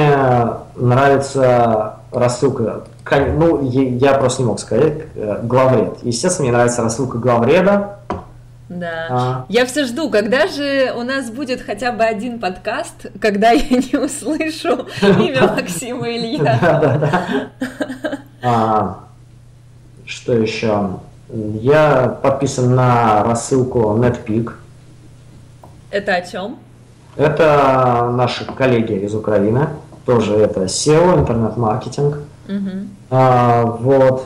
нравится 0.76 1.96
рассылка, 2.10 2.84
ну, 3.10 3.70
я 3.70 4.14
просто 4.14 4.42
не 4.42 4.48
мог 4.48 4.60
сказать, 4.60 5.04
э, 5.14 5.40
главред. 5.42 5.98
Естественно, 6.02 6.48
мне 6.48 6.56
нравится 6.56 6.82
рассылка 6.82 7.18
главреда. 7.18 7.98
Да. 8.68 9.06
А. 9.10 9.46
Я 9.48 9.66
все 9.66 9.84
жду, 9.84 10.08
когда 10.10 10.46
же 10.46 10.92
у 10.96 11.02
нас 11.02 11.30
будет 11.30 11.60
хотя 11.60 11.92
бы 11.92 12.04
один 12.04 12.38
подкаст, 12.38 13.06
когда 13.20 13.50
я 13.50 13.62
не 13.70 13.98
услышу 13.98 14.86
имя 15.02 15.52
Максима 15.56 16.08
Илья. 16.08 16.58
Да, 16.60 16.80
да, 16.80 16.98
да. 16.98 18.18
А, 18.42 18.98
что 20.06 20.32
еще? 20.32 20.98
Я 21.28 22.18
подписан 22.22 22.74
на 22.74 23.24
рассылку 23.24 23.96
NetPeak. 23.96 24.52
Это 25.90 26.14
о 26.14 26.22
чем? 26.22 26.58
Это 27.16 28.10
наши 28.12 28.44
коллеги 28.46 28.94
из 28.94 29.14
Украины, 29.14 29.68
тоже 30.06 30.34
это 30.34 30.64
SEO, 30.64 31.20
интернет-маркетинг. 31.20 32.18
Угу. 32.48 32.70
А, 33.10 33.64
вот. 33.64 34.24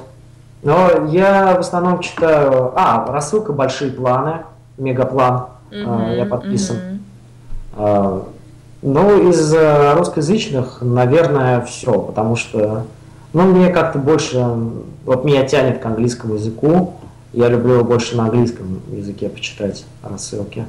Но 0.62 1.06
я 1.08 1.56
в 1.56 1.60
основном 1.60 2.00
читаю... 2.00 2.72
А, 2.76 3.06
рассылка 3.10 3.52
«Большие 3.52 3.90
планы», 3.90 4.44
«Мегаплан», 4.78 5.46
а, 5.72 6.14
я 6.14 6.24
подписан. 6.26 6.76
Угу. 6.76 6.98
А, 7.76 8.22
ну, 8.82 9.30
из 9.30 9.54
русскоязычных, 9.96 10.78
наверное, 10.80 11.60
все, 11.62 11.98
потому 11.98 12.36
что, 12.36 12.84
ну, 13.32 13.42
мне 13.42 13.68
как-то 13.70 13.98
больше, 13.98 14.46
вот 15.04 15.24
меня 15.24 15.44
тянет 15.44 15.80
к 15.80 15.86
английскому 15.86 16.34
языку, 16.34 16.94
я 17.32 17.48
люблю 17.48 17.84
больше 17.84 18.16
на 18.16 18.24
английском 18.24 18.80
языке 18.92 19.28
почитать 19.28 19.84
рассылки. 20.02 20.66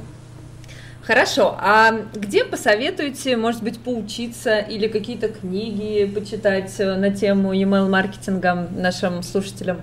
Хорошо, 1.08 1.54
а 1.58 2.02
где 2.12 2.44
посоветуете, 2.44 3.38
может 3.38 3.62
быть, 3.62 3.80
поучиться 3.80 4.58
или 4.58 4.88
какие-то 4.88 5.28
книги 5.28 6.04
почитать 6.04 6.74
э, 6.78 6.96
на 6.96 7.08
тему 7.08 7.54
email 7.54 7.88
маркетинга 7.88 8.68
нашим 8.76 9.22
слушателям? 9.22 9.78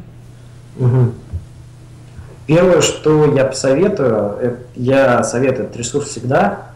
Угу. 0.77 1.13
Первое, 2.45 2.81
что 2.81 3.33
я 3.33 3.43
посоветую, 3.45 4.59
я 4.75 5.23
советую 5.23 5.65
этот 5.65 5.77
ресурс 5.77 6.09
всегда, 6.09 6.67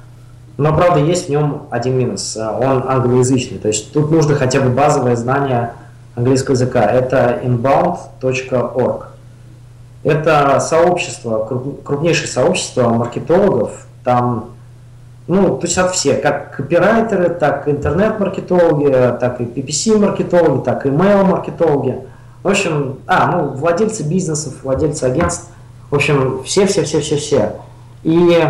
но, 0.58 0.76
правда, 0.76 1.00
есть 1.00 1.28
в 1.28 1.30
нем 1.30 1.68
один 1.70 2.00
минус. 2.00 2.36
Он 2.36 2.90
англоязычный, 2.90 3.60
то 3.60 3.68
есть 3.68 3.94
тут 3.94 4.10
нужно 4.10 4.34
хотя 4.34 4.62
бы 4.62 4.72
базовое 4.72 5.16
знание 5.16 5.74
английского 6.16 6.56
языка. 6.56 6.86
Это 6.86 7.40
inbound.org. 7.44 9.10
Это 10.04 10.60
сообщество, 10.60 11.46
крупнейшее 11.84 12.28
сообщество 12.28 12.90
маркетологов, 12.90 13.86
там, 14.04 14.52
ну, 15.28 15.58
то 15.58 15.68
есть 15.68 15.78
от 15.78 15.92
всех, 15.92 16.22
как 16.22 16.56
копирайтеры, 16.56 17.30
так 17.30 17.68
и 17.68 17.72
интернет-маркетологи, 17.72 19.18
так 19.20 19.42
и 19.42 19.44
PPC-маркетологи, 19.44 20.64
так 20.64 20.86
и 20.86 20.90
email-маркетологи. 20.90 22.00
В 22.44 22.48
общем, 22.48 23.00
а, 23.06 23.32
ну, 23.32 23.50
владельцы 23.50 24.04
бизнесов, 24.04 24.54
владельцы 24.64 25.04
агентств, 25.04 25.50
в 25.92 25.96
общем, 25.96 26.44
все-все-все-все-все. 26.44 27.56
И 28.04 28.44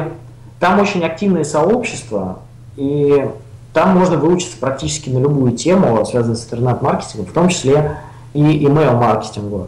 там 0.60 0.80
очень 0.80 1.04
активное 1.04 1.44
сообщество, 1.44 2.40
и 2.76 3.30
там 3.74 3.98
можно 3.98 4.18
выучиться 4.18 4.58
практически 4.60 5.10
на 5.10 5.20
любую 5.20 5.54
тему, 5.54 6.06
связанную 6.06 6.38
с 6.38 6.46
интернет-маркетингом, 6.46 7.26
в 7.26 7.34
том 7.34 7.50
числе 7.50 7.98
и 8.34 8.66
email-маркетингу. 8.66 9.68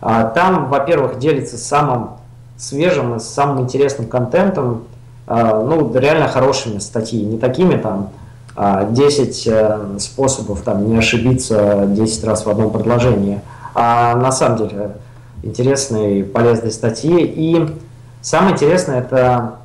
А 0.00 0.24
там, 0.24 0.68
во-первых, 0.68 1.18
делится 1.18 1.58
самым 1.58 2.10
свежим 2.56 3.16
и 3.16 3.20
самым 3.20 3.64
интересным 3.64 4.06
контентом, 4.08 4.84
ну, 5.26 5.92
реально 5.94 6.28
хорошими 6.28 6.78
статьи, 6.78 7.22
не 7.24 7.38
такими 7.38 7.76
там 7.76 8.10
10 8.56 9.48
а, 9.48 9.90
э, 9.94 9.98
способов 9.98 10.62
там 10.62 10.88
не 10.88 10.96
ошибиться 10.96 11.84
10 11.86 12.24
раз 12.24 12.46
в 12.46 12.50
одном 12.50 12.70
предложении, 12.70 13.40
а 13.74 14.14
на 14.16 14.32
самом 14.32 14.58
деле 14.58 14.96
интересные, 15.42 16.24
полезные 16.24 16.72
статьи. 16.72 17.22
И 17.22 17.76
самое 18.22 18.54
интересное 18.54 19.00
это 19.00 19.56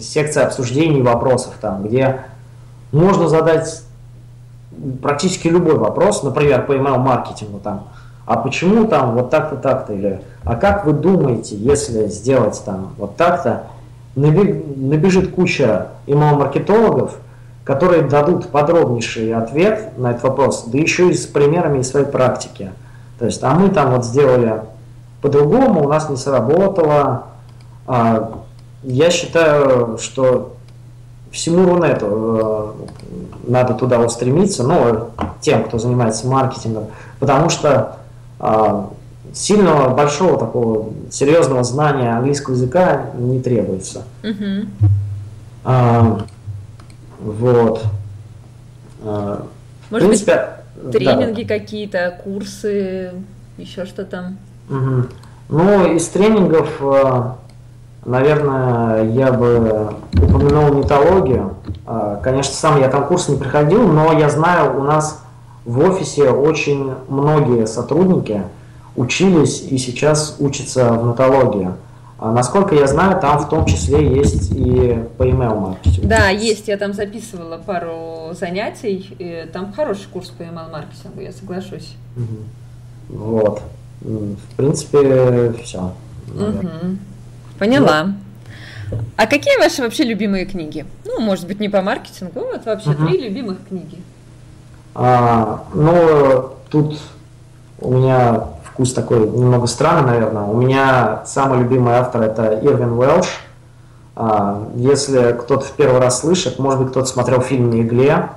секция 0.00 0.46
обсуждений 0.46 1.02
вопросов, 1.02 1.54
там, 1.60 1.84
где 1.84 2.22
можно 2.90 3.28
задать 3.28 3.82
практически 5.02 5.48
любой 5.48 5.76
вопрос, 5.76 6.22
например, 6.22 6.66
по 6.66 6.72
email-маркетингу, 6.72 7.58
там, 7.58 7.88
а 8.26 8.36
почему 8.36 8.86
там 8.86 9.14
вот 9.14 9.30
так-то, 9.30 9.56
так-то, 9.56 9.92
или 9.92 10.22
а 10.44 10.56
как 10.56 10.86
вы 10.86 10.92
думаете, 10.92 11.56
если 11.56 12.06
сделать 12.06 12.60
там 12.64 12.94
вот 12.96 13.16
так-то, 13.16 13.64
набежит 14.20 15.32
куча 15.32 15.88
email-маркетологов, 16.06 17.16
которые 17.64 18.02
дадут 18.02 18.48
подробнейший 18.48 19.34
ответ 19.34 19.96
на 19.98 20.12
этот 20.12 20.24
вопрос, 20.24 20.64
да 20.66 20.78
еще 20.78 21.10
и 21.10 21.14
с 21.14 21.26
примерами 21.26 21.80
из 21.80 21.90
своей 21.90 22.06
практики. 22.06 22.72
То 23.18 23.26
есть, 23.26 23.42
а 23.42 23.54
мы 23.54 23.68
там 23.68 23.92
вот 23.92 24.04
сделали 24.04 24.62
по-другому, 25.20 25.84
у 25.84 25.88
нас 25.88 26.08
не 26.08 26.16
сработало. 26.16 27.24
А, 27.86 28.40
я 28.82 29.10
считаю, 29.10 29.98
что 29.98 30.54
всему 31.30 31.68
Рунету 31.68 32.06
э, 32.08 33.50
надо 33.50 33.74
туда 33.74 34.00
устремиться, 34.00 34.64
ну, 34.64 35.10
тем, 35.40 35.64
кто 35.64 35.78
занимается 35.78 36.26
маркетингом, 36.26 36.86
потому 37.18 37.50
что 37.50 37.96
а, 38.38 38.90
сильного, 39.32 39.94
большого 39.94 40.38
такого 40.38 40.90
серьезного 41.10 41.62
знания 41.64 42.16
английского 42.16 42.54
языка 42.54 43.06
не 43.16 43.40
требуется. 43.40 44.02
Uh-huh. 44.22 44.66
А, 45.64 46.20
вот. 47.20 47.84
А, 49.02 49.46
Может 49.90 50.06
в 50.06 50.08
принципе, 50.08 50.48
быть, 50.82 50.92
тренинги 50.92 51.42
да. 51.42 51.58
какие-то, 51.58 52.20
курсы, 52.24 53.12
еще 53.56 53.84
что 53.84 54.04
там? 54.04 54.38
Угу. 54.68 55.06
Ну, 55.50 55.94
из 55.94 56.06
тренингов, 56.08 56.68
а, 56.80 57.36
наверное, 58.04 59.04
я 59.10 59.32
бы 59.32 59.94
упомянул 60.14 60.74
нетологию. 60.74 61.56
А, 61.86 62.16
конечно, 62.16 62.54
сам 62.54 62.80
я 62.80 62.88
там 62.88 63.06
курс 63.06 63.28
не 63.28 63.36
приходил, 63.36 63.86
но 63.86 64.12
я 64.12 64.30
знаю, 64.30 64.78
у 64.78 64.82
нас 64.82 65.22
в 65.64 65.78
офисе 65.80 66.30
очень 66.30 66.94
многие 67.08 67.66
сотрудники– 67.66 68.42
учились 68.96 69.62
и 69.62 69.78
сейчас 69.78 70.36
учатся 70.38 70.92
в 70.92 71.06
нотологии. 71.06 71.70
А 72.18 72.32
насколько 72.32 72.74
я 72.74 72.86
знаю, 72.86 73.18
там 73.18 73.38
в 73.38 73.48
том 73.48 73.64
числе 73.64 74.06
есть 74.18 74.50
и 74.50 75.02
по 75.16 75.22
email 75.22 75.58
маркетингу. 75.58 76.06
Да, 76.06 76.28
есть. 76.28 76.68
Я 76.68 76.76
там 76.76 76.92
записывала 76.92 77.56
пару 77.56 78.34
занятий. 78.34 79.16
И 79.18 79.48
там 79.50 79.72
хороший 79.72 80.06
курс 80.12 80.28
по 80.28 80.42
email 80.42 80.70
маркетингу, 80.70 81.22
я 81.22 81.32
соглашусь. 81.32 81.94
Угу. 82.16 83.18
Вот. 83.18 83.62
В 84.02 84.56
принципе, 84.56 85.54
все. 85.64 85.94
Угу. 86.28 86.68
Поняла. 87.58 88.04
Ну. 88.90 88.98
А 89.16 89.26
какие 89.26 89.58
ваши 89.58 89.80
вообще 89.80 90.04
любимые 90.04 90.44
книги? 90.44 90.84
Ну, 91.06 91.20
может 91.20 91.46
быть, 91.46 91.58
не 91.58 91.70
по 91.70 91.80
маркетингу, 91.80 92.40
вот 92.40 92.66
вообще 92.66 92.90
угу. 92.90 93.06
три 93.06 93.18
любимых 93.18 93.58
книги. 93.66 93.98
А, 94.94 95.64
ну, 95.72 96.50
тут 96.68 96.98
у 97.78 97.92
меня 97.92 98.44
вкус 98.80 98.94
такой 98.94 99.28
немного 99.28 99.66
странный, 99.66 100.12
наверное. 100.12 100.44
У 100.44 100.56
меня 100.56 101.20
самый 101.26 101.58
любимый 101.58 101.96
автор 101.96 102.22
это 102.22 102.58
Ирвин 102.62 102.92
Уэлш. 102.92 103.26
А, 104.16 104.68
если 104.74 105.36
кто-то 105.38 105.66
в 105.66 105.72
первый 105.72 106.00
раз 106.00 106.20
слышит, 106.20 106.58
может 106.58 106.80
быть, 106.80 106.90
кто-то 106.90 107.06
смотрел 107.06 107.42
фильм 107.42 107.68
«На 107.68 107.82
игле», 107.82 108.30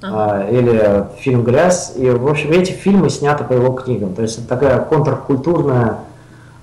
ага. 0.00 0.44
или 0.48 1.06
фильм 1.18 1.42
«Грязь». 1.42 1.94
И, 1.96 2.08
в 2.08 2.28
общем, 2.28 2.52
эти 2.52 2.70
фильмы 2.70 3.10
сняты 3.10 3.42
по 3.42 3.54
его 3.54 3.72
книгам. 3.72 4.14
То 4.14 4.22
есть 4.22 4.38
это 4.38 4.46
такая 4.46 4.78
контркультурная 4.78 5.96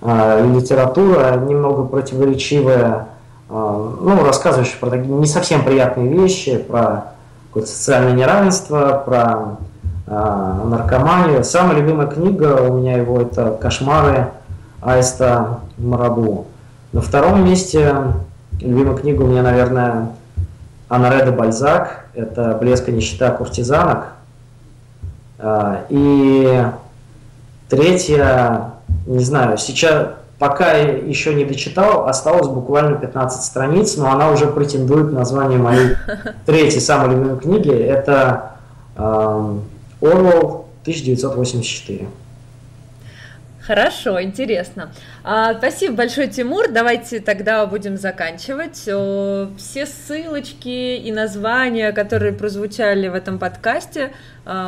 а, 0.01 0.41
литература, 0.41 1.35
немного 1.35 1.83
противоречивая, 1.83 3.07
ну, 3.49 4.23
рассказывающая 4.23 4.77
про 4.79 4.91
такие 4.91 5.11
не 5.13 5.25
совсем 5.25 5.65
приятные 5.65 6.07
вещи, 6.07 6.57
про 6.57 7.15
какое-то 7.49 7.69
социальное 7.69 8.13
неравенство, 8.13 9.03
про 9.05 9.19
а, 9.19 9.57
наркоманию. 10.09 11.43
Самая 11.43 11.77
любимая 11.77 12.07
книга 12.07 12.61
у 12.61 12.77
меня 12.77 12.97
его 12.97 13.21
это 13.21 13.51
«Кошмары 13.51 14.29
Аиста 14.81 15.59
Марабу». 15.77 16.47
На 16.91 17.01
втором 17.01 17.45
месте 17.45 17.95
любимая 18.59 18.97
книга 18.97 19.21
у 19.21 19.27
меня, 19.27 19.43
наверное, 19.43 20.09
Анаре 20.87 21.25
де 21.25 21.31
Бальзак. 21.31 22.05
Это 22.15 22.57
«Блеск 22.59 22.89
и 22.89 22.91
нищета 22.91 23.29
куртизанок». 23.31 24.07
А, 25.37 25.85
и 25.89 26.65
третья, 27.69 28.71
не 29.05 29.23
знаю, 29.23 29.57
сейчас 29.57 30.07
пока 30.39 30.71
еще 30.71 31.35
не 31.35 31.45
дочитал, 31.45 32.07
осталось 32.07 32.47
буквально 32.47 32.97
15 32.97 33.43
страниц, 33.43 33.95
но 33.95 34.11
она 34.11 34.31
уже 34.31 34.47
претендует 34.47 35.11
на 35.11 35.19
название 35.19 35.59
моей 35.59 35.95
третьей 36.45 36.79
самой 36.79 37.15
любимой 37.15 37.37
книги. 37.37 37.71
Это 37.71 38.53
Орвал 40.01 40.67
1984. 40.81 42.07
Хорошо, 43.69 44.19
интересно. 44.19 44.91
А, 45.23 45.53
спасибо 45.53 45.93
большое, 45.93 46.27
Тимур. 46.27 46.69
Давайте 46.71 47.19
тогда 47.19 47.63
будем 47.67 47.97
заканчивать. 47.97 48.77
Все 48.77 49.85
ссылочки 49.85 50.97
и 50.97 51.11
названия, 51.11 51.91
которые 51.91 52.33
прозвучали 52.33 53.07
в 53.09 53.13
этом 53.13 53.37
подкасте, 53.37 54.11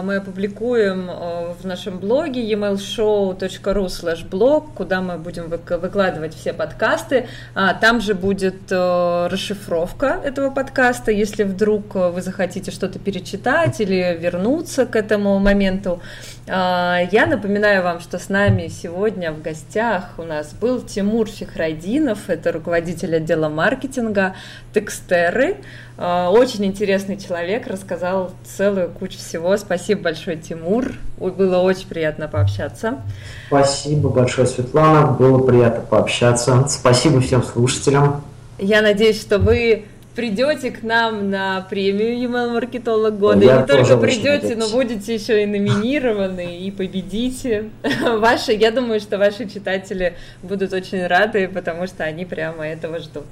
мы 0.04 0.18
опубликуем 0.18 1.10
а, 1.10 1.56
в 1.60 1.66
нашем 1.66 1.98
блоге 1.98 2.42
emailshow.ru 2.54 3.86
slash 3.88 4.30
blog, 4.30 4.70
куда 4.76 5.02
мы 5.02 5.18
будем 5.18 5.50
выкладывать 5.50 6.36
все 6.36 6.54
подкасты. 6.54 7.28
А, 7.56 7.74
там 7.74 8.00
же 8.00 8.14
будет 8.14 8.72
расшифровка 8.72 10.20
этого 10.24 10.52
подкаста, 10.52 11.12
если 11.12 11.44
вдруг 11.44 11.96
вы 11.96 12.22
захотите 12.22 12.70
что-то 12.70 13.00
перечитать 13.00 13.82
или 13.82 14.18
вернуться 14.20 14.86
к 14.86 14.96
этому 14.96 15.40
моменту. 15.40 16.00
Я 16.48 17.28
напоминаю 17.30 17.84
вам, 17.84 18.02
что 18.02 18.20
с 18.20 18.28
нами 18.28 18.68
сегодня 18.68 19.32
в 19.32 19.42
гостях 19.42 20.16
у 20.18 20.24
нас 20.24 20.54
был 20.54 20.82
Тимур 20.82 21.28
Фихрайдинов, 21.28 22.30
это 22.30 22.52
руководитель 22.52 23.16
отдела 23.16 23.48
маркетинга 23.48 24.36
Текстеры. 24.74 25.58
Очень 26.02 26.66
интересный 26.66 27.16
человек, 27.16 27.68
рассказал 27.68 28.32
целую 28.44 28.90
кучу 28.90 29.20
всего. 29.20 29.56
Спасибо 29.56 30.02
большое, 30.02 30.36
Тимур. 30.36 30.94
Было 31.18 31.60
очень 31.60 31.88
приятно 31.88 32.28
пообщаться. 32.28 33.02
Спасибо 33.48 34.10
большое, 34.10 34.48
Светлана. 34.48 35.12
Было 35.12 35.46
приятно 35.46 35.82
пообщаться. 35.82 36.66
Спасибо 36.68 37.22
всем 37.22 37.44
слушателям. 37.44 38.24
Я 38.58 38.82
надеюсь, 38.82 39.22
что 39.22 39.38
вы 39.38 39.86
придете 40.16 40.72
к 40.72 40.82
нам 40.82 41.30
на 41.30 41.62
премию 41.70 42.18
email 42.18 42.52
маркетолог 42.52 43.20
года. 43.20 43.46
Я 43.46 43.58
и 43.58 43.60
не 43.60 43.66
только 43.68 43.98
придете, 43.98 44.56
но 44.56 44.70
будете 44.70 45.14
еще 45.14 45.44
и 45.44 45.46
номинированы 45.46 46.58
и 46.58 46.72
победите. 46.72 47.70
Ваши, 48.18 48.54
я 48.54 48.72
думаю, 48.72 49.00
что 49.00 49.20
ваши 49.20 49.48
читатели 49.48 50.16
будут 50.42 50.74
очень 50.74 51.06
рады, 51.06 51.48
потому 51.48 51.86
что 51.86 52.04
они 52.04 52.26
прямо 52.26 52.68
этого 52.68 52.98
ждут. 52.98 53.26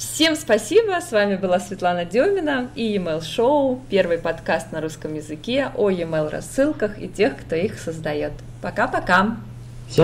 Всем 0.00 0.34
спасибо, 0.34 0.98
с 0.98 1.12
вами 1.12 1.36
была 1.36 1.60
Светлана 1.60 2.06
Демина 2.06 2.70
и 2.74 2.96
Email 2.96 3.20
Show, 3.20 3.78
первый 3.90 4.16
подкаст 4.16 4.72
на 4.72 4.80
русском 4.80 5.12
языке 5.12 5.70
о 5.76 5.90
email 5.90 6.30
рассылках 6.30 6.98
и 6.98 7.06
тех, 7.06 7.36
кто 7.36 7.54
их 7.54 7.78
создает. 7.78 8.32
Пока-пока! 8.62 9.36